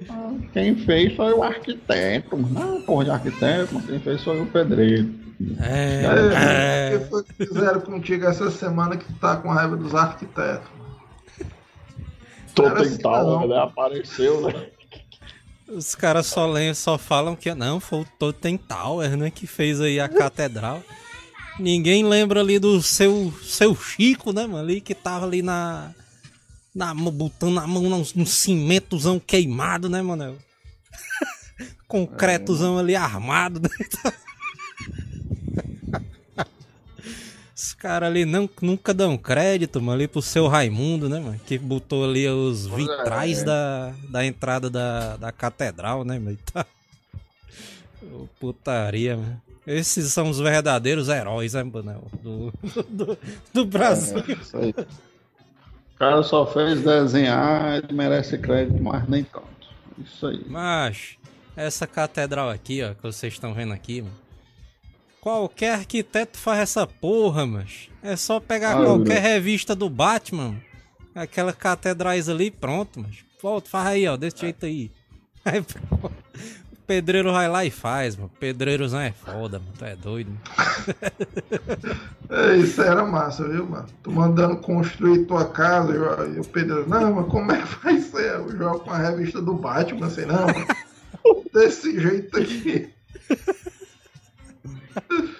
"Ah, 0.09 0.31
Quem 0.53 0.75
fez 0.75 1.15
foi 1.15 1.33
o 1.33 1.43
arquiteto. 1.43 2.35
Não, 2.37 2.81
porra 2.83 3.05
de 3.05 3.11
arquiteto, 3.11 3.73
mas 3.73 3.85
quem 3.85 3.99
fez 3.99 4.23
foi 4.23 4.41
o 4.41 4.45
pedreiro. 4.45 5.13
É, 5.59 6.03
É, 6.05 6.93
é. 6.93 6.95
O 6.95 6.99
que 6.99 7.09
foi 7.09 7.23
que 7.23 7.33
fizeram 7.47 7.81
contigo 7.81 8.25
essa 8.25 8.49
semana 8.51 8.95
que 8.97 9.05
tu 9.05 9.13
tá 9.19 9.35
com 9.37 9.49
raiva 9.49 9.75
dos 9.75 9.93
arquitetos? 9.95 10.67
Tô 12.53 12.65
Era 12.67 12.81
assim, 12.81 12.97
né? 13.47 13.57
Apareceu, 13.59 14.41
né? 14.41 14.67
Os 15.67 15.95
caras 15.95 16.27
só, 16.27 16.45
lem- 16.45 16.73
só 16.75 16.97
falam 16.99 17.35
que 17.35 17.51
não, 17.55 17.79
foi 17.79 18.01
o 18.01 18.05
Totem 18.19 18.57
Tower, 18.57 19.17
né, 19.17 19.31
que 19.31 19.47
fez 19.47 19.81
aí 19.81 19.99
a 19.99 20.07
catedral. 20.07 20.83
Ninguém 21.59 22.03
lembra 22.03 22.39
ali 22.39 22.57
do 22.57 22.81
seu, 22.81 23.33
seu 23.43 23.75
Chico, 23.75 24.33
né, 24.33 24.47
mano, 24.47 24.57
ali 24.57 24.81
que 24.81 24.95
tava 24.95 25.25
ali 25.25 25.41
na, 25.41 25.91
na 26.73 26.93
botando 26.93 27.59
a 27.59 27.67
mão 27.67 27.83
num, 27.83 28.03
num 28.15 28.25
cimentozão 28.25 29.19
queimado, 29.19 29.87
né, 29.87 30.01
mano? 30.01 30.37
Concretozão 31.87 32.77
ali 32.79 32.95
armado, 32.95 33.61
né? 33.61 33.69
Os 37.55 37.71
caras 37.71 38.09
ali 38.09 38.25
não, 38.25 38.49
nunca 38.61 38.93
dão 38.93 39.15
crédito, 39.17 39.79
mano, 39.79 39.93
ali 39.93 40.07
pro 40.07 40.21
seu 40.21 40.47
Raimundo, 40.47 41.07
né, 41.07 41.19
mano? 41.19 41.39
Que 41.45 41.57
botou 41.57 42.03
ali 42.03 42.27
os 42.27 42.65
é, 42.65 42.75
vitrais 42.75 43.41
é. 43.41 43.45
da, 43.45 43.93
da 44.09 44.25
entrada 44.25 44.69
da, 44.69 45.15
da 45.17 45.31
catedral, 45.31 46.03
né, 46.03 46.17
mano? 46.17 46.37
Tá... 46.51 46.65
Putaria, 48.39 49.15
mano. 49.15 49.52
Esses 49.65 50.11
são 50.11 50.29
os 50.29 50.39
verdadeiros 50.39 51.07
heróis, 51.09 51.53
né, 51.53 51.63
mano? 51.63 52.03
Do, 52.21 52.53
do, 52.89 53.17
do 53.53 53.65
Brasil. 53.65 54.17
É, 54.27 54.31
isso 54.33 54.57
aí. 54.57 54.69
O 54.71 55.97
cara 55.97 56.21
só 56.23 56.45
fez 56.45 56.81
desenhar, 56.81 57.77
ele 57.77 57.93
merece 57.93 58.37
crédito, 58.37 58.81
mas 58.83 59.07
nem 59.07 59.23
tanto. 59.23 59.47
Isso 60.03 60.27
aí. 60.27 60.43
Mas, 60.47 61.17
essa 61.55 61.87
catedral 61.87 62.49
aqui, 62.49 62.83
ó, 62.83 62.93
que 62.93 63.03
vocês 63.03 63.33
estão 63.33 63.53
vendo 63.53 63.71
aqui, 63.73 64.01
mano. 64.01 64.13
Qualquer 65.21 65.75
arquiteto 65.75 66.37
faz 66.37 66.59
essa 66.59 66.85
porra, 66.85 67.45
mas 67.45 67.87
é 68.01 68.17
só 68.17 68.41
pegar 68.41 68.77
Ah, 68.77 68.83
qualquer 68.83 69.21
meu. 69.21 69.31
revista 69.31 69.73
do 69.73 69.89
Batman, 69.89 70.55
aquela 71.15 71.53
catedrais 71.53 72.27
ali, 72.27 72.51
pronto, 72.51 72.99
mas 72.99 73.19
volta, 73.41 73.69
faz 73.69 73.87
aí, 73.87 74.05
ó, 74.07 74.17
desse 74.17 74.41
jeito 74.41 74.65
aí. 74.65 74.91
Aí, 75.45 75.61
pronto. 75.61 76.09
Pedreiro 76.85 77.31
vai 77.31 77.47
lá 77.47 77.63
e 77.65 77.71
faz, 77.71 78.15
mano. 78.15 78.31
Pedreiros 78.39 78.91
não 78.93 78.99
é 78.99 79.11
foda, 79.11 79.59
mano. 79.59 79.71
Tu 79.77 79.85
é 79.85 79.95
doido. 79.95 80.29
mano. 80.31 80.41
É, 82.29 82.55
isso 82.57 82.81
era 82.81 83.05
massa, 83.05 83.47
viu, 83.47 83.65
mano? 83.67 83.85
Tu 84.01 84.11
mandando 84.11 84.57
construir 84.57 85.25
tua 85.25 85.45
casa 85.45 85.93
e 85.93 85.97
o- 85.99 86.41
o 86.41 86.45
Pedro, 86.47 86.89
não, 86.89 87.13
mas 87.13 87.27
como 87.27 87.51
é 87.51 87.61
que 87.61 87.75
vai 87.83 87.99
ser? 87.99 88.31
Eu 88.33 88.57
jogo 88.57 88.79
com 88.79 88.89
a 88.89 88.97
revista 88.97 89.39
do 89.39 89.53
Batman, 89.53 90.07
assim, 90.07 90.25
não, 90.25 90.47
mano. 90.47 90.65
Desse 91.53 91.99
jeito 91.99 92.35
aqui. 92.39 92.89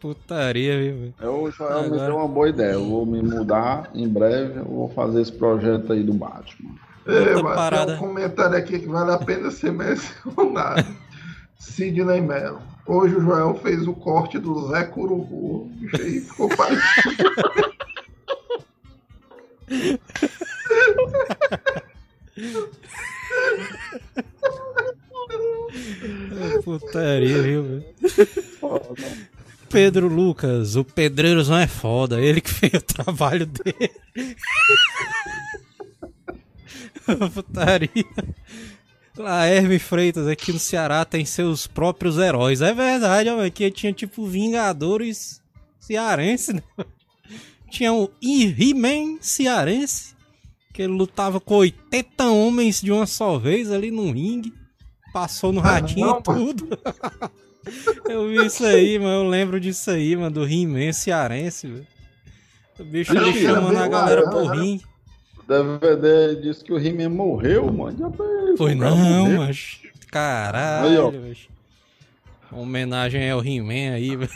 Putaria, 0.00 0.78
viu, 0.78 0.94
velho? 0.98 1.14
Eu, 1.20 1.50
Joel, 1.50 1.80
me 1.82 1.86
Agora- 1.86 2.06
deu 2.06 2.16
uma 2.16 2.28
boa 2.28 2.48
ideia. 2.48 2.72
Eu 2.72 2.84
vou 2.88 3.06
me 3.06 3.22
mudar 3.22 3.90
em 3.94 4.06
breve. 4.08 4.58
Eu 4.60 4.64
vou 4.64 4.88
fazer 4.90 5.22
esse 5.22 5.32
projeto 5.32 5.92
aí 5.92 6.02
do 6.02 6.12
Batman. 6.12 6.74
É, 7.06 7.34
mas 7.42 7.54
parada. 7.54 7.86
tem 7.86 7.94
um 7.96 8.08
comentário 8.08 8.56
aqui 8.56 8.78
que 8.78 8.86
vale 8.86 9.10
a 9.12 9.18
pena 9.18 9.50
ser 9.50 9.72
mencionado. 9.74 10.86
Sidney 11.58 12.20
Mello. 12.20 12.60
Hoje 12.86 13.16
o 13.16 13.20
Joel 13.20 13.54
fez 13.62 13.86
o 13.86 13.94
corte 13.94 14.38
do 14.38 14.68
Zé 14.68 14.84
Curubu. 14.84 15.70
Aí 15.98 16.20
ficou 16.20 16.48
parecido. 16.56 17.24
Putaria, 26.64 27.42
viu, 27.42 27.62
velho? 27.62 27.84
Pedro 29.74 30.06
Lucas, 30.06 30.76
o 30.76 30.84
Pedreiros 30.84 31.48
não 31.48 31.58
é 31.58 31.66
foda, 31.66 32.20
ele 32.20 32.40
que 32.40 32.48
fez 32.48 32.74
o 32.74 32.80
trabalho 32.80 33.44
dele. 33.44 33.90
Putaria. 37.34 37.90
Laerme 39.18 39.80
Freitas, 39.80 40.28
aqui 40.28 40.52
no 40.52 40.60
Ceará 40.60 41.04
tem 41.04 41.24
seus 41.24 41.66
próprios 41.66 42.18
heróis. 42.18 42.62
É 42.62 42.72
verdade, 42.72 43.28
ó, 43.28 43.44
aqui 43.44 43.68
tinha 43.72 43.92
tipo 43.92 44.24
Vingadores 44.28 45.42
cearense, 45.80 46.52
né? 46.52 46.62
Tinha 47.68 47.92
o 47.92 48.08
He-Man 48.22 49.18
cearense, 49.20 50.14
que 50.72 50.82
ele 50.82 50.92
lutava 50.92 51.40
com 51.40 51.56
80 51.56 52.24
homens 52.28 52.80
de 52.80 52.92
uma 52.92 53.06
só 53.06 53.38
vez 53.38 53.72
ali 53.72 53.90
no 53.90 54.12
ringue. 54.12 54.54
Passou 55.12 55.52
no 55.52 55.60
ratinho 55.60 56.06
não, 56.06 56.18
e 56.20 56.22
tudo. 56.22 56.68
Eu 58.08 58.28
vi 58.28 58.46
isso 58.46 58.64
aí, 58.64 58.98
mano. 58.98 59.24
Eu 59.24 59.28
lembro 59.28 59.60
disso 59.60 59.90
aí, 59.90 60.16
mano. 60.16 60.30
Do 60.30 60.44
He-Man 60.44 60.92
cearense, 60.92 61.66
velho. 61.66 61.86
O 62.78 62.84
bicho 62.84 63.16
ali 63.16 63.40
chamando 63.40 63.78
a 63.78 63.88
galera 63.88 64.22
laranja, 64.22 64.80
pro. 65.36 65.44
O 65.44 65.46
DVD 65.46 66.40
disse 66.40 66.64
que 66.64 66.72
o 66.72 66.78
He-Man 66.78 67.10
morreu, 67.10 67.72
mano. 67.72 67.96
Já 67.96 68.10
foi, 68.56 68.74
não, 68.74 69.38
mas. 69.38 69.80
Aí. 69.82 69.90
Caralho, 70.10 71.10
velho. 71.10 71.36
Homenagem 72.52 73.30
ao 73.30 73.44
He-Man 73.44 73.94
aí, 73.94 74.16
velho. 74.16 74.30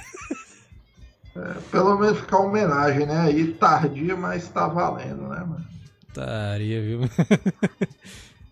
Pelo 1.71 1.99
menos 1.99 2.19
ficar 2.19 2.39
homenagem, 2.39 3.07
né? 3.07 3.21
Aí 3.21 3.53
tardia, 3.55 4.17
mas 4.17 4.49
tá 4.49 4.67
valendo, 4.67 5.29
né, 5.29 5.39
mano? 5.39 5.65
Putaria, 6.07 6.83
viu? 6.83 7.01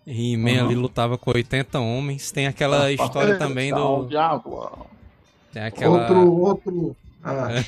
He-Man 0.07 0.63
ali 0.65 0.75
lutava 0.75 1.17
com 1.17 1.31
80 1.31 1.79
homens. 1.79 2.31
Tem 2.31 2.47
aquela 2.47 2.91
história 2.91 3.33
é, 3.33 3.37
também 3.37 3.69
Sal 3.71 4.03
do. 4.03 4.09
de 4.09 4.15
água. 4.17 4.71
Tem 5.51 5.63
aquela. 5.63 5.99
Outro, 6.01 6.31
outro. 6.33 6.95
ah, 7.23 7.51
É. 7.51 7.65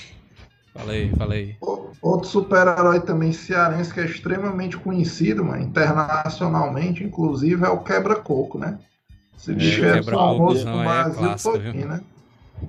Falei, 0.74 1.10
falei. 1.18 1.58
o- 1.62 1.90
Outro 2.02 2.30
super-herói 2.30 3.02
também 3.02 3.34
cearense 3.34 3.94
que 3.94 4.00
é 4.00 4.06
extremamente 4.06 4.78
conhecido, 4.78 5.44
mano, 5.44 5.62
internacionalmente, 5.64 7.04
inclusive, 7.04 7.66
é 7.66 7.68
o 7.70 7.80
Quebra-Coco, 7.80 8.58
né? 8.58 8.80
Esse 9.38 9.54
bicho 9.54 9.84
é 9.84 9.96
Quebra-Coco 9.96 10.38
famoso 10.38 10.66
não 10.66 10.76
no 10.78 10.82
é 10.82 10.86
Brasil 10.86 11.20
clássico, 11.20 11.52
todinho, 11.52 11.74
viu? 11.74 11.88
né? 11.88 12.02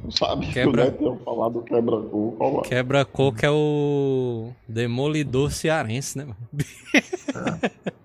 Não 0.03 0.11
sabe 0.11 0.47
Quebra- 0.49 0.91
que 0.91 1.05
eu 1.05 1.21
falar 1.25 1.49
do 1.51 1.63
quebra-coco. 1.63 2.63
Quebra-coco 2.63 3.39
é 3.47 3.51
o 3.51 4.51
Demolidor 4.69 5.53
cearense, 5.53 6.19
né, 6.19 6.25
mano? 6.25 6.37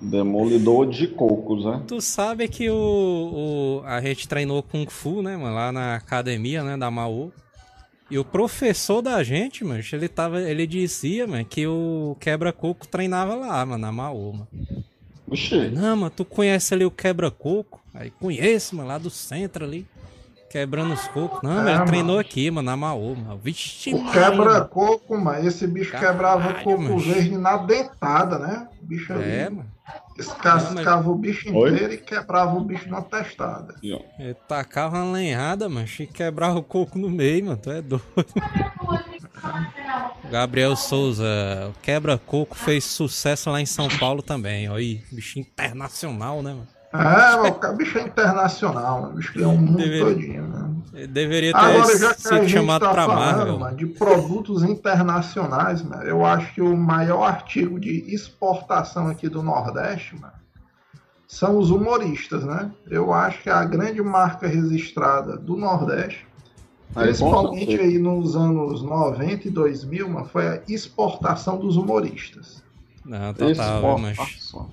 Demolidor 0.00 0.86
de 0.88 1.06
cocos, 1.08 1.64
né? 1.64 1.82
Tu 1.88 2.00
sabe 2.00 2.48
que 2.48 2.68
o, 2.70 3.80
o- 3.82 3.86
a 3.86 4.00
gente 4.00 4.28
treinou 4.28 4.62
Kung 4.62 4.86
Fu, 4.88 5.22
né, 5.22 5.36
mano, 5.36 5.54
lá 5.54 5.72
na 5.72 5.94
academia, 5.96 6.62
né, 6.62 6.76
da 6.76 6.90
Maô. 6.90 7.30
E 8.10 8.18
o 8.18 8.24
professor 8.24 9.02
da 9.02 9.22
gente, 9.24 9.64
mano, 9.64 9.82
ele 9.92 10.08
tava, 10.08 10.40
ele 10.40 10.66
dizia, 10.66 11.26
mano, 11.26 11.44
que 11.44 11.66
o 11.66 12.16
quebra-coco 12.20 12.86
treinava 12.86 13.34
lá, 13.34 13.64
mano, 13.66 13.78
na 13.82 13.90
Maô, 13.90 14.32
mano. 14.32 14.48
Oxi. 15.28 15.70
Não, 15.70 15.96
mano, 15.96 16.10
tu 16.14 16.24
conhece 16.24 16.72
ali 16.72 16.84
o 16.84 16.90
quebra-coco? 16.90 17.82
Aí 17.92 18.10
conheço, 18.10 18.76
mano, 18.76 18.88
lá 18.88 18.98
do 18.98 19.10
centro 19.10 19.64
ali. 19.64 19.84
Quebrando 20.56 20.94
os 20.94 21.06
cocos. 21.08 21.42
Não, 21.42 21.56
mas 21.56 21.66
É, 21.66 21.68
ele 21.68 21.74
mano. 21.74 21.86
treinou 21.86 22.18
aqui, 22.18 22.50
mano, 22.50 22.64
na 22.64 22.74
Maô, 22.78 23.14
mano. 23.14 23.36
Vixe, 23.36 23.92
O 23.92 24.10
quebra-coco, 24.10 25.18
mano, 25.18 25.46
esse 25.46 25.66
bicho 25.66 25.92
Caralho, 25.92 26.12
quebrava 26.12 26.54
coco 26.64 26.80
mano. 26.82 26.98
verde 26.98 27.36
na 27.36 27.58
dentada, 27.58 28.38
né? 28.38 28.66
O 28.80 28.86
bicho 28.86 29.12
ali 29.12 29.22
É, 29.22 29.50
mano. 29.50 29.70
descascava 30.16 31.10
o 31.10 31.14
bicho 31.14 31.54
Oi? 31.54 31.72
inteiro 31.72 31.92
e 31.92 31.98
quebrava 31.98 32.56
o 32.56 32.60
bicho 32.64 32.88
na 32.88 33.02
testada. 33.02 33.74
Ele 33.82 34.32
tacava 34.48 34.96
uma 35.02 35.12
lenhada, 35.12 35.68
mano, 35.68 35.86
e 36.00 36.06
quebrava 36.06 36.58
o 36.58 36.62
coco 36.62 36.98
no 36.98 37.10
meio, 37.10 37.44
mano. 37.44 37.58
Tu 37.58 37.70
é 37.70 37.82
doido. 37.82 38.02
Gabriel 40.30 40.74
Souza, 40.74 41.26
o 41.68 41.74
quebra-coco 41.82 42.54
fez 42.56 42.82
sucesso 42.84 43.50
lá 43.50 43.60
em 43.60 43.66
São 43.66 43.88
Paulo 43.98 44.22
também. 44.22 44.70
Ó, 44.70 44.76
aí, 44.76 45.02
bicho 45.12 45.38
internacional, 45.38 46.42
né, 46.42 46.52
mano? 46.54 46.66
É, 47.02 47.68
o 47.68 47.76
bicho 47.76 47.98
é 47.98 48.02
internacional, 48.02 49.02
mano. 49.02 49.12
o 49.14 49.16
bicho 49.16 49.34
ganhou 49.34 49.52
o 49.54 49.58
mundo 49.58 49.76
Deveria- 49.78 50.04
todinho, 50.04 50.48
né? 50.48 50.62
Ele 50.94 51.06
deveria 51.08 51.52
ter 51.52 51.58
Agora, 51.58 51.98
já 51.98 52.14
que 52.14 52.14
a 52.14 52.18
sido 52.30 52.36
gente 52.40 52.52
chamado 52.52 52.80
tá 52.80 52.90
pra 52.90 53.04
falando, 53.06 53.36
Marvel. 53.36 53.58
mano, 53.58 53.76
de 53.76 53.86
produtos 53.86 54.62
internacionais, 54.62 55.82
mano, 55.82 56.02
eu 56.04 56.24
acho 56.24 56.54
que 56.54 56.62
o 56.62 56.74
maior 56.74 57.22
artigo 57.24 57.78
de 57.78 58.14
exportação 58.14 59.06
aqui 59.08 59.28
do 59.28 59.42
Nordeste, 59.42 60.16
mano, 60.18 60.32
são 61.28 61.58
os 61.58 61.70
humoristas, 61.70 62.44
né? 62.44 62.70
Eu 62.88 63.12
acho 63.12 63.42
que 63.42 63.50
a 63.50 63.62
grande 63.64 64.00
marca 64.00 64.46
registrada 64.46 65.36
do 65.36 65.54
Nordeste, 65.56 66.26
Aí, 66.94 67.08
principalmente 67.08 67.66
certeza. 67.72 67.82
aí 67.82 67.98
nos 67.98 68.34
anos 68.36 68.80
90 68.82 69.48
e 69.48 69.50
2000, 69.50 70.08
mano, 70.08 70.24
foi 70.26 70.48
a 70.48 70.62
exportação 70.66 71.58
dos 71.58 71.76
humoristas. 71.76 72.62
Não, 73.04 73.34
total, 73.34 73.98
mas 73.98 74.12
Exportação. 74.12 74.70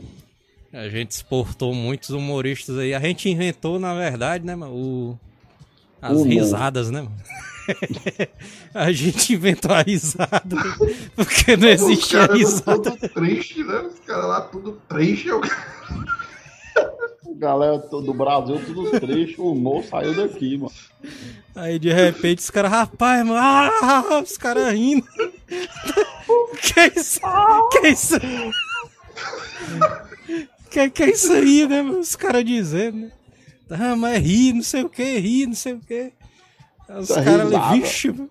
A 0.74 0.90
gente 0.90 1.12
exportou 1.12 1.74
muitos 1.74 2.10
humoristas 2.10 2.78
aí. 2.80 2.96
A 2.96 3.00
gente 3.00 3.30
inventou, 3.30 3.80
na 3.80 3.94
verdade, 3.94 4.44
né, 4.44 4.56
mano, 4.56 4.74
o... 4.74 5.20
as 6.02 6.14
Humor. 6.14 6.28
risadas, 6.28 6.90
né, 6.90 7.02
mano? 7.02 7.16
a 8.74 8.92
gente 8.92 9.34
inventou 9.34 9.72
a 9.72 9.84
risada 9.84 10.58
porque 11.16 11.56
não 11.56 11.70
Os 11.70 11.82
existia 11.82 12.28
caras 12.28 12.38
risada. 12.38 12.92
tudo 12.92 13.10
triste, 13.10 13.64
né? 13.64 13.80
Os 13.80 14.00
caras 14.00 14.26
lá 14.26 14.42
tudo 14.42 14.82
triste. 14.90 15.28
Eu... 15.28 15.42
Galera 17.36 17.78
do 17.78 18.14
Brasil, 18.14 18.62
tudo 18.66 19.00
triste, 19.00 19.40
o 19.40 19.52
humor 19.52 19.84
saiu 19.84 20.14
daqui, 20.14 20.58
mano. 20.58 20.72
Aí 21.56 21.80
de 21.80 21.92
repente 21.92 22.40
os 22.40 22.50
caras, 22.50 22.72
rapaz, 22.72 23.26
mano, 23.26 23.40
ah, 23.40 24.22
os 24.24 24.38
caras 24.38 24.74
rindo. 24.74 25.06
que 25.48 27.00
isso? 27.00 27.20
Que 27.72 27.88
isso? 27.90 28.16
Que, 30.74 30.90
que 30.90 31.04
é 31.04 31.12
isso 31.12 31.32
aí, 31.32 31.68
né? 31.68 31.84
mano? 31.84 32.00
Os 32.00 32.16
caras 32.16 32.44
dizendo, 32.44 32.98
né? 32.98 33.12
Ah, 33.70 33.96
mas 33.96 34.20
ri, 34.24 34.54
não 34.54 34.64
sei 34.64 34.84
o 34.84 34.90
que, 34.90 35.20
ri, 35.20 35.46
não 35.46 35.54
sei 35.54 35.74
o 35.74 35.80
que. 35.80 36.12
Os 36.90 37.12
Essa 37.12 37.24
caras 37.24 37.54
ali, 37.54 37.80
vixe, 37.80 38.12
mano. 38.12 38.30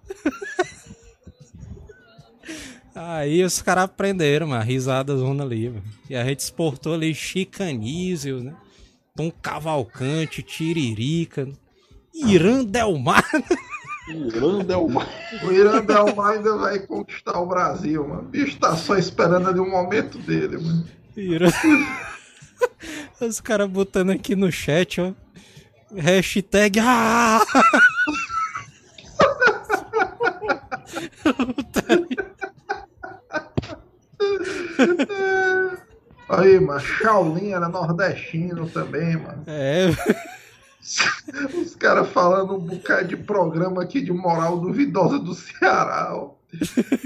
Aí 2.93 3.45
os 3.45 3.63
caras 3.63 3.85
aprenderam, 3.85 4.49
mano, 4.49 4.61
a 4.61 4.65
risada 4.65 5.17
zona 5.17 5.45
ali, 5.45 5.69
mano. 5.69 5.85
E 6.11 6.17
a 6.17 6.25
gente 6.25 6.41
exportou 6.41 6.95
ali 6.95 7.15
Chicanísio, 7.15 8.43
né? 8.43 8.55
Tom 9.15 9.31
Cavalcante, 9.31 10.43
Tiririca, 10.43 11.49
Irã 12.13 12.65
Delmar. 12.65 13.25
Iranda 14.09 14.75
é 14.75 14.77
o 14.77 14.89
mais. 14.89 15.09
O 15.45 15.53
Irã 15.53 15.81
Delmar 15.81 16.33
ainda 16.33 16.57
vai 16.57 16.81
conquistar 16.81 17.39
o 17.39 17.47
Brasil, 17.47 18.07
mano. 18.07 18.23
O 18.23 18.25
bicho 18.25 18.59
tá 18.59 18.77
só 18.77 18.97
esperando 18.97 19.49
ali 19.49 19.61
um 19.61 19.71
momento 19.71 20.19
dele, 20.19 20.59
mano. 20.59 20.85
Irã. 21.17 21.49
Os 23.21 23.41
caras 23.41 23.69
botando 23.69 24.11
aqui 24.11 24.35
no 24.35 24.51
chat, 24.51 25.01
ó. 25.01 25.13
Hashtag. 25.95 26.81
Ah! 26.81 27.41
Aí, 36.29 36.59
mano, 36.59 36.81
Shaolin 36.81 37.53
era 37.53 37.69
nordestino 37.69 38.67
também, 38.69 39.17
mano. 39.17 39.45
É, 39.47 39.91
Os 41.55 41.77
caras 41.77 42.09
falando 42.09 42.55
um 42.57 42.61
bocado 42.61 43.09
de 43.09 43.17
programa 43.17 43.83
aqui 43.83 44.01
de 44.01 44.13
moral 44.13 44.59
duvidosa 44.59 45.19
do 45.19 45.35
Ceará, 45.35 46.11
ó. 46.15 46.33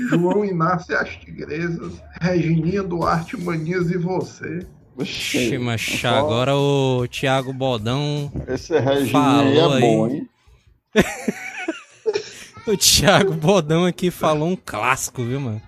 João 0.09 0.45
Inácio 0.45 0.93
e 0.93 0.97
as 0.97 1.11
Tigresas, 1.17 2.01
Regininha 2.21 2.83
Duarte, 2.83 3.37
Manias 3.37 3.91
e 3.91 3.99
você. 3.99 4.67
Ixi, 4.99 5.59
mas 5.59 6.03
agora 6.05 6.57
o 6.57 7.07
Thiago 7.09 7.53
Bodão. 7.53 8.31
Esse 8.49 8.79
Reginho 8.79 9.05
aí 9.05 9.11
Falou 9.11 9.73
é 9.73 9.77
aí. 9.77 9.81
bom, 9.81 10.09
hein? 10.09 10.29
O 12.67 12.77
Thiago 12.77 13.33
Bodão 13.33 13.85
aqui 13.85 14.11
falou 14.11 14.49
um 14.49 14.57
clássico, 14.57 15.23
viu, 15.23 15.39
mano? 15.39 15.63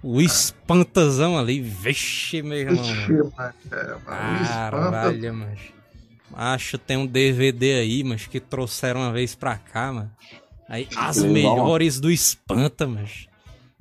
O 0.00 0.20
espantazão 0.20 1.36
ali. 1.36 1.60
Vixe, 1.60 2.42
meu 2.42 2.58
irmão. 2.58 2.84
Ixi, 2.84 3.12
mano. 3.12 3.54
é, 3.72 3.96
Caralho, 4.06 5.34
mas. 5.34 5.58
Acho 6.32 6.78
tem 6.78 6.96
um 6.96 7.06
DVD 7.06 7.80
aí, 7.80 8.04
mas 8.04 8.26
que 8.28 8.38
trouxeram 8.38 9.00
uma 9.00 9.12
vez 9.12 9.34
pra 9.34 9.56
cá, 9.56 9.92
mano. 9.92 10.10
Aí 10.68 10.86
as 10.96 11.16
Legal. 11.16 11.56
melhores 11.56 11.98
do 11.98 12.08
Espanta, 12.08 12.86
mas. 12.86 13.26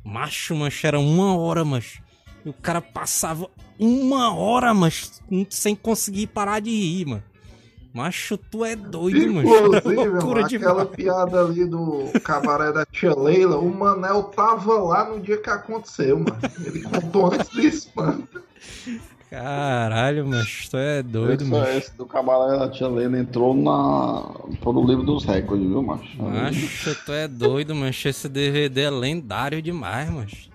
Macho, 0.03 0.55
mas 0.55 0.83
era 0.83 0.99
uma 0.99 1.37
hora, 1.37 1.63
mas. 1.63 1.99
E 2.43 2.49
o 2.49 2.53
cara 2.53 2.81
passava 2.81 3.47
uma 3.79 4.33
hora, 4.33 4.73
mas 4.73 5.21
sem 5.49 5.75
conseguir 5.75 6.27
parar 6.27 6.59
de 6.59 6.69
rir, 6.71 7.05
mano. 7.05 7.23
Macho, 7.93 8.37
tu 8.37 8.63
é 8.63 8.75
doido, 8.75 9.33
mano. 9.33 9.47
Inclusive, 9.49 9.95
mano, 9.95 10.11
loucura 10.11 10.45
aquela 10.45 10.83
demais. 10.85 10.89
piada 10.95 11.41
ali 11.41 11.65
do 11.65 12.11
cabaré 12.23 12.71
da 12.71 12.85
tia 12.85 13.15
Leila, 13.17 13.57
o 13.57 13.73
Manel 13.73 14.23
tava 14.23 14.73
lá 14.79 15.09
no 15.09 15.19
dia 15.19 15.37
que 15.37 15.49
aconteceu, 15.49 16.19
mano. 16.19 16.37
Ele 16.63 16.81
contou 16.83 17.33
antes 17.33 17.49
do 17.49 17.61
espanto. 17.61 18.43
Caralho, 19.29 20.25
mas 20.25 20.69
tu 20.69 20.77
é 20.77 21.03
doido, 21.03 21.41
esse, 21.43 21.51
mano. 21.51 21.67
esse 21.69 21.97
do 21.97 22.05
Cabaré 22.05 22.57
da 22.57 22.69
Tia 22.69 22.87
Lena 22.87 23.19
entrou 23.19 23.53
na, 23.53 24.23
no 24.65 24.85
livro 24.87 25.03
dos 25.03 25.25
recordes, 25.25 25.67
viu, 25.67 25.83
macho? 25.83 26.23
Macho, 26.23 26.95
tu 27.05 27.11
é 27.11 27.27
doido, 27.27 27.75
macho. 27.75 28.07
Esse 28.07 28.29
DVD 28.29 28.83
é 28.83 28.89
lendário 28.89 29.61
demais, 29.61 30.09
macho. 30.09 30.49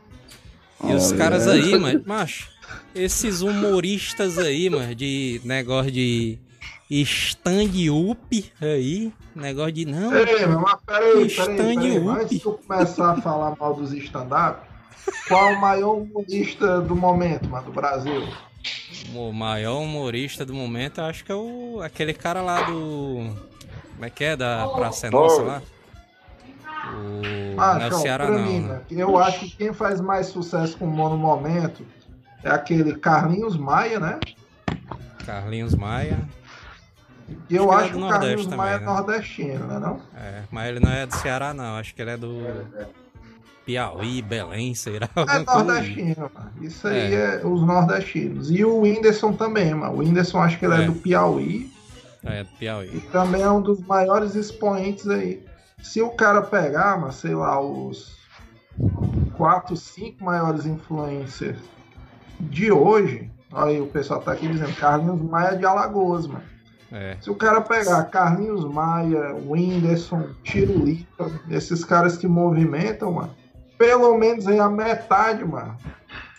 E 0.85 0.91
Ah, 0.91 0.95
os 0.97 1.12
é. 1.12 1.16
caras 1.18 1.47
aí, 1.47 1.79
mas, 1.79 2.03
macho, 2.07 2.49
esses 2.95 3.41
humoristas 3.41 4.39
aí, 4.39 4.68
mano, 4.68 4.95
de 4.95 5.41
negócio 5.45 5.91
de 5.91 6.39
stand-up 6.91 8.53
aí, 8.61 9.12
negócio 9.35 9.73
de 9.73 9.85
não. 9.87 10.14
Ei, 10.14 10.47
mas 10.47 10.77
peraí, 10.87 11.12
peraí, 11.12 11.27
Stand 11.27 11.57
peraí. 11.57 11.99
up. 11.99 12.09
Antes 12.09 12.29
de 12.31 12.41
tu 12.41 12.61
começar 12.66 13.12
a 13.12 13.20
falar 13.23 13.57
mal 13.59 13.75
dos 13.75 13.93
stand-up, 13.93 14.61
qual 15.29 15.53
o 15.53 15.61
maior 15.61 15.95
humorista 15.95 16.81
do 16.81 16.95
momento, 16.95 17.49
mano, 17.49 17.66
do 17.66 17.73
Brasil? 17.73 18.29
O 19.14 19.33
maior 19.33 19.81
humorista 19.81 20.45
do 20.45 20.55
momento, 20.55 21.01
eu 21.01 21.05
acho 21.07 21.25
que 21.25 21.33
é 21.33 21.35
o 21.35 21.81
aquele 21.83 22.12
cara 22.12 22.43
lá 22.43 22.62
do. 22.62 23.35
Como 23.95 24.05
é 24.05 24.11
que 24.11 24.25
é? 24.25 24.37
Da 24.37 24.68
Praça 24.68 25.07
é 25.07 25.11
Nossa 25.11 25.43
lá? 25.43 25.62
O. 26.95 27.61
Ah, 27.61 27.75
não 27.75 27.83
é 27.83 27.89
o 27.89 27.93
Ceará, 27.95 28.31
não. 28.31 28.43
mim, 28.43 28.61
né? 28.61 28.81
Eu 28.91 29.18
acho 29.18 29.41
que 29.41 29.57
quem 29.57 29.73
faz 29.73 30.01
mais 30.01 30.27
sucesso 30.27 30.77
com 30.77 30.85
o 30.85 30.89
humor 30.89 31.11
no 31.11 31.18
momento 31.18 31.85
é 32.43 32.51
aquele 32.51 32.95
Carlinhos 32.97 33.57
Maia, 33.57 33.99
né? 34.01 34.20
Carlinhos 35.24 35.74
Maia. 35.74 36.18
E 37.49 37.57
eu 37.57 37.70
Acho 37.70 37.84
acho 37.84 37.93
que 37.95 38.01
é 38.01 38.05
o 38.05 38.09
Carlinhos 38.09 38.47
Nordeste 38.47 38.57
Maia 38.57 38.70
é 38.74 38.78
também, 38.78 38.86
né? 38.88 38.95
nordestino, 39.01 39.66
né? 39.66 39.78
Não? 39.78 40.01
É, 40.16 40.43
mas 40.51 40.68
ele 40.68 40.80
não 40.80 40.90
é 40.90 41.07
do 41.07 41.14
Ceará, 41.14 41.55
não. 41.55 41.76
Acho 41.76 41.95
que 41.95 42.03
ele 42.03 42.11
é 42.11 42.16
do 42.16 42.36
Piauí, 43.64 44.20
Belém, 44.22 44.74
sei 44.74 44.99
lá. 44.99 45.09
É 45.16 45.38
nordestino, 45.47 46.30
mano. 46.34 46.51
Isso 46.61 46.86
aí 46.88 47.14
é. 47.14 47.40
os 47.45 47.62
nordestinos. 47.62 48.51
E 48.51 48.64
o 48.64 48.80
Whindersson 48.80 49.32
também, 49.32 49.72
mano. 49.74 49.95
O 49.95 49.99
Whindersson 49.99 50.38
acho 50.40 50.59
que 50.59 50.64
ele 50.66 50.74
é, 50.74 50.82
É. 50.82 50.86
do 50.86 50.95
Piauí 50.95 51.72
É, 52.24 52.43
do 52.45 52.51
e 52.51 52.59
Piauí. 52.59 53.01
também 53.12 53.43
é 53.43 53.51
um 53.51 53.62
dos 53.62 53.80
maiores 53.86 54.34
expoentes 54.34 55.09
aí. 55.09 55.45
Se 55.82 56.03
o 56.03 56.11
cara 56.11 56.43
pegar, 56.43 57.01
mas 57.01 57.16
sei 57.16 57.34
lá, 57.34 57.61
os 57.61 58.16
quatro, 59.36 59.76
cinco 59.76 60.24
maiores 60.24 60.66
influencers 60.66 61.59
de 62.43 62.72
hoje, 62.72 63.30
olha 63.53 63.70
aí 63.70 63.80
o 63.80 63.86
pessoal 63.86 64.20
tá 64.20 64.32
aqui 64.32 64.49
dizendo, 64.49 64.74
Carlinhos 64.76 65.22
Maia 65.22 65.57
de 65.57 65.64
Alagoas, 65.64 66.26
mano. 66.26 66.45
É. 66.90 67.16
Se 67.20 67.30
o 67.30 67.34
cara 67.34 67.61
pegar 67.61 68.05
Carlinhos 68.05 68.64
Maia, 68.64 69.34
Whindersson, 69.47 70.30
Tirulipa, 70.43 71.30
esses 71.49 71.84
caras 71.84 72.16
que 72.16 72.26
movimentam, 72.26 73.12
mano, 73.12 73.34
pelo 73.78 74.16
menos 74.18 74.47
aí 74.47 74.59
a 74.59 74.68
metade, 74.68 75.45
mano, 75.45 75.76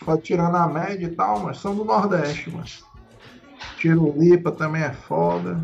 só 0.04 0.16
tirando 0.16 0.56
a 0.56 0.68
média 0.68 1.06
e 1.06 1.10
tal, 1.10 1.40
mas 1.40 1.58
são 1.58 1.74
do 1.74 1.84
Nordeste, 1.84 2.50
mano. 2.50 2.66
Tirulipa 3.78 4.52
também 4.52 4.82
é 4.82 4.92
foda. 4.92 5.60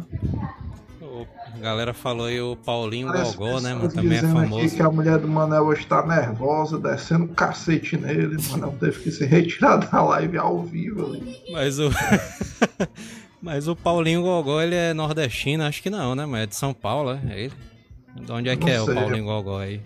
A 1.55 1.59
galera 1.59 1.93
falou 1.93 2.27
aí 2.27 2.41
o 2.41 2.57
Paulinho 2.57 3.13
Gogó, 3.13 3.61
né, 3.61 3.75
mano? 3.75 3.93
Também 3.93 4.19
é 4.19 4.23
famoso. 4.23 4.77
que 4.77 4.83
a 4.83 4.91
mulher 4.91 5.19
do 5.19 5.29
Manel 5.29 5.65
hoje 5.65 5.87
tá 5.87 6.07
nervosa, 6.07 6.79
descendo 6.79 7.25
um 7.25 7.35
cacete 7.35 7.97
nele. 7.97 8.37
O 8.37 8.51
Manel 8.51 8.75
teve 8.79 9.01
que 9.01 9.11
se 9.11 9.25
retirar 9.25 9.77
da 9.77 10.03
live 10.03 10.39
ao 10.39 10.63
vivo 10.63 11.07
ali. 11.07 11.37
Mas 11.53 11.79
o. 11.79 11.91
Mas 13.43 13.69
o 13.69 13.75
Paulinho 13.75 14.23
Gogó, 14.23 14.61
ele 14.61 14.75
é 14.75 14.93
nordestino? 14.93 15.65
Acho 15.65 15.83
que 15.83 15.89
não, 15.89 16.15
né? 16.15 16.27
Mas 16.27 16.43
é 16.43 16.47
de 16.47 16.57
São 16.57 16.75
Paulo, 16.75 17.19
é 17.27 17.45
ele? 17.45 17.55
De 18.15 18.31
onde 18.31 18.51
é 18.51 18.57
que 18.57 18.67
Não 18.67 18.73
é 18.73 18.83
o. 18.83 18.95
Paulinho 18.95 19.25
Gogó 19.25 19.59
aí? 19.59 19.81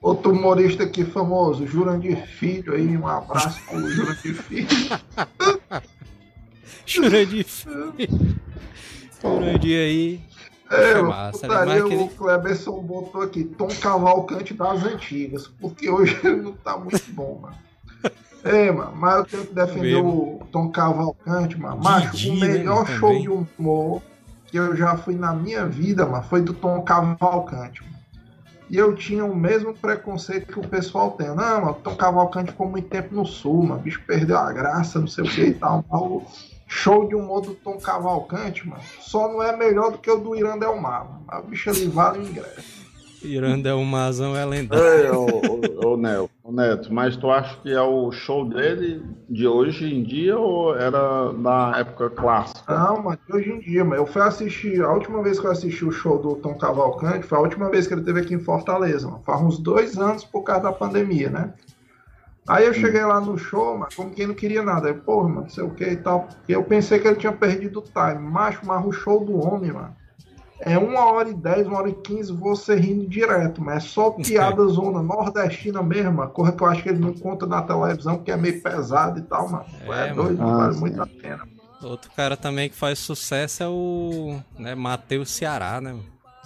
Outro 0.00 0.32
humorista 0.32 0.82
aqui 0.84 1.02
famoso, 1.02 1.66
Jurandir 1.66 2.26
Filho 2.26 2.74
aí, 2.74 2.94
um 2.94 3.08
abraço 3.08 3.58
pro 3.66 3.80
Jurandir 3.90 4.34
Filho. 4.34 4.68
Jurandir 6.84 7.44
Filho. 7.46 8.38
Jurandir 9.22 9.78
aí. 9.78 10.20
É, 10.70 10.76
É 10.92 10.94
eu 10.94 11.08
massa, 11.08 11.46
botaria 11.46 11.74
mas 11.74 11.84
aquele- 11.84 12.02
o 12.02 12.08
Cleberson 12.08 12.80
botou 12.82 13.22
aqui, 13.22 13.44
Tom 13.44 13.68
Cavalcante 13.80 14.54
das 14.54 14.82
antigas, 14.84 15.46
porque 15.60 15.88
hoje 15.90 16.18
ele 16.24 16.36
não 16.42 16.52
tá 16.52 16.76
muito 16.76 17.02
bom, 17.12 17.38
mano. 17.42 17.56
É, 18.42 18.70
mano, 18.70 18.92
mas 18.96 19.16
eu 19.16 19.24
tenho 19.24 19.46
que 19.46 19.54
defender 19.54 19.96
o 19.96 20.40
Tom 20.52 20.68
Cavalcante, 20.70 21.58
mano. 21.58 21.82
Macho, 21.82 22.30
o 22.30 22.34
né, 22.36 22.46
melhor 22.48 22.84
também. 22.84 22.98
show 23.00 23.18
de 23.20 23.28
humor 23.30 24.02
que 24.46 24.56
eu 24.58 24.76
já 24.76 24.96
fui 24.96 25.14
na 25.14 25.32
minha 25.32 25.64
vida, 25.66 26.04
mano, 26.06 26.22
foi 26.24 26.42
do 26.42 26.52
Tom 26.52 26.82
Cavalcante, 26.82 27.82
mano. 27.82 27.94
E 28.70 28.76
eu 28.78 28.94
tinha 28.94 29.24
o 29.24 29.34
mesmo 29.36 29.74
preconceito 29.74 30.46
que 30.52 30.58
o 30.58 30.66
pessoal 30.68 31.12
tem. 31.12 31.28
Não, 31.28 31.36
mano, 31.36 31.70
o 31.70 31.74
Tom 31.74 31.94
Cavalcante 31.96 32.50
ficou 32.52 32.68
muito 32.68 32.88
tempo 32.88 33.14
no 33.14 33.24
sul, 33.26 33.62
mano. 33.62 33.76
O 33.76 33.82
bicho 33.82 34.02
perdeu 34.06 34.38
a 34.38 34.52
graça, 34.52 34.98
não 34.98 35.06
sei 35.06 35.24
o 35.24 35.28
que 35.28 35.42
e 35.42 35.54
tal. 35.54 35.84
Mas 35.90 36.22
show 36.74 37.06
de 37.06 37.14
humor 37.14 37.40
do 37.40 37.54
Tom 37.54 37.78
Cavalcante, 37.78 38.68
mano, 38.68 38.82
só 39.00 39.28
não 39.32 39.40
é 39.42 39.56
melhor 39.56 39.92
do 39.92 39.98
que 39.98 40.10
o 40.10 40.18
do 40.18 40.34
Irandelmar, 40.34 41.04
mano. 41.04 41.22
Mas 41.26 41.44
o 41.44 41.46
bicho 41.46 41.70
ali 41.70 41.86
vale 41.86 42.18
o 42.18 42.22
ingresso. 42.28 42.84
Irandelmazão 43.22 44.36
é 44.36 44.44
lendário. 44.44 44.84
Ei, 44.84 45.10
ô, 45.10 45.24
ô, 45.24 45.92
ô, 45.92 45.96
Nel- 45.96 46.28
ô, 46.42 46.52
Neto, 46.52 46.92
mas 46.92 47.16
tu 47.16 47.30
acha 47.30 47.56
que 47.62 47.72
é 47.72 47.80
o 47.80 48.12
show 48.12 48.44
dele 48.46 49.02
de 49.30 49.46
hoje 49.46 49.86
em 49.94 50.02
dia 50.02 50.36
ou 50.38 50.76
era 50.76 51.32
da 51.32 51.72
época 51.78 52.10
clássica? 52.10 52.76
Não, 52.76 53.02
mas 53.02 53.18
de 53.26 53.34
hoje 53.34 53.50
em 53.50 53.60
dia, 53.60 53.82
mano. 53.82 54.02
Eu 54.02 54.06
fui 54.06 54.20
assistir. 54.20 54.82
A 54.82 54.92
última 54.92 55.22
vez 55.22 55.40
que 55.40 55.46
eu 55.46 55.50
assisti 55.52 55.86
o 55.86 55.90
show 55.92 56.18
do 56.20 56.34
Tom 56.34 56.54
Cavalcante 56.54 57.24
foi 57.26 57.38
a 57.38 57.40
última 57.40 57.70
vez 57.70 57.86
que 57.86 57.94
ele 57.94 58.02
teve 58.02 58.20
aqui 58.20 58.34
em 58.34 58.40
Fortaleza, 58.40 59.06
mano. 59.06 59.22
Faz 59.24 59.40
uns 59.40 59.58
dois 59.58 59.96
anos 59.96 60.22
por 60.24 60.42
causa 60.42 60.64
da 60.64 60.72
pandemia, 60.72 61.30
né? 61.30 61.54
Aí 62.48 62.66
eu 62.66 62.74
cheguei 62.74 63.02
lá 63.04 63.20
no 63.20 63.38
show, 63.38 63.78
mas 63.78 63.94
como 63.94 64.10
quem 64.10 64.26
não 64.26 64.34
queria 64.34 64.62
nada. 64.62 64.88
Aí, 64.88 64.94
pô, 64.94 65.22
mano, 65.24 65.42
não 65.42 65.48
sei 65.48 65.64
o 65.64 65.70
que 65.74 65.84
e 65.84 65.96
tal. 65.96 66.28
E 66.48 66.52
eu 66.52 66.62
pensei 66.64 66.98
que 66.98 67.08
ele 67.08 67.16
tinha 67.16 67.32
perdido 67.32 67.78
o 67.80 67.82
time. 67.82 68.18
Macho, 68.30 68.60
mas 68.64 68.84
o 68.84 68.92
show 68.92 69.24
do 69.24 69.36
homem, 69.38 69.72
mano. 69.72 69.96
É 70.60 70.78
uma 70.78 71.04
hora 71.12 71.28
e 71.28 71.34
dez, 71.34 71.66
uma 71.66 71.78
hora 71.78 71.90
e 71.90 71.94
quinze, 71.94 72.32
você 72.32 72.74
rindo 72.76 73.06
direto, 73.08 73.62
mas 73.62 73.84
é 73.84 73.88
só 73.88 74.10
piada 74.22 74.64
zona 74.68 75.02
nordestina 75.02 75.82
mesmo, 75.82 76.12
mano. 76.12 76.30
Coisa 76.30 76.52
que 76.52 76.62
eu 76.62 76.66
acho 76.68 76.82
que 76.82 76.88
ele 76.88 77.00
não 77.00 77.12
conta 77.14 77.46
na 77.46 77.62
televisão, 77.62 78.16
porque 78.16 78.30
é 78.30 78.36
meio 78.36 78.62
pesado 78.62 79.18
e 79.18 79.22
tal, 79.22 79.48
mano. 79.50 79.64
É, 79.88 80.08
É, 80.10 80.14
doido, 80.14 80.38
mano. 80.42 80.56
vale 80.56 80.76
Ah, 80.76 80.80
muito 80.80 80.94
sim. 80.94 81.00
a 81.02 81.06
pena. 81.06 81.48
Outro 81.82 82.10
cara 82.12 82.36
também 82.36 82.70
que 82.70 82.76
faz 82.76 82.98
sucesso 82.98 83.62
é 83.62 83.68
o 83.68 84.38
né, 84.58 84.74
Matheus 84.74 85.30
Ceará, 85.30 85.80
né? 85.80 85.94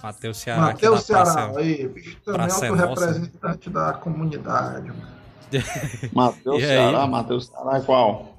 Matheus 0.03 0.37
Ceará. 0.37 0.61
Matheus 0.73 1.03
Ceará, 1.03 1.33
Praça- 1.33 1.59
aí, 1.59 1.87
bicho, 1.87 2.17
também 2.25 2.47
é 2.47 2.49
é 2.49 2.53
outro 2.53 2.75
Nossa. 2.75 3.05
representante 3.05 3.69
da 3.69 3.93
comunidade, 3.93 4.89
mano. 4.89 5.18
Matheus? 6.13 6.61
Ceará, 6.63 7.07
Matheus 7.07 7.45
Ceará 7.47 7.77
é 7.77 7.81
qual? 7.81 8.37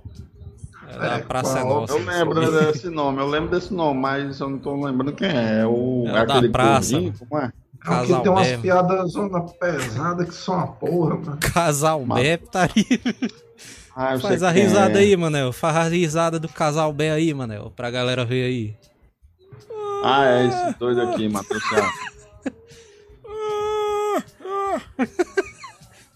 É 0.88 0.98
da 0.98 1.06
É, 1.16 1.18
Praça 1.20 1.58
é 1.58 1.62
qual? 1.62 1.80
Nossa. 1.82 1.92
Eu 1.94 2.04
lembro 2.04 2.50
desse 2.52 2.88
nome, 2.90 3.20
eu 3.20 3.26
lembro 3.26 3.50
desse 3.50 3.72
nome, 3.72 4.00
mas 4.00 4.40
eu 4.40 4.48
não 4.50 4.58
tô 4.58 4.84
lembrando 4.84 5.12
quem 5.12 5.28
é. 5.28 5.60
É 5.60 5.66
o 5.66 6.04
É 6.08 6.22
o 6.22 6.26
da 6.26 6.48
praça. 6.50 6.96
como 7.28 7.40
é? 7.40 7.46
É 7.46 7.50
que 7.82 7.88
Casal 7.88 8.20
tem 8.22 8.32
umas 8.32 8.48
piadas 8.56 9.12
zona 9.12 9.40
pesada 9.40 10.24
que 10.26 10.34
são 10.34 10.54
uma 10.54 10.66
porra, 10.66 11.16
mano. 11.16 11.38
Casal 11.40 12.04
Mas- 12.04 12.38
tá 12.50 12.64
aí. 12.64 13.00
Ah, 13.96 14.18
Faz 14.18 14.42
a 14.42 14.50
risada 14.50 14.98
é. 14.98 15.02
aí, 15.02 15.16
Manel. 15.16 15.52
Faz 15.52 15.76
a 15.76 15.82
risada 15.88 16.38
do 16.38 16.48
Casal 16.48 16.92
Bé 16.92 17.10
aí, 17.10 17.32
Manel. 17.34 17.72
Pra 17.74 17.90
galera 17.90 18.24
ver 18.24 18.44
aí. 18.44 18.74
Ah, 20.04 20.24
é 20.26 20.46
esse 20.46 20.78
doido 20.78 21.02
aqui, 21.02 21.28
Matheus. 21.28 21.62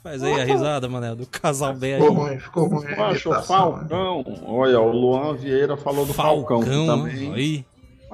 Faz 0.05 0.23
aí 0.23 0.39
a 0.39 0.45
risada, 0.45 0.87
Manel, 0.87 1.17
do 1.17 1.25
Casal 1.27 1.73
Bé 1.73 1.95
aí. 1.95 2.01
Ficou 2.03 2.15
ruim, 2.15 2.39
ficou 2.39 2.69
ruim. 2.69 2.87
a 2.93 2.95
Poxa, 2.95 3.29
o 3.31 3.33
imitação, 3.33 3.73
né? 3.79 3.89
Falcão. 3.89 4.25
Olha, 4.45 4.79
o 4.79 4.93
Luan 4.93 5.35
Vieira 5.35 5.79
falou 5.79 6.05
do 6.05 6.13
Falcão, 6.13 6.61
Falcão, 6.61 6.87
também. 6.87 7.33
aí. 7.33 7.65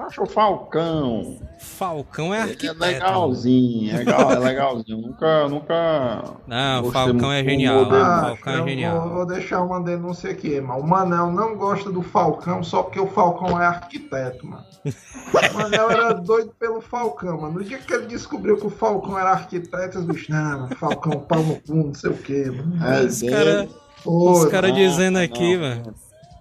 Acho 0.05 0.23
o 0.23 0.25
Falcão. 0.25 1.37
Falcão 1.59 2.33
é 2.33 2.39
É 2.39 2.41
arquiteto. 2.41 2.79
mano. 2.79 2.91
legalzinho, 2.91 3.93
é, 3.93 3.97
legal, 3.99 4.31
é 4.31 4.39
legalzinho. 4.39 4.97
Nunca, 4.97 5.47
nunca. 5.47 6.23
Não, 6.47 6.91
Falcão 6.91 7.31
é 7.31 7.43
genial. 7.43 7.87
Ah, 7.91 8.21
Falcão 8.37 8.53
é 8.53 8.69
genial. 8.69 9.01
Vou, 9.01 9.09
vou 9.17 9.25
deixar 9.25 9.61
uma 9.61 9.79
denúncia 9.81 10.31
aqui, 10.31 10.59
mano. 10.59 10.79
O 10.81 10.87
Manel 10.87 11.31
não 11.31 11.55
gosta 11.55 11.91
do 11.91 12.01
Falcão 12.01 12.63
só 12.63 12.83
porque 12.83 12.99
o 12.99 13.07
Falcão 13.07 13.61
é 13.61 13.65
arquiteto, 13.65 14.45
mano. 14.47 14.65
O 14.83 15.57
Manel 15.57 15.91
era 15.91 16.13
doido 16.13 16.51
pelo 16.59 16.81
Falcão, 16.81 17.41
mano. 17.41 17.53
No 17.59 17.63
dia 17.63 17.77
que 17.77 17.93
ele 17.93 18.07
descobriu 18.07 18.57
que 18.57 18.65
o 18.65 18.69
Falcão 18.71 19.17
era 19.17 19.31
arquiteto, 19.31 19.99
os 19.99 20.05
bichos, 20.05 20.29
não, 20.29 20.61
mano, 20.61 20.75
Falcão, 20.75 21.19
pau 21.19 21.43
no 21.43 21.55
cu, 21.61 21.75
não 21.75 21.93
sei 21.93 22.09
o 22.09 22.17
quê, 22.17 22.45
mano. 22.49 22.85
É, 22.85 23.03
Os 23.03 23.21
caras 23.21 24.45
cara 24.49 24.67
não, 24.69 24.75
dizendo 24.75 25.15
não. 25.15 25.21
aqui, 25.21 25.57
mano. 25.57 25.93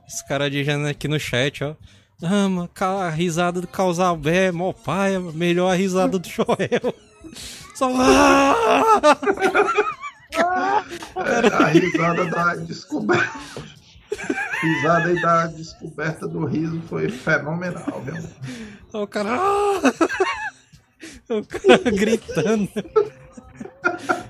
Os 0.08 0.22
caras 0.22 0.50
dizendo 0.50 0.86
aqui 0.88 1.06
no 1.06 1.20
chat, 1.20 1.62
ó. 1.62 1.74
Ah, 2.22 2.68
ca- 2.74 3.06
a 3.06 3.10
risada 3.10 3.60
do 3.60 3.66
Causal 3.66 4.16
Bé, 4.16 4.52
mó 4.52 4.72
pai, 4.72 5.18
melhor 5.18 5.70
a 5.70 5.74
risada 5.74 6.18
do 6.18 6.28
Joel. 6.28 6.94
Só. 7.74 7.90
Ah! 7.96 8.54
É, 10.32 11.46
a 11.54 11.66
risada 11.66 12.24
da 12.26 12.54
descoberta. 12.54 13.38
risada 14.62 15.08
aí 15.08 15.20
da 15.20 15.46
descoberta 15.48 16.28
do 16.28 16.44
riso 16.46 16.80
foi 16.88 17.08
fenomenal, 17.10 18.00
viu? 18.04 18.22
O 18.92 19.06
cara. 19.06 19.30
O 21.28 21.44
cara 21.46 21.90
gritando. 21.92 22.68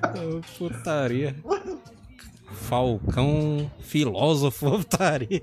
Ô, 0.05 0.41
putaria. 0.59 1.35
Falcão, 2.53 3.71
filósofo, 3.81 4.71
putaria. 4.71 5.43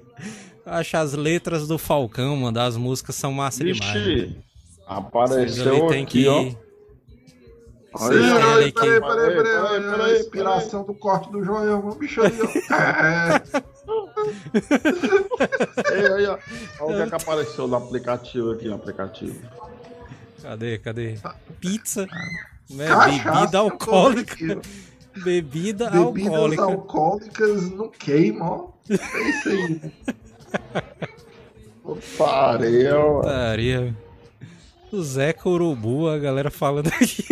Acho 0.67 0.97
as 0.97 1.13
letras 1.13 1.67
do 1.67 1.77
Falcão, 1.77 2.35
mano, 2.35 2.51
das 2.51 2.75
músicas 2.75 3.15
são 3.15 3.31
massa 3.31 3.63
demais. 3.63 3.79
né? 3.79 4.03
Vixe, 4.03 4.37
apareceu 4.85 5.87
tem 5.87 6.03
aqui, 6.03 6.23
que. 6.23 6.27
ó. 6.27 6.51
Vocês 7.93 8.21
Peraí, 8.21 8.71
peraí, 8.71 8.73
peraí, 8.73 8.73
peraí, 8.73 9.01
Peraí, 9.01 9.35
peraí, 9.35 9.61
peraí, 9.63 9.91
peraí, 9.91 10.11
a 10.15 10.19
inspiração 10.19 10.83
do 10.83 10.93
corte 10.93 11.31
do 11.31 11.43
Joel, 11.43 11.79
o 11.79 11.95
bicho 11.95 12.21
ali, 12.21 12.37
ó. 12.41 12.47
É, 15.93 16.13
aí, 16.13 16.25
ó. 16.27 16.37
Olha 16.81 16.93
o 16.93 16.95
que, 16.97 17.01
é 17.01 17.07
que 17.07 17.15
apareceu 17.15 17.67
no 17.67 17.75
aplicativo 17.77 18.51
aqui 18.51 18.67
no 18.67 18.75
aplicativo. 18.75 19.39
Cadê, 20.41 20.77
cadê? 20.79 21.17
Pizza. 21.59 22.05
né, 22.69 22.87
Bebida 22.87 23.57
alcoólica. 23.59 24.59
Bebida. 25.23 25.89
Bebidas 25.89 25.93
alcoólica. 25.93 26.63
alcoólicas 26.63 27.71
não 27.71 27.89
queimam, 27.89 28.47
ó. 28.47 28.69
É 28.89 29.29
isso 29.29 29.49
aí. 29.49 29.81
Pariu. 32.17 33.21
Putaria. 33.21 33.95
O 34.91 35.01
Zeca 35.03 35.47
Urubu, 35.49 36.09
a 36.09 36.17
galera 36.17 36.49
falando 36.51 36.87
aqui. 36.87 37.23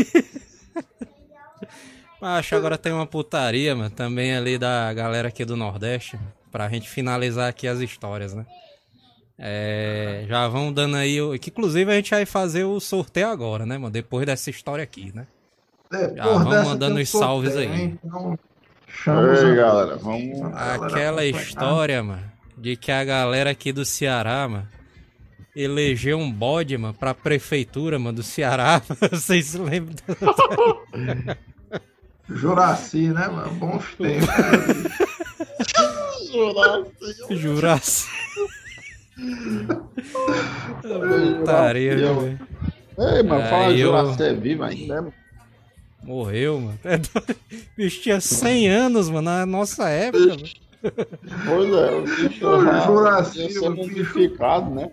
Acho 2.22 2.55
agora 2.55 2.78
tem 2.78 2.91
uma 2.91 3.05
putaria, 3.05 3.76
mano, 3.76 3.89
também 3.89 4.36
ali 4.36 4.57
da 4.57 4.91
galera 4.93 5.28
aqui 5.28 5.45
do 5.45 5.55
Nordeste, 5.55 6.18
pra 6.51 6.68
gente 6.70 6.89
finalizar 6.89 7.49
aqui 7.49 7.68
as 7.68 7.80
histórias, 7.80 8.34
né? 8.34 8.45
É, 9.38 10.26
já 10.28 10.47
vão 10.47 10.72
dando 10.72 10.95
aí, 10.95 11.22
o- 11.22 11.38
que 11.38 11.49
inclusive 11.49 11.91
a 11.91 11.95
gente 11.95 12.09
vai 12.11 12.26
fazer 12.26 12.63
o 12.63 12.80
sorteio 12.80 13.28
agora, 13.28 13.66
né, 13.66 13.78
mano? 13.78 13.91
Depois 13.91 14.26
dessa 14.26 14.49
história 14.49 14.84
aqui, 14.84 15.11
né? 15.13 15.28
É, 15.93 16.16
Já 16.16 16.24
vamos 16.24 16.49
dessa 16.49 16.70
mandando 16.70 16.99
os 16.99 17.09
salves 17.09 17.51
sorteio, 17.53 17.72
aí. 17.74 17.82
hein? 17.82 17.99
Então, 18.03 18.39
Ei, 19.07 19.55
galera, 19.55 19.93
aí, 19.93 19.99
vamos- 19.99 20.39
galera 20.39 20.86
Aquela 20.86 21.22
acompanhar. 21.22 21.43
história, 21.43 22.03
mano, 22.03 22.32
de 22.66 22.76
que 22.76 22.91
a 22.91 23.03
galera 23.03 23.51
aqui 23.51 23.72
do 23.72 23.86
Ceará, 23.86 24.47
mano, 24.47 24.68
elegeu 25.55 26.18
um 26.18 26.32
bode, 26.32 26.76
mano, 26.76 26.95
pra 26.95 27.13
prefeitura, 27.13 27.99
mano, 27.99 28.16
do 28.18 28.24
Ceará. 28.24 28.82
Vocês 29.11 29.45
se 29.45 29.59
lembram? 29.59 29.93
Juraci, 32.28 33.09
né, 33.09 33.28
mano? 33.28 33.51
Bons 33.53 33.86
tempos. 33.93 34.28
Juraci. 37.30 38.07
Putaria, 40.82 41.91
Eu- 41.93 42.20
velho. 42.22 42.39
Ei, 42.97 43.22
mano, 43.22 43.47
fala 43.47 43.72
eu- 43.74 43.78
Juraci 43.78 44.24
é 44.24 44.34
vivo 44.34 44.63
ainda. 44.63 45.01
né? 45.03 45.13
Morreu, 46.03 46.59
mano. 46.59 46.80
É 46.84 46.97
doido. 46.97 47.36
O 47.51 47.55
bicho 47.78 48.01
tinha 48.01 48.20
100 48.20 48.68
anos, 48.70 49.07
mano, 49.09 49.30
na 49.30 49.45
nossa 49.45 49.88
época. 49.88 50.26
mano. 50.26 50.43
Pois 51.45 51.73
é, 51.73 51.95
o 51.95 52.01
bicho 52.03 52.47
Ô, 52.47 52.63
já 52.63 52.79
Juraci, 52.81 53.39
ia 53.39 53.49
ser 53.49 53.67
o 53.69 53.73
bicho. 53.73 54.19
né? 54.75 54.91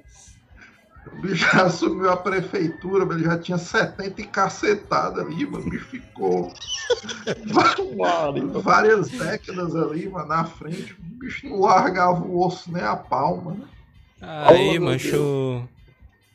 O 1.12 1.20
bicho 1.20 1.34
já 1.52 1.64
assumiu 1.64 2.10
a 2.10 2.16
prefeitura, 2.16 3.04
mas 3.04 3.16
ele 3.16 3.24
já 3.26 3.38
tinha 3.38 3.58
70 3.58 4.20
e 4.20 4.24
cacetada 4.24 5.20
ali, 5.20 5.44
mano. 5.44 5.66
O 5.66 5.70
bicho 5.70 5.86
ficou 5.86 6.52
várias 8.62 9.08
décadas 9.08 9.74
ali, 9.76 10.08
mano, 10.08 10.28
na 10.28 10.44
frente. 10.44 10.94
O 10.94 11.18
bicho 11.18 11.48
não 11.48 11.60
largava 11.60 12.24
o 12.24 12.44
osso 12.44 12.70
nem 12.72 12.82
a 12.82 12.96
palma. 12.96 13.52
né? 13.52 13.64
Aí, 14.20 14.78
Oh, 14.78 14.82
mancho, 14.82 15.68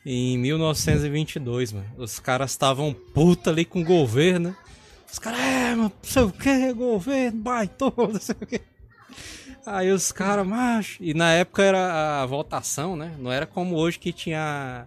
em 0.04 0.36
1922, 0.38 1.72
mano, 1.72 1.86
os 1.96 2.18
caras 2.18 2.50
estavam 2.50 2.92
puta 2.92 3.50
ali 3.50 3.64
com 3.64 3.80
o 3.80 3.84
governo, 3.84 4.50
né? 4.50 4.56
Os 5.10 5.18
caras, 5.18 5.40
é, 5.40 5.70
mano, 5.74 5.82
não 5.84 5.92
sei 6.02 6.22
o 6.22 6.30
que, 6.30 6.72
governo, 6.74 7.38
baitão, 7.40 7.92
não 7.96 8.20
sei 8.20 8.34
o 8.40 8.46
que. 8.46 8.60
Aí 9.70 9.90
os 9.90 10.12
caras, 10.12 10.46
macho, 10.46 11.02
e 11.02 11.14
na 11.14 11.32
época 11.32 11.62
era 11.62 12.22
a 12.22 12.26
votação, 12.26 12.96
né? 12.96 13.14
Não 13.18 13.30
era 13.30 13.46
como 13.46 13.76
hoje 13.76 13.98
que 13.98 14.12
tinha 14.12 14.86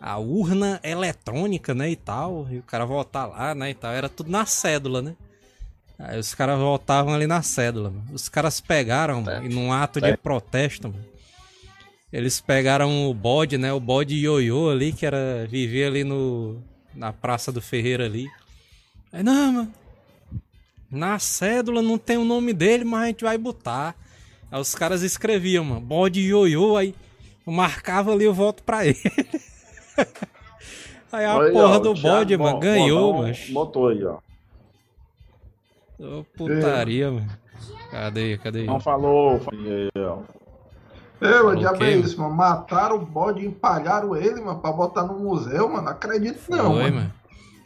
a 0.00 0.18
urna 0.18 0.80
eletrônica, 0.82 1.74
né, 1.74 1.90
e 1.90 1.96
tal, 1.96 2.46
e 2.50 2.58
o 2.58 2.62
cara 2.62 2.86
votar 2.86 3.28
lá, 3.28 3.54
né, 3.54 3.70
e 3.70 3.74
tal, 3.74 3.92
era 3.92 4.08
tudo 4.08 4.30
na 4.30 4.46
cédula, 4.46 5.02
né? 5.02 5.14
Aí 5.98 6.18
os 6.18 6.34
caras 6.34 6.58
votavam 6.58 7.12
ali 7.12 7.26
na 7.26 7.42
cédula, 7.42 7.90
mano. 7.90 8.06
Os 8.12 8.26
caras 8.28 8.60
pegaram, 8.60 9.20
mano, 9.20 9.44
e 9.44 9.48
num 9.50 9.70
ato 9.70 10.00
de 10.00 10.16
protesto, 10.16 10.88
mano, 10.88 11.04
Eles 12.12 12.40
pegaram 12.40 13.08
o 13.08 13.14
bode, 13.14 13.56
né? 13.56 13.72
O 13.72 13.78
bode 13.78 14.14
ioiô 14.16 14.70
ali, 14.70 14.92
que 14.92 15.06
era 15.06 15.46
viver 15.48 15.84
ali 15.84 16.02
no 16.02 16.60
na 16.94 17.12
Praça 17.12 17.52
do 17.52 17.60
Ferreira 17.60 18.04
ali. 18.04 18.26
Aí, 19.12 19.22
não, 19.22 19.52
mano. 19.52 19.74
Na 20.90 21.18
cédula 21.20 21.82
não 21.82 21.96
tem 21.96 22.16
o 22.16 22.24
nome 22.24 22.52
dele, 22.52 22.84
mas 22.84 23.02
a 23.02 23.06
gente 23.06 23.22
vai 23.24 23.38
botar. 23.38 23.94
Aí 24.50 24.60
os 24.60 24.74
caras 24.74 25.02
escreviam, 25.02 25.64
mano, 25.64 25.80
bode 25.80 26.20
ioiô, 26.20 26.76
aí 26.76 26.94
eu 27.46 27.52
marcava 27.52 28.12
ali 28.12 28.26
o 28.26 28.34
voto 28.34 28.62
pra 28.62 28.84
ele. 28.86 28.98
aí 31.12 31.24
a 31.24 31.40
Aí, 31.40 31.52
porra 31.52 31.76
ó, 31.76 31.78
do 31.78 31.94
bode, 31.94 32.36
mano, 32.36 32.54
Bo- 32.54 32.60
ganhou, 32.60 33.14
mano. 33.18 33.34
Botou 33.50 33.88
aí, 33.88 34.04
ó. 34.04 34.18
Ô, 35.98 36.24
putaria, 36.36 37.10
mano. 37.10 37.30
Cadê, 37.90 38.38
cadê? 38.38 38.64
Não 38.64 38.80
falou. 38.80 39.40
O 41.20 41.54
diabo 41.56 41.84
é 41.84 41.92
isso, 41.96 42.18
mano. 42.20 42.34
Mataram 42.34 42.96
o 42.96 43.04
bode 43.04 43.42
e 43.42 43.46
empalharam 43.46 44.16
ele, 44.16 44.40
mano, 44.40 44.58
pra 44.60 44.72
botar 44.72 45.04
no 45.04 45.18
museu, 45.18 45.68
mano. 45.68 45.82
Não 45.82 45.92
acredito 45.92 46.40
não, 46.48 46.72
Foi, 46.72 46.82
mano. 46.84 46.94
mano. 46.96 47.14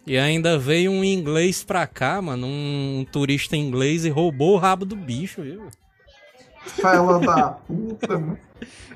E 0.07 0.18
ainda 0.18 0.59
veio 0.59 0.91
um 0.91 1.03
inglês 1.05 1.62
pra 1.64 1.87
cá, 1.87 2.20
mano, 2.20 2.47
um, 2.47 3.01
um 3.01 3.05
turista 3.11 3.57
inglês 3.57 4.05
e 4.05 4.11
roubou 4.11 4.55
o 4.55 4.59
rabo 4.59 4.85
do 4.85 4.95
bicho, 4.97 5.41
viu? 5.43 5.68
Fela 6.66 7.20
da 7.20 7.48
puta, 7.48 8.18
mano. 8.18 8.38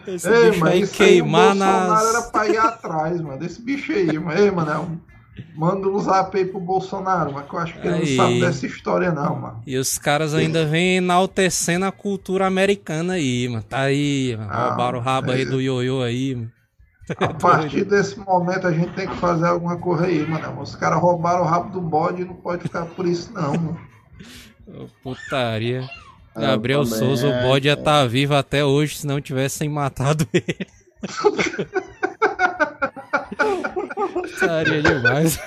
Esse 0.06 0.28
Ei, 0.28 0.50
bicho 0.50 0.60
mas 0.60 0.72
aí 0.72 0.82
aí 0.82 0.88
queimar 0.88 1.48
Bolsonaro 1.48 1.88
nas... 1.88 2.14
era 2.14 2.22
pra 2.22 2.48
ir 2.48 2.58
atrás, 2.58 3.20
mano. 3.20 3.38
Desse 3.38 3.62
bicho 3.62 3.92
aí, 3.92 4.18
mano. 4.18 4.40
Ei, 4.40 4.50
mano, 4.50 4.70
é 4.70 5.08
manda 5.54 5.88
um 5.88 5.98
zap 5.98 6.36
aí 6.36 6.44
pro 6.44 6.60
Bolsonaro, 6.60 7.32
mas 7.32 7.46
que 7.48 7.54
eu 7.54 7.58
acho 7.58 7.80
que 7.80 7.86
ele 7.86 7.94
Aí. 7.94 8.16
não 8.16 8.24
sabe 8.24 8.40
dessa 8.40 8.66
história, 8.66 9.12
não, 9.12 9.36
mano. 9.36 9.62
E 9.66 9.76
os 9.76 9.98
caras 9.98 10.34
ainda 10.34 10.64
vêm 10.64 10.96
enaltecendo 10.96 11.84
a 11.84 11.92
cultura 11.92 12.46
americana 12.46 13.14
aí, 13.14 13.48
mano. 13.48 13.62
Tá 13.62 13.80
aí, 13.80 14.36
mano. 14.36 14.50
Ah, 14.50 14.68
Roubaram 14.68 14.98
o 14.98 15.02
rabo 15.02 15.30
aí 15.30 15.42
é. 15.42 15.44
do 15.44 15.60
ioiô 15.60 16.02
aí, 16.02 16.34
mano. 16.34 16.52
A 17.20 17.32
partir 17.32 17.84
desse 17.84 18.18
momento 18.18 18.66
a 18.66 18.72
gente 18.72 18.92
tem 18.92 19.08
que 19.08 19.16
fazer 19.16 19.46
alguma 19.46 19.78
coisa 19.78 20.04
aí, 20.04 20.26
mano. 20.26 20.60
Os 20.60 20.76
caras 20.76 21.00
roubaram 21.00 21.42
o 21.42 21.46
rabo 21.46 21.70
do 21.70 21.80
bode 21.80 22.20
e 22.20 22.24
não 22.24 22.34
pode 22.34 22.64
ficar 22.64 22.84
por 22.84 23.06
isso, 23.06 23.32
não, 23.32 23.52
mano. 23.52 23.80
Putaria. 25.02 25.88
É, 26.38 26.40
Gabriel 26.40 26.84
também, 26.84 26.98
Souza, 26.98 27.28
o 27.28 27.32
é, 27.32 27.42
bode 27.42 27.68
ia 27.68 27.74
estar 27.74 28.06
vivo 28.06 28.34
até 28.34 28.64
hoje 28.64 28.96
se 28.96 29.06
não 29.06 29.20
tivessem 29.20 29.68
matado 29.68 30.26
ele. 30.32 30.66
Putaria 34.12 34.82
demais. 34.82 35.38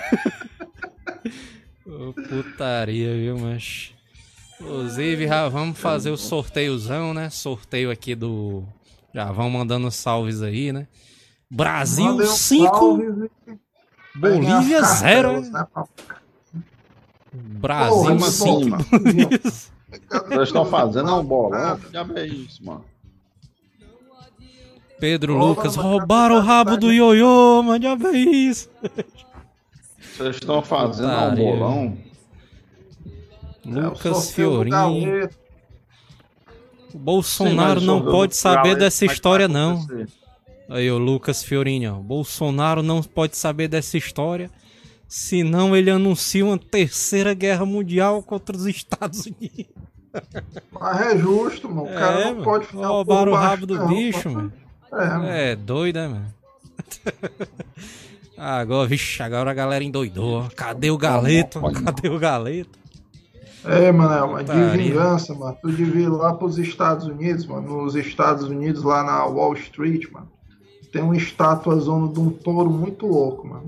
Ô, 1.85 2.13
putaria, 2.13 3.13
viu, 3.13 3.37
mas. 3.39 3.93
Inclusive, 4.59 5.27
já 5.27 5.49
vamos 5.49 5.79
fazer 5.79 6.11
o 6.11 6.17
sorteiozão, 6.17 7.13
né? 7.13 7.29
Sorteio 7.29 7.89
aqui 7.89 8.13
do. 8.15 8.63
Já 9.13 9.31
vão 9.31 9.49
mandando 9.49 9.89
salves 9.91 10.41
aí, 10.41 10.71
né? 10.71 10.87
Brasil 11.49 12.05
Mandem 12.05 12.27
um 12.27 12.29
5, 12.29 12.63
salve 12.63 13.03
e 13.03 13.11
peguem 14.19 14.39
Bolívia 14.39 14.79
as 14.79 14.99
0. 14.99 15.33
cartelas, 15.33 15.51
né, 15.51 15.65
Brasil 17.33 17.95
Porra, 17.95 18.09
Como 18.09 18.25
assim, 18.25 18.63
5. 18.63 19.71
Vocês 20.27 20.47
estão 20.47 20.65
fazendo 20.65 21.13
um 21.15 21.23
bolão? 21.23 21.77
Que 21.77 21.89
diabo 21.89 22.17
é 22.17 22.27
isso, 22.27 22.63
mano? 22.63 22.85
Pedro 24.99 25.35
Lucas, 25.37 25.75
roubaram 25.75 26.35
o 26.35 26.41
rabo 26.41 26.77
do 26.77 26.91
ioiô, 26.91 27.63
mano. 27.63 27.83
Já 27.83 27.95
vê 27.95 28.11
isso. 28.11 28.69
Vocês 29.99 30.35
estão 30.35 30.61
fazendo 30.61 31.11
um 31.11 31.35
bolão? 31.35 31.97
É, 33.65 33.87
Lucas 33.87 34.31
Fiorinho. 34.31 35.29
O 36.93 36.97
Bolsonaro 36.97 37.79
Sim, 37.79 37.85
não 37.85 38.01
pode 38.03 38.35
saber 38.35 38.75
dessa 38.75 39.05
é 39.05 39.07
história, 39.07 39.47
não. 39.47 39.87
Aí, 40.69 40.89
o 40.91 40.97
Lucas 40.97 41.43
Fiorinho, 41.43 41.95
ó. 41.95 41.99
Bolsonaro 41.99 42.83
não 42.83 43.01
pode 43.01 43.37
saber 43.37 43.67
dessa 43.67 43.97
história, 43.97 44.49
senão 45.11 45.75
ele 45.75 45.91
anuncia 45.91 46.45
uma 46.45 46.57
terceira 46.57 47.33
guerra 47.33 47.65
mundial 47.65 48.23
contra 48.23 48.55
os 48.55 48.65
Estados 48.65 49.25
Unidos. 49.25 49.65
Mas 50.71 51.01
é 51.01 51.17
justo, 51.17 51.67
mano. 51.67 51.83
O 51.83 51.93
cara 51.93 52.19
não 52.21 52.31
mano. 52.31 52.43
pode 52.45 52.67
ficar 52.67 52.87
Roubaram 52.87 53.33
o 53.33 53.35
rabo 53.35 53.65
do 53.65 53.75
não, 53.75 53.87
bicho, 53.87 54.29
mano. 54.29 54.53
mano. 54.89 55.03
É, 55.03 55.09
mano. 55.09 55.25
É, 55.25 55.55
doido, 55.57 55.95
né, 55.97 56.07
mano? 56.07 56.33
agora, 58.37 58.87
vixe, 58.87 59.21
agora 59.21 59.51
a 59.51 59.53
galera 59.53 59.83
endoidou. 59.83 60.49
Cadê 60.55 60.89
o 60.89 60.97
galeto? 60.97 61.59
Não. 61.59 61.73
Cadê 61.73 62.07
o 62.07 62.17
galeto? 62.17 62.79
É, 63.65 63.91
mano, 63.91 64.13
é 64.13 64.23
uma 64.23 64.43
de 64.45 64.77
vingança, 64.77 65.35
mano. 65.35 65.57
Tu 65.61 65.73
devia 65.73 66.05
ir 66.05 66.09
lá 66.09 66.33
pros 66.35 66.57
Estados 66.57 67.05
Unidos, 67.05 67.45
mano. 67.45 67.83
Nos 67.83 67.95
Estados 67.95 68.45
Unidos, 68.45 68.81
lá 68.81 69.03
na 69.03 69.25
Wall 69.25 69.55
Street, 69.55 70.09
mano. 70.09 70.31
Tem 70.89 71.01
uma 71.01 71.17
estátua 71.17 71.77
zona 71.79 72.13
de 72.13 72.19
um 72.19 72.29
touro 72.29 72.69
muito 72.69 73.05
louco, 73.05 73.45
mano. 73.45 73.67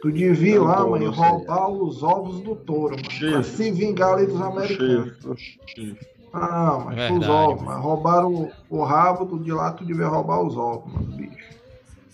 Tu 0.00 0.12
devia 0.12 0.52
ir 0.54 0.56
É 0.56 0.60
lá, 0.60 0.86
mano, 0.86 1.04
e 1.04 1.06
roubar 1.08 1.68
os 1.68 2.02
ovos 2.02 2.40
do 2.40 2.54
touro, 2.54 2.96
mano. 2.96 3.32
Pra 3.32 3.42
se 3.42 3.70
vingar 3.72 4.14
ali 4.14 4.26
dos 4.26 4.40
americanos. 4.40 5.12
Chifre, 5.38 5.60
chifre. 5.66 6.08
Ah, 6.32 6.82
mas 6.84 6.94
Verdade, 6.94 7.18
os 7.24 7.28
ovos, 7.28 7.62
mano. 7.62 7.66
mano. 7.70 7.82
Roubaram 7.82 8.34
o, 8.34 8.52
o 8.70 8.84
rabo 8.84 9.24
do 9.24 9.38
de 9.42 9.50
lá, 9.52 9.72
tu 9.72 9.84
devia 9.84 10.06
roubar 10.06 10.40
os 10.42 10.56
ovos, 10.56 10.92
mano, 10.92 11.06
bicho. 11.16 11.48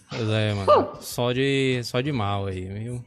Pois 0.08 0.28
é, 0.28 0.54
mano. 0.54 0.88
Só 1.00 1.32
de, 1.32 1.80
só 1.84 2.00
de 2.00 2.12
mal 2.12 2.46
aí, 2.46 2.64
viu? 2.66 3.04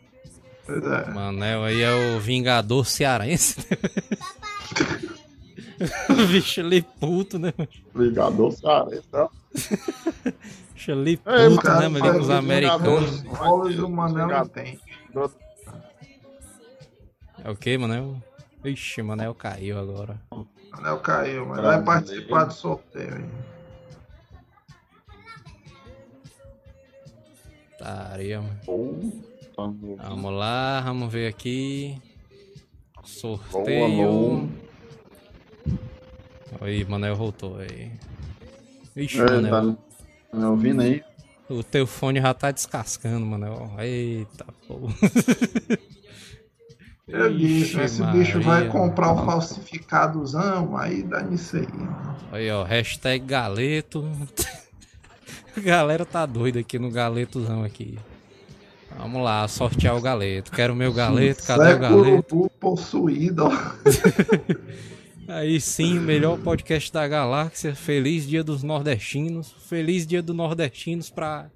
Pois 0.65 0.83
é. 0.83 1.09
Manel 1.11 1.63
aí 1.63 1.81
é 1.81 2.15
o 2.15 2.19
Vingador 2.19 2.85
Cearense. 2.85 3.65
o 6.09 6.27
bicho 6.27 6.59
ali 6.59 6.81
puto, 6.99 7.39
né? 7.39 7.53
mano? 7.57 7.69
Ligador, 7.95 8.53
cara. 8.61 8.89
Bicho 10.87 10.91
ali 10.91 11.19
É, 11.25 11.49
puto, 11.49 11.61
cara, 11.61 11.79
né, 11.81 11.87
mano? 11.89 12.05
Com 12.13 12.17
os 12.19 12.23
os 12.25 12.29
americanos. 12.29 13.23
Os 13.23 13.41
ovos 13.41 13.75
do 13.75 13.89
Manel 13.89 14.45
entende. 14.45 14.79
É 17.43 17.49
o 17.49 17.55
que, 17.55 17.77
Manel? 17.77 18.21
Ixi, 18.63 19.01
Manel 19.01 19.35
caiu 19.35 19.77
agora. 19.79 20.19
Manel 20.71 20.99
caiu, 20.99 21.45
mas 21.45 21.61
vai 21.61 21.83
participar 21.83 22.45
do 22.45 22.53
sorteio 22.53 23.15
aí. 23.15 23.25
Taria, 27.77 28.41
mano. 28.41 28.59
Boa, 28.65 29.73
Vamos 29.97 30.33
lá, 30.33 30.81
vamos 30.81 31.11
ver 31.11 31.27
aqui. 31.27 31.99
boa, 32.95 33.05
Sorteio. 33.05 34.49
Aí, 36.61 36.83
Manel 36.85 37.15
voltou 37.15 37.57
aí. 37.57 37.91
Ixi, 38.95 39.21
É, 39.21 39.25
Manel. 39.25 39.75
tá 39.75 39.77
me 40.33 40.45
ouvindo 40.45 40.81
aí? 40.81 41.03
O 41.49 41.63
teu 41.63 41.87
fone 41.87 42.19
já 42.21 42.33
tá 42.33 42.51
descascando, 42.51 43.25
Manel. 43.25 43.71
Eita, 43.79 44.45
pô. 44.67 44.89
Disse, 47.07 47.77
Ixi, 47.77 47.79
esse 47.79 48.03
bicho 48.07 48.41
vai 48.41 48.65
Maria. 48.65 48.69
comprar 48.69 49.13
o 49.13 49.25
falsificadozão, 49.25 50.75
aí 50.75 51.03
dá 51.03 51.21
nisso 51.21 51.55
aí. 51.55 51.67
Aí, 52.33 52.51
ó, 52.51 52.63
hashtag 52.65 53.25
galeto. 53.25 54.05
A 55.55 55.59
galera 55.63 56.05
tá 56.05 56.25
doida 56.25 56.59
aqui 56.59 56.77
no 56.77 56.91
galetozão 56.91 57.63
aqui. 57.63 57.97
Vamos 58.97 59.23
lá, 59.23 59.47
sortear 59.47 59.95
o 59.95 60.01
galeto. 60.01 60.51
Quero 60.51 60.73
o 60.73 60.75
meu 60.75 60.91
galeto, 60.91 61.43
cadê 61.45 61.75
o 61.75 61.79
galeto? 61.79 62.35
do 62.35 62.49
possuído, 62.49 63.45
ó. 63.45 63.51
Aí 65.27 65.59
sim, 65.59 65.99
melhor 65.99 66.39
podcast 66.39 66.91
da 66.91 67.05
galáxia. 67.05 67.75
Feliz 67.75 68.25
dia 68.25 68.41
dos 68.41 68.63
nordestinos. 68.63 69.51
Feliz 69.67 70.07
dia 70.07 70.21
dos 70.21 70.33
nordestinos 70.33 71.09
pra 71.09 71.49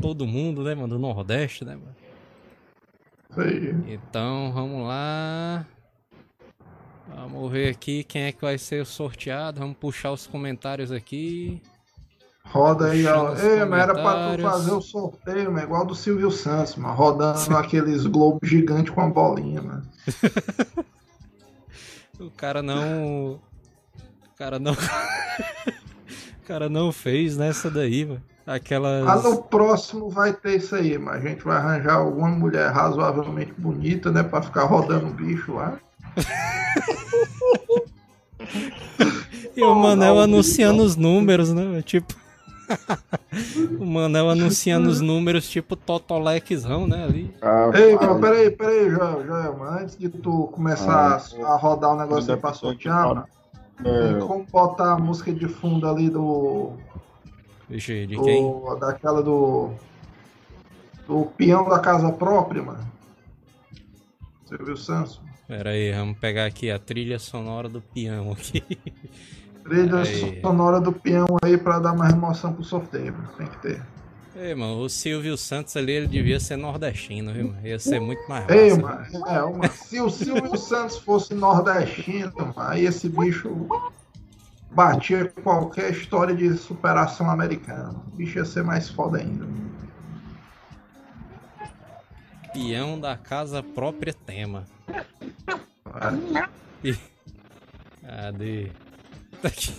todo 0.00 0.26
mundo, 0.26 0.62
né, 0.62 0.76
mano? 0.76 0.94
Do 0.94 0.98
Nordeste, 0.98 1.64
né, 1.64 1.74
mano? 1.74 1.96
Aí. 3.36 3.74
Então, 3.88 4.52
vamos 4.52 4.86
lá. 4.86 5.66
Vamos 7.08 7.50
ver 7.50 7.70
aqui 7.70 8.04
quem 8.04 8.22
é 8.22 8.32
que 8.32 8.42
vai 8.42 8.58
ser 8.58 8.82
o 8.82 8.86
sorteado. 8.86 9.58
Vamos 9.58 9.76
puxar 9.76 10.12
os 10.12 10.26
comentários 10.26 10.92
aqui. 10.92 11.60
Roda 12.44 12.92
aí, 12.92 13.04
ó. 13.06 13.34
Ei, 13.36 13.64
mas 13.64 13.82
era 13.82 13.94
pra 13.94 14.36
tu 14.36 14.42
fazer 14.42 14.70
o 14.70 14.80
sorteio, 14.80 15.50
mano, 15.50 15.64
igual 15.64 15.84
do 15.84 15.96
Silvio 15.96 16.30
Santos, 16.30 16.76
mano. 16.76 16.94
Rodando 16.94 17.56
aqueles 17.56 18.06
globos 18.06 18.48
gigantes 18.48 18.94
com 18.94 19.00
a 19.00 19.08
bolinha, 19.08 19.60
mano. 19.60 19.82
O 22.18 22.30
cara 22.30 22.62
não. 22.62 23.32
O 23.32 23.40
cara 24.38 24.58
não. 24.58 24.72
o 26.42 26.46
cara 26.46 26.68
não 26.68 26.92
fez 26.92 27.36
nessa 27.36 27.70
daí, 27.70 28.04
mano. 28.04 28.22
Aquelas. 28.46 29.06
Ah, 29.06 29.28
no 29.28 29.42
próximo 29.42 30.08
vai 30.08 30.32
ter 30.32 30.56
isso 30.58 30.74
aí, 30.76 30.96
mas 30.98 31.24
a 31.24 31.28
gente 31.28 31.42
vai 31.42 31.56
arranjar 31.56 31.94
alguma 31.94 32.28
mulher 32.28 32.70
razoavelmente 32.70 33.52
bonita, 33.58 34.12
né? 34.12 34.22
Pra 34.22 34.40
ficar 34.40 34.64
rodando 34.64 35.08
o 35.08 35.12
bicho 35.12 35.54
lá. 35.54 35.78
E 39.56 39.62
o 39.62 39.74
Manel 39.74 40.20
anunciando 40.20 40.82
os 40.82 40.96
números, 40.96 41.50
né? 41.50 41.80
Tipo. 41.80 42.14
o 43.80 43.84
Manel 43.84 44.30
anunciando 44.30 44.88
os 44.88 45.00
números, 45.00 45.48
tipo 45.48 45.76
Totolequezão, 45.76 46.86
né? 46.86 47.04
Ali. 47.04 47.34
Ah, 47.42 47.70
Ei, 47.74 47.94
mas 47.96 48.20
peraí, 48.20 48.50
peraí, 48.50 48.90
Joel, 48.90 49.26
Joel, 49.26 49.56
mas 49.58 49.82
antes 49.82 49.98
de 49.98 50.08
tu 50.08 50.48
começar 50.48 51.16
a, 51.16 51.46
a 51.46 51.56
rodar 51.56 51.92
o 51.92 51.96
negócio 51.96 52.32
aí 52.32 52.40
pra 52.40 52.52
sortear, 52.52 53.08
mano, 53.08 53.24
tem 53.82 53.92
É, 53.92 54.18
como 54.18 54.44
botar 54.44 54.94
a 54.94 54.98
música 54.98 55.32
de 55.32 55.48
fundo 55.48 55.88
ali 55.88 56.08
do. 56.10 56.72
Vixe, 57.68 58.06
de 58.06 58.18
quem? 58.20 58.42
Do, 58.42 58.76
daquela 58.76 59.22
do. 59.22 59.70
Do 61.06 61.26
peão 61.36 61.68
da 61.68 61.78
casa 61.78 62.10
própria, 62.12 62.62
mano. 62.62 62.86
Silvio 64.46 64.76
Santos. 64.76 65.20
Pera 65.46 65.70
aí, 65.70 65.92
vamos 65.92 66.18
pegar 66.18 66.46
aqui 66.46 66.70
a 66.70 66.78
trilha 66.78 67.18
sonora 67.18 67.68
do 67.68 67.80
peão 67.80 68.32
aqui. 68.32 68.62
Trilha 69.68 69.98
Aí. 70.00 70.40
sonora 70.40 70.80
do 70.80 70.92
peão 70.92 71.26
aí 71.42 71.56
pra 71.56 71.78
dar 71.78 71.94
mais 71.94 72.12
emoção 72.12 72.52
pro 72.52 72.62
sorteio. 72.64 73.14
Tem 73.36 73.46
que 73.46 73.58
ter. 73.58 73.82
Ei, 74.34 74.54
mano, 74.54 74.80
o 74.80 74.88
Silvio 74.88 75.36
Santos 75.36 75.74
ali, 75.76 75.92
ele 75.92 76.06
devia 76.06 76.38
ser 76.38 76.56
nordestino, 76.56 77.32
viu, 77.32 77.48
mano? 77.48 77.66
Ia 77.66 77.78
ser 77.78 77.98
muito 78.00 78.20
mais 78.28 78.46
Ei, 78.50 78.76
mano, 78.76 79.06
é, 79.28 79.42
uma- 79.42 79.66
se 79.68 79.98
o 80.00 80.10
Silvio 80.10 80.56
Santos 80.58 80.98
fosse 80.98 81.34
nordestino, 81.34 82.32
mano, 82.36 82.54
aí 82.56 82.84
esse 82.84 83.08
bicho 83.08 83.66
batia 84.72 85.32
qualquer 85.42 85.90
história 85.90 86.34
de 86.36 86.54
superação 86.58 87.30
americana. 87.30 87.94
O 88.12 88.16
bicho 88.16 88.36
ia 88.38 88.44
ser 88.44 88.62
mais 88.62 88.90
foda 88.90 89.16
ainda. 89.18 89.46
Peão 92.52 93.00
da 93.00 93.16
casa 93.16 93.62
própria 93.62 94.12
tema. 94.12 94.64
Cadê? 98.02 98.70
Tá 99.46 99.50
aqui. 99.54 99.74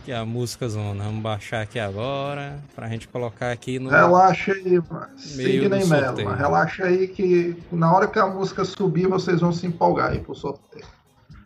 Aqui 0.00 0.12
a 0.12 0.24
música 0.24 0.68
zona. 0.68 1.04
Vamos 1.04 1.22
baixar 1.22 1.62
aqui 1.62 1.78
agora. 1.78 2.62
Pra 2.74 2.88
gente 2.88 3.08
colocar 3.08 3.50
aqui 3.52 3.78
no. 3.78 3.88
Relaxa 3.88 4.52
aí, 4.52 4.80
Sidney 5.16 5.68
do 5.68 5.86
Mello. 5.86 6.34
Relaxa 6.34 6.84
aí 6.84 7.08
que 7.08 7.56
na 7.72 7.92
hora 7.92 8.06
que 8.06 8.18
a 8.18 8.26
música 8.26 8.64
subir, 8.64 9.06
vocês 9.08 9.40
vão 9.40 9.52
se 9.52 9.66
empolgar 9.66 10.12
aí 10.12 10.20
pro 10.20 10.34
sorteio. 10.34 10.84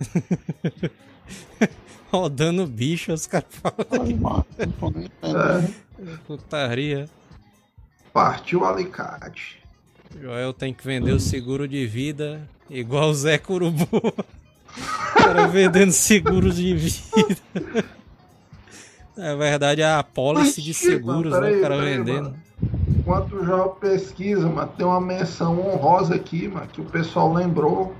Rodando 2.10 2.66
bicho, 2.66 3.12
os 3.12 3.26
caras 3.26 3.48
falam. 3.50 4.44
É, 5.96 6.16
putaria. 6.26 7.08
partiu 8.12 8.60
o 8.60 8.64
alicate. 8.64 9.62
Joel 10.20 10.52
tem 10.52 10.74
que 10.74 10.84
vender 10.84 11.12
o 11.12 11.20
seguro 11.20 11.68
de 11.68 11.86
vida 11.86 12.42
igual 12.68 13.10
o 13.10 13.14
Zé 13.14 13.38
Curubu. 13.38 14.12
O 14.76 15.22
cara 15.22 15.46
vendendo 15.46 15.92
seguros 15.92 16.56
de 16.56 16.74
vida. 16.74 17.84
Na 19.16 19.34
verdade, 19.36 19.80
é 19.80 19.86
a 19.86 20.00
apólice 20.00 20.60
de 20.60 20.72
Ixi, 20.72 20.86
mano, 20.86 20.98
seguros, 20.98 21.32
né? 21.40 21.50
O 21.52 21.60
cara 21.60 21.76
peraí, 21.76 21.96
vendendo. 21.98 22.22
mano. 22.24 22.36
Enquanto 22.88 23.36
o 23.36 23.44
Joel 23.44 23.68
pesquisa, 23.80 24.48
mano, 24.48 24.72
tem 24.76 24.86
uma 24.86 25.00
menção 25.00 25.60
honrosa 25.60 26.14
aqui, 26.14 26.48
mano, 26.48 26.66
que 26.66 26.80
o 26.80 26.84
pessoal 26.84 27.32
lembrou. 27.32 27.94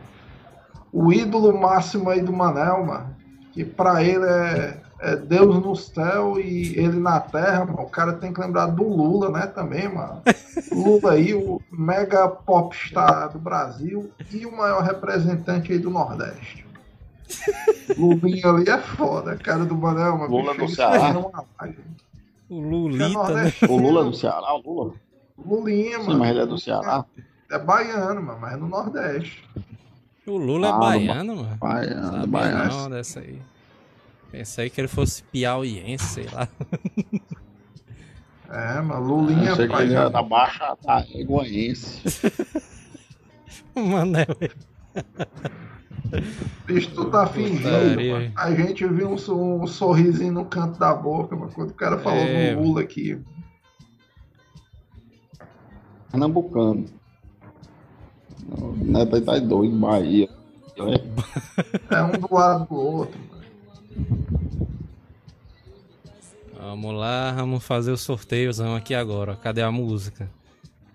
O 0.92 1.12
ídolo 1.12 1.56
máximo 1.56 2.08
aí 2.08 2.22
do 2.22 2.32
Manel, 2.32 2.84
mano, 2.86 3.14
que 3.52 3.64
pra 3.64 4.02
ele 4.02 4.24
é, 4.24 4.80
é 5.00 5.16
Deus 5.16 5.62
no 5.62 5.76
céu 5.76 6.38
e 6.40 6.74
ele 6.78 6.98
na 6.98 7.20
terra, 7.20 7.64
mano. 7.66 7.82
O 7.82 7.90
cara 7.90 8.14
tem 8.14 8.32
que 8.32 8.40
lembrar 8.40 8.66
do 8.66 8.82
Lula, 8.82 9.28
né, 9.30 9.46
também, 9.46 9.88
mano. 9.88 10.22
Lula 10.72 11.12
aí, 11.12 11.34
o 11.34 11.60
mega 11.70 12.28
popstar 12.28 13.30
do 13.30 13.38
Brasil 13.38 14.10
e 14.32 14.46
o 14.46 14.56
maior 14.56 14.82
representante 14.82 15.72
aí 15.72 15.78
do 15.78 15.90
Nordeste. 15.90 16.63
Lulinha 17.96 18.46
ali 18.48 18.68
é 18.68 18.78
foda, 18.78 19.36
cara 19.36 19.64
do 19.64 19.76
Manel, 19.76 20.18
mano. 20.18 20.30
Lula 20.30 20.52
bicho, 20.52 20.58
do 20.58 20.64
ele 20.64 20.74
Ceará. 20.74 21.18
uma. 21.18 21.28
O 21.40 21.64
É 21.64 21.74
Lulita, 22.50 23.04
né? 23.08 23.12
nordestino, 23.14 23.72
O 23.72 23.76
Lula 23.80 24.00
é 24.00 24.04
do 24.04 24.14
Ceará, 24.14 24.54
o 24.54 24.58
Lula? 24.62 24.94
Lulinha, 25.38 25.98
Sim, 26.00 26.06
mano. 26.06 26.18
mas 26.20 26.30
ele 26.30 26.40
é 26.40 26.46
do 26.46 26.58
Ceará. 26.58 27.04
É 27.50 27.58
baiano, 27.58 28.22
mano, 28.22 28.38
mas 28.40 28.52
é 28.52 28.56
no 28.56 28.68
Nordeste. 28.68 29.44
O 30.26 30.36
Lula 30.36 30.68
é 30.68 30.70
Ah, 30.70 30.78
baiano, 30.78 31.36
mano. 31.36 31.56
Baiano, 31.56 32.02
Sabia 32.10 32.26
baiano. 32.26 32.72
não 32.74 32.90
dessa 32.90 33.20
aí. 33.20 33.40
Pensei 34.30 34.68
que 34.70 34.80
ele 34.80 34.88
fosse 34.88 35.22
piauiense, 35.24 36.04
sei 36.06 36.26
lá. 36.32 36.48
É, 38.50 38.80
mano, 38.80 39.00
Lulinha 39.06 39.52
ele 39.52 39.62
era 39.62 39.68
baiano. 39.72 40.10
da 40.10 40.22
Baixa 40.22 40.76
da 40.82 41.00
Iguaense. 41.14 42.02
Manel. 43.74 44.26
Bicho, 46.66 46.90
tu 46.94 47.06
tá 47.06 47.26
fingindo. 47.26 47.68
A 48.36 48.54
gente 48.54 48.86
viu 48.86 49.10
um, 49.10 49.62
um 49.62 49.66
sorrisinho 49.66 50.32
no 50.32 50.44
canto 50.44 50.78
da 50.78 50.94
boca, 50.94 51.34
mano, 51.36 51.52
quando 51.52 51.70
o 51.70 51.74
cara 51.74 51.98
falou 51.98 52.18
É, 52.18 52.54
do 52.54 52.62
Lula 52.62 52.82
aqui. 52.82 53.18
Pernambucano. 56.10 56.86
O 58.58 58.72
Neto 58.76 59.16
aí 59.16 59.22
tá 59.22 59.38
doido, 59.38 59.76
Bahia. 59.76 60.28
É 61.90 62.02
um 62.02 62.10
do 62.12 62.34
lado 62.34 62.66
do 62.66 62.74
outro, 62.74 63.18
mano. 63.30 63.44
Vamos 66.58 66.94
lá, 66.94 67.32
vamos 67.32 67.62
fazer 67.62 67.92
o 67.92 67.96
sorteiozão 67.96 68.74
aqui 68.74 68.94
agora. 68.94 69.36
Cadê 69.36 69.62
a 69.62 69.70
música? 69.70 70.30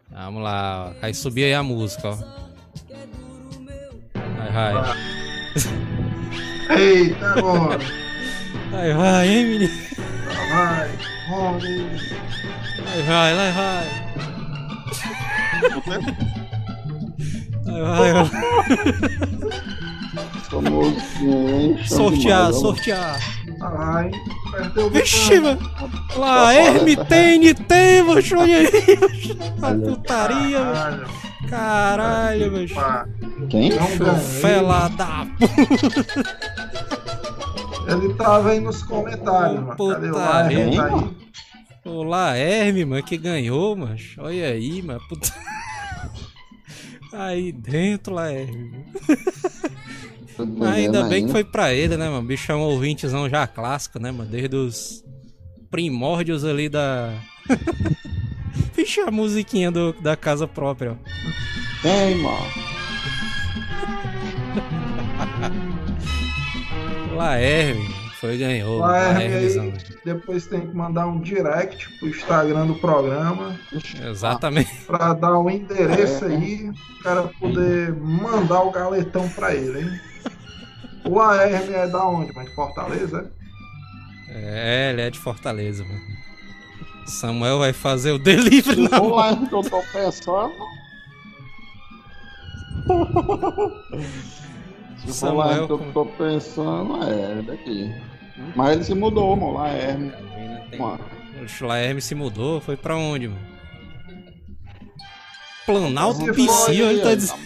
Vamos 0.09 0.41
lá, 0.41 0.89
ó. 0.89 1.05
Aí 1.05 1.13
subir 1.13 1.45
aí 1.45 1.53
a 1.53 1.63
música, 1.63 2.09
ó. 2.09 2.17
Vai, 4.39 4.73
vai. 4.73 4.95
Eita, 6.77 7.31
agora. 7.31 7.79
Vai, 8.71 8.93
vai, 8.93 9.27
hein, 9.27 9.45
menino? 9.45 9.73
Vai, 10.51 10.89
roda 11.27 11.65
aí. 11.65 11.85
Vai, 12.85 13.01
vai, 13.03 13.35
vai, 13.35 13.51
vai. 13.51 13.87
Vai, 17.65 18.13
vai, 18.13 18.23
Sortear, 21.87 22.51
sortear. 22.53 23.19
Ai, 23.61 24.11
apertei 24.47 24.83
o 24.83 24.89
Vixe, 24.89 25.39
mano. 25.39 25.59
Lá, 26.15 26.53
Herme, 26.53 26.95
TNT, 26.95 28.03
macho, 28.03 28.37
olha 28.37 28.57
aí. 28.57 28.67
putaria, 29.85 30.59
macho. 30.63 31.29
Caralho. 31.49 32.51
Macho. 32.51 32.75
Pá, 32.75 33.07
Quem? 33.49 33.71
Fela 34.41 34.87
da 34.89 35.27
Ele 37.87 38.13
tava 38.15 38.51
aí 38.51 38.59
nos 38.59 38.81
comentários, 38.83 39.61
mano. 39.61 39.77
Cadê 39.77 40.09
o 40.09 40.15
lá? 40.15 40.27
Putaria. 40.27 40.75
Tá 40.75 40.85
aí. 40.85 41.29
Olá, 41.85 42.37
Herme, 42.37 42.85
mano, 42.85 43.03
que 43.03 43.17
ganhou, 43.17 43.75
macho. 43.75 44.21
Olha 44.21 44.47
aí, 44.47 44.81
mano. 44.81 45.01
Puta... 45.07 45.29
Aí 47.11 47.51
dentro, 47.51 48.13
lá, 48.13 48.31
Mas 50.45 50.69
ainda 50.69 51.03
bem 51.03 51.25
que 51.25 51.31
foi 51.31 51.43
pra 51.43 51.73
ele, 51.73 51.97
né, 51.97 52.09
mano? 52.09 52.19
O 52.19 52.27
bicho 52.27 52.51
é 52.51 52.55
um 52.55 52.61
ouvintezão 52.61 53.29
já 53.29 53.45
clássico, 53.47 53.99
né, 53.99 54.11
mano? 54.11 54.29
Desde 54.29 54.55
os 54.55 55.03
primórdios 55.69 56.43
ali 56.43 56.69
da. 56.69 57.13
Vixe, 58.75 59.01
a 59.01 59.11
musiquinha 59.11 59.71
do, 59.71 59.93
da 60.01 60.15
casa 60.15 60.47
própria, 60.47 60.91
ó. 60.91 61.81
Tem, 61.81 62.15
mano. 62.15 62.45
Laerme, 67.15 67.89
foi 68.19 68.37
ganhou. 68.37 68.79
Laerme 68.79 69.19
Laermezão. 69.19 69.63
aí, 69.65 69.73
depois 70.05 70.47
tem 70.47 70.61
que 70.61 70.75
mandar 70.75 71.07
um 71.07 71.19
direct 71.19 71.89
pro 71.99 72.07
Instagram 72.07 72.67
do 72.67 72.75
programa 72.75 73.59
Exatamente. 74.01 74.73
pra 74.87 75.13
dar 75.13 75.37
o 75.37 75.49
endereço 75.49 76.25
aí, 76.25 76.69
o 76.69 77.03
cara 77.03 77.23
poder 77.39 77.93
mandar 77.93 78.61
o 78.61 78.71
galetão 78.71 79.27
pra 79.29 79.53
ele, 79.53 79.81
hein? 79.81 79.99
O 81.05 81.15
Laerme 81.15 81.73
é 81.73 81.87
da 81.87 82.05
onde, 82.05 82.33
mano? 82.33 82.47
De 82.47 82.55
Fortaleza? 82.55 83.31
É, 84.29 84.91
ele 84.91 85.01
é 85.01 85.09
de 85.09 85.19
Fortaleza, 85.19 85.83
mano. 85.83 86.01
Samuel 87.05 87.59
vai 87.59 87.73
fazer 87.73 88.11
o 88.11 88.19
delivery 88.19 88.87
na 88.87 88.99
Vamos 88.99 89.17
lá 89.17 89.35
que 89.35 89.53
eu 89.53 89.61
tô 89.63 89.81
pensando. 89.91 90.53
Se 94.97 95.07
for 95.07 95.13
Samuel 95.13 95.37
lá 95.37 95.67
que 95.67 95.73
eu 95.73 95.91
tô 95.93 96.05
pensando, 96.05 97.03
é 97.03 97.41
daqui. 97.41 97.91
Mas 98.55 98.73
ele 98.73 98.83
se 98.83 98.93
mudou, 98.95 99.35
mano. 99.35 99.53
Lá 99.53 99.69
é. 99.69 99.97
Mano. 100.77 100.99
O 101.61 101.65
Laerme 101.65 102.01
se 102.01 102.13
mudou, 102.13 102.61
foi 102.61 102.77
pra 102.77 102.95
onde, 102.95 103.27
mano? 103.27 103.49
Planalto 105.65 106.33
for 106.33 106.73
ele 106.73 107.01
tá 107.01 107.15
dizendo. 107.15 107.39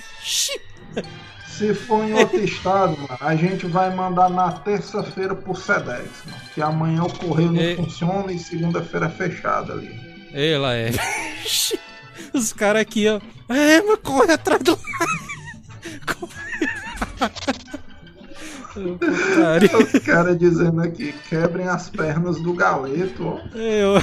Se 1.57 1.73
for 1.73 2.03
em 2.03 2.13
outro 2.13 2.39
estado, 2.43 2.97
mano, 2.97 3.17
a 3.19 3.35
gente 3.35 3.65
vai 3.67 3.93
mandar 3.93 4.29
na 4.29 4.51
terça-feira 4.51 5.35
pro 5.35 5.53
Sedex, 5.55 6.07
mano. 6.25 6.41
Que 6.53 6.61
amanhã 6.61 7.03
o 7.03 7.13
correio 7.13 7.51
não 7.51 7.61
E- 7.61 7.75
funciona 7.75 8.31
e 8.31 8.39
segunda-feira 8.39 9.05
é 9.05 9.09
fechado 9.09 9.71
ali. 9.73 9.99
Ei, 10.33 10.57
Laerme. 10.57 10.97
Xi! 11.45 11.79
Os 12.33 12.51
caras 12.53 12.81
aqui, 12.81 13.07
ó. 13.07 13.19
É, 13.53 13.81
mas 13.83 13.99
corre 14.01 14.31
atrás 14.33 14.61
do. 14.63 14.77
Os 18.75 19.99
caras 20.05 20.37
dizendo 20.39 20.81
aqui, 20.81 21.13
quebrem 21.29 21.67
as 21.67 21.89
pernas 21.89 22.41
do 22.41 22.53
galeto, 22.53 23.27
ó. 23.27 23.39
Eu. 23.57 24.01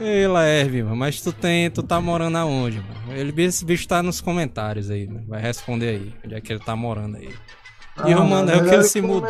Ei, 0.00 0.26
Laerve, 0.26 0.82
mano, 0.82 0.96
mas 0.96 1.20
tu 1.20 1.32
tem. 1.32 1.70
Tu 1.70 1.82
tá 1.82 2.00
morando 2.00 2.36
aonde, 2.38 2.78
mano? 2.78 3.16
Ele, 3.18 3.42
esse 3.42 3.64
bicho 3.64 3.86
tá 3.88 4.02
nos 4.02 4.20
comentários 4.20 4.90
aí, 4.90 5.06
mano. 5.06 5.24
Vai 5.26 5.40
responder 5.40 5.88
aí. 5.88 6.14
Onde 6.24 6.34
é 6.34 6.40
que 6.40 6.52
ele 6.52 6.60
tá 6.64 6.76
morando 6.76 7.16
aí. 7.16 7.28
E 8.06 8.12
Ah, 8.12 8.20
o 8.20 8.28
Manel 8.28 8.64
que 8.64 8.74
ele 8.74 8.84
se 8.84 9.00
mudou. 9.00 9.28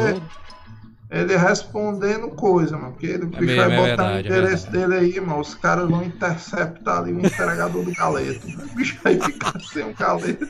ele 1.10 1.36
respondendo 1.36 2.28
coisa, 2.28 2.76
mano. 2.76 2.92
Porque 2.92 3.06
ele, 3.06 3.24
o 3.24 3.28
bicho 3.28 3.42
mesmo, 3.42 3.56
vai 3.56 3.72
é 3.72 3.76
botar 3.90 4.08
verdade, 4.08 4.28
o 4.28 4.32
é 4.32 4.38
endereço 4.38 4.70
dele 4.70 4.94
aí, 4.94 5.20
mano. 5.20 5.40
Os 5.40 5.54
caras 5.54 5.88
vão 5.88 6.02
interceptar 6.04 6.98
ali 6.98 7.12
o 7.12 7.20
entregador 7.24 7.82
do 7.84 7.92
galeto. 7.94 8.46
O 8.46 8.74
bicho 8.76 8.98
vai 9.02 9.18
ficar 9.18 9.58
sem 9.60 9.84
um 9.84 9.94
galeto. 9.94 10.46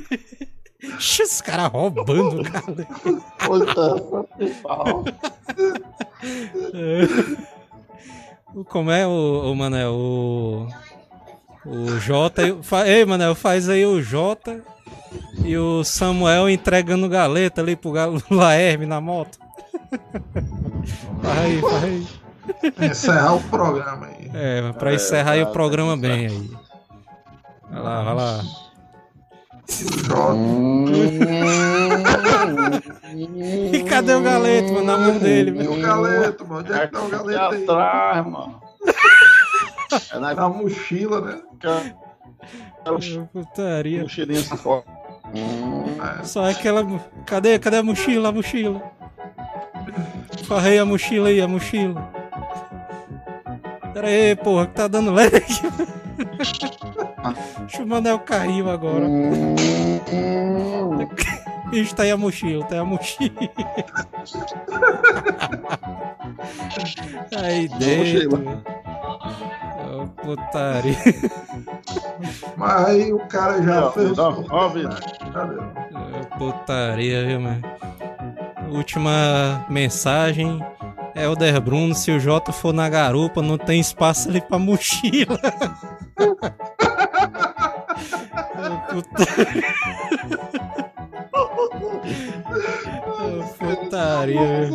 Ixi, 0.81 1.23
Os 1.23 1.41
caras 1.41 1.71
roubando. 1.73 2.43
O- 3.49 3.59
Como 8.69 8.91
é 8.91 9.07
o, 9.07 9.51
o 9.53 9.55
Manel? 9.57 9.93
O. 9.95 10.69
O 11.67 11.99
Jota. 12.01 12.43
e 12.47 12.55
Ei, 12.87 13.05
Manel, 13.05 13.35
faz 13.35 13.69
aí 13.69 13.85
o 13.85 14.01
Jota 14.01 14.63
e 15.45 15.57
o 15.57 15.85
Samuel 15.85 16.49
entregando 16.49 17.09
galeta 17.09 17.61
ali 17.61 17.77
pro 17.77 17.93
Gal- 17.93 18.15
Laerme 18.31 18.87
na 18.87 19.01
moto. 19.01 19.39
Faz 21.23 21.39
aí, 21.39 21.61
faz 21.61 21.85
aí. 21.85 22.07
Encerrar 22.91 23.35
o 23.35 23.43
programa 23.45 24.07
aí. 24.07 24.31
É, 24.35 24.73
pra 24.73 24.95
encerrar 24.95 25.33
aí 25.33 25.43
o 25.43 25.47
programa 25.53 25.97
bem 25.97 26.27
aí. 26.27 26.51
Vai 27.71 27.83
lá, 27.83 28.03
vai 28.03 28.15
lá. 28.15 28.45
E 33.73 33.83
cadê 33.85 34.15
o 34.15 34.23
galeto, 34.23 34.73
mano, 34.73 34.85
na 34.87 34.97
mão 34.99 35.19
dele, 35.19 35.51
velho? 35.51 35.73
O 35.73 35.81
galeto, 35.81 36.47
mano. 36.47 36.61
Onde 36.61 36.73
é 36.73 36.87
que 36.87 36.93
tá 36.93 37.03
o 37.03 37.09
galeto 37.09 37.55
aí? 37.55 37.63
atrás, 37.65 38.27
mano. 38.27 38.61
É 40.13 40.19
na 40.19 40.35
Na 40.35 40.49
mochila, 40.51 41.21
né? 41.23 41.41
Putaria. 43.33 44.03
mochilinha 44.03 44.41
assim, 44.41 44.59
ó. 44.67 44.83
É. 46.21 46.25
Só 46.25 46.45
aquela. 46.45 46.85
Cadê? 47.25 47.59
Cadê 47.59 47.79
a 47.79 47.83
mochila? 47.83 48.29
A 48.29 48.33
mochila. 48.33 48.83
Farrei 50.47 50.79
a 50.79 50.85
mochila 50.85 51.31
aí, 51.31 51.41
a 51.41 51.49
mochila. 51.49 52.13
Pera 53.95 54.09
aí, 54.09 54.37
porra, 54.37 54.67
que 54.67 54.75
tá 54.75 54.87
dando 54.89 55.11
lag 55.11 55.31
Deixa 57.61 57.83
o 57.83 57.87
Manel 57.87 58.19
caiu 58.21 58.71
agora. 58.71 59.07
Bicho, 61.71 61.95
tá 61.95 62.03
aí 62.05 62.11
a 62.11 62.17
mochila, 62.17 62.65
tá 62.65 62.77
aí 62.77 62.81
a 62.81 62.85
mochila. 62.85 63.35
aí 67.37 67.69
dentro. 67.69 68.39
Ô, 69.91 70.07
putaria. 70.23 70.97
Mas 72.57 72.85
aí 72.87 73.13
o 73.13 73.19
cara 73.29 73.63
já 73.63 73.87
Ó, 73.87 73.93
fez 73.93 74.19
o 74.19 74.23
ó, 74.23 74.35
sorteio, 74.35 74.49
ó, 74.51 74.69
né? 74.69 74.75
Vitor. 74.75 74.99
Cadê? 75.33 75.57
Ô, 75.57 76.39
Putaria, 76.39 77.27
viu, 77.27 77.41
mano? 77.41 77.63
Última 78.71 79.65
mensagem. 79.69 80.65
É 81.15 81.27
o 81.27 81.35
Der 81.35 81.59
Bruno, 81.61 81.95
se 81.95 82.11
o 82.13 82.21
Jota 82.21 82.53
for 82.53 82.73
na 82.73 82.89
garupa, 82.89 83.43
não 83.43 83.59
tem 83.59 83.81
espaço 83.81 84.29
ali 84.29 84.41
pra 84.41 84.59
mochila. 84.59 85.39
Putaria. 93.59 94.71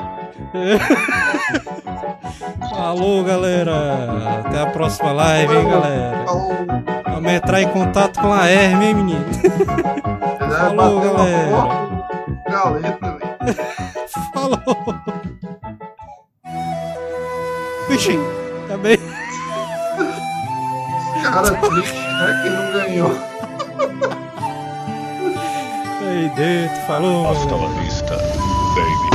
Falou, 2.69 3.23
galera. 3.23 4.41
Até 4.45 4.61
a 4.61 4.67
próxima 4.67 5.11
live, 5.11 5.55
hein, 5.55 5.69
galera. 5.69 6.25
Vamos 7.05 7.31
entrar 7.31 7.61
em 7.61 7.69
contato 7.69 8.19
com 8.19 8.33
a 8.33 8.47
Herme, 8.47 8.85
hein, 8.87 8.95
menino? 8.95 9.25
Falou, 10.57 11.01
galera. 11.01 11.49
Falou. 14.33 14.59
Vixe, 17.89 18.17
tá 18.67 18.77
bem. 18.77 18.97
Cara 21.23 21.51
triste, 21.55 21.93
né? 21.93 22.41
Que 22.43 22.49
não 22.49 22.71
ganhou. 22.71 23.17
Aí 26.01 26.29
dentro, 26.35 26.81
falou. 26.85 27.31
Hasta 27.31 27.55
la 27.55 27.67
vista, 27.79 28.15
baby. 28.15 29.12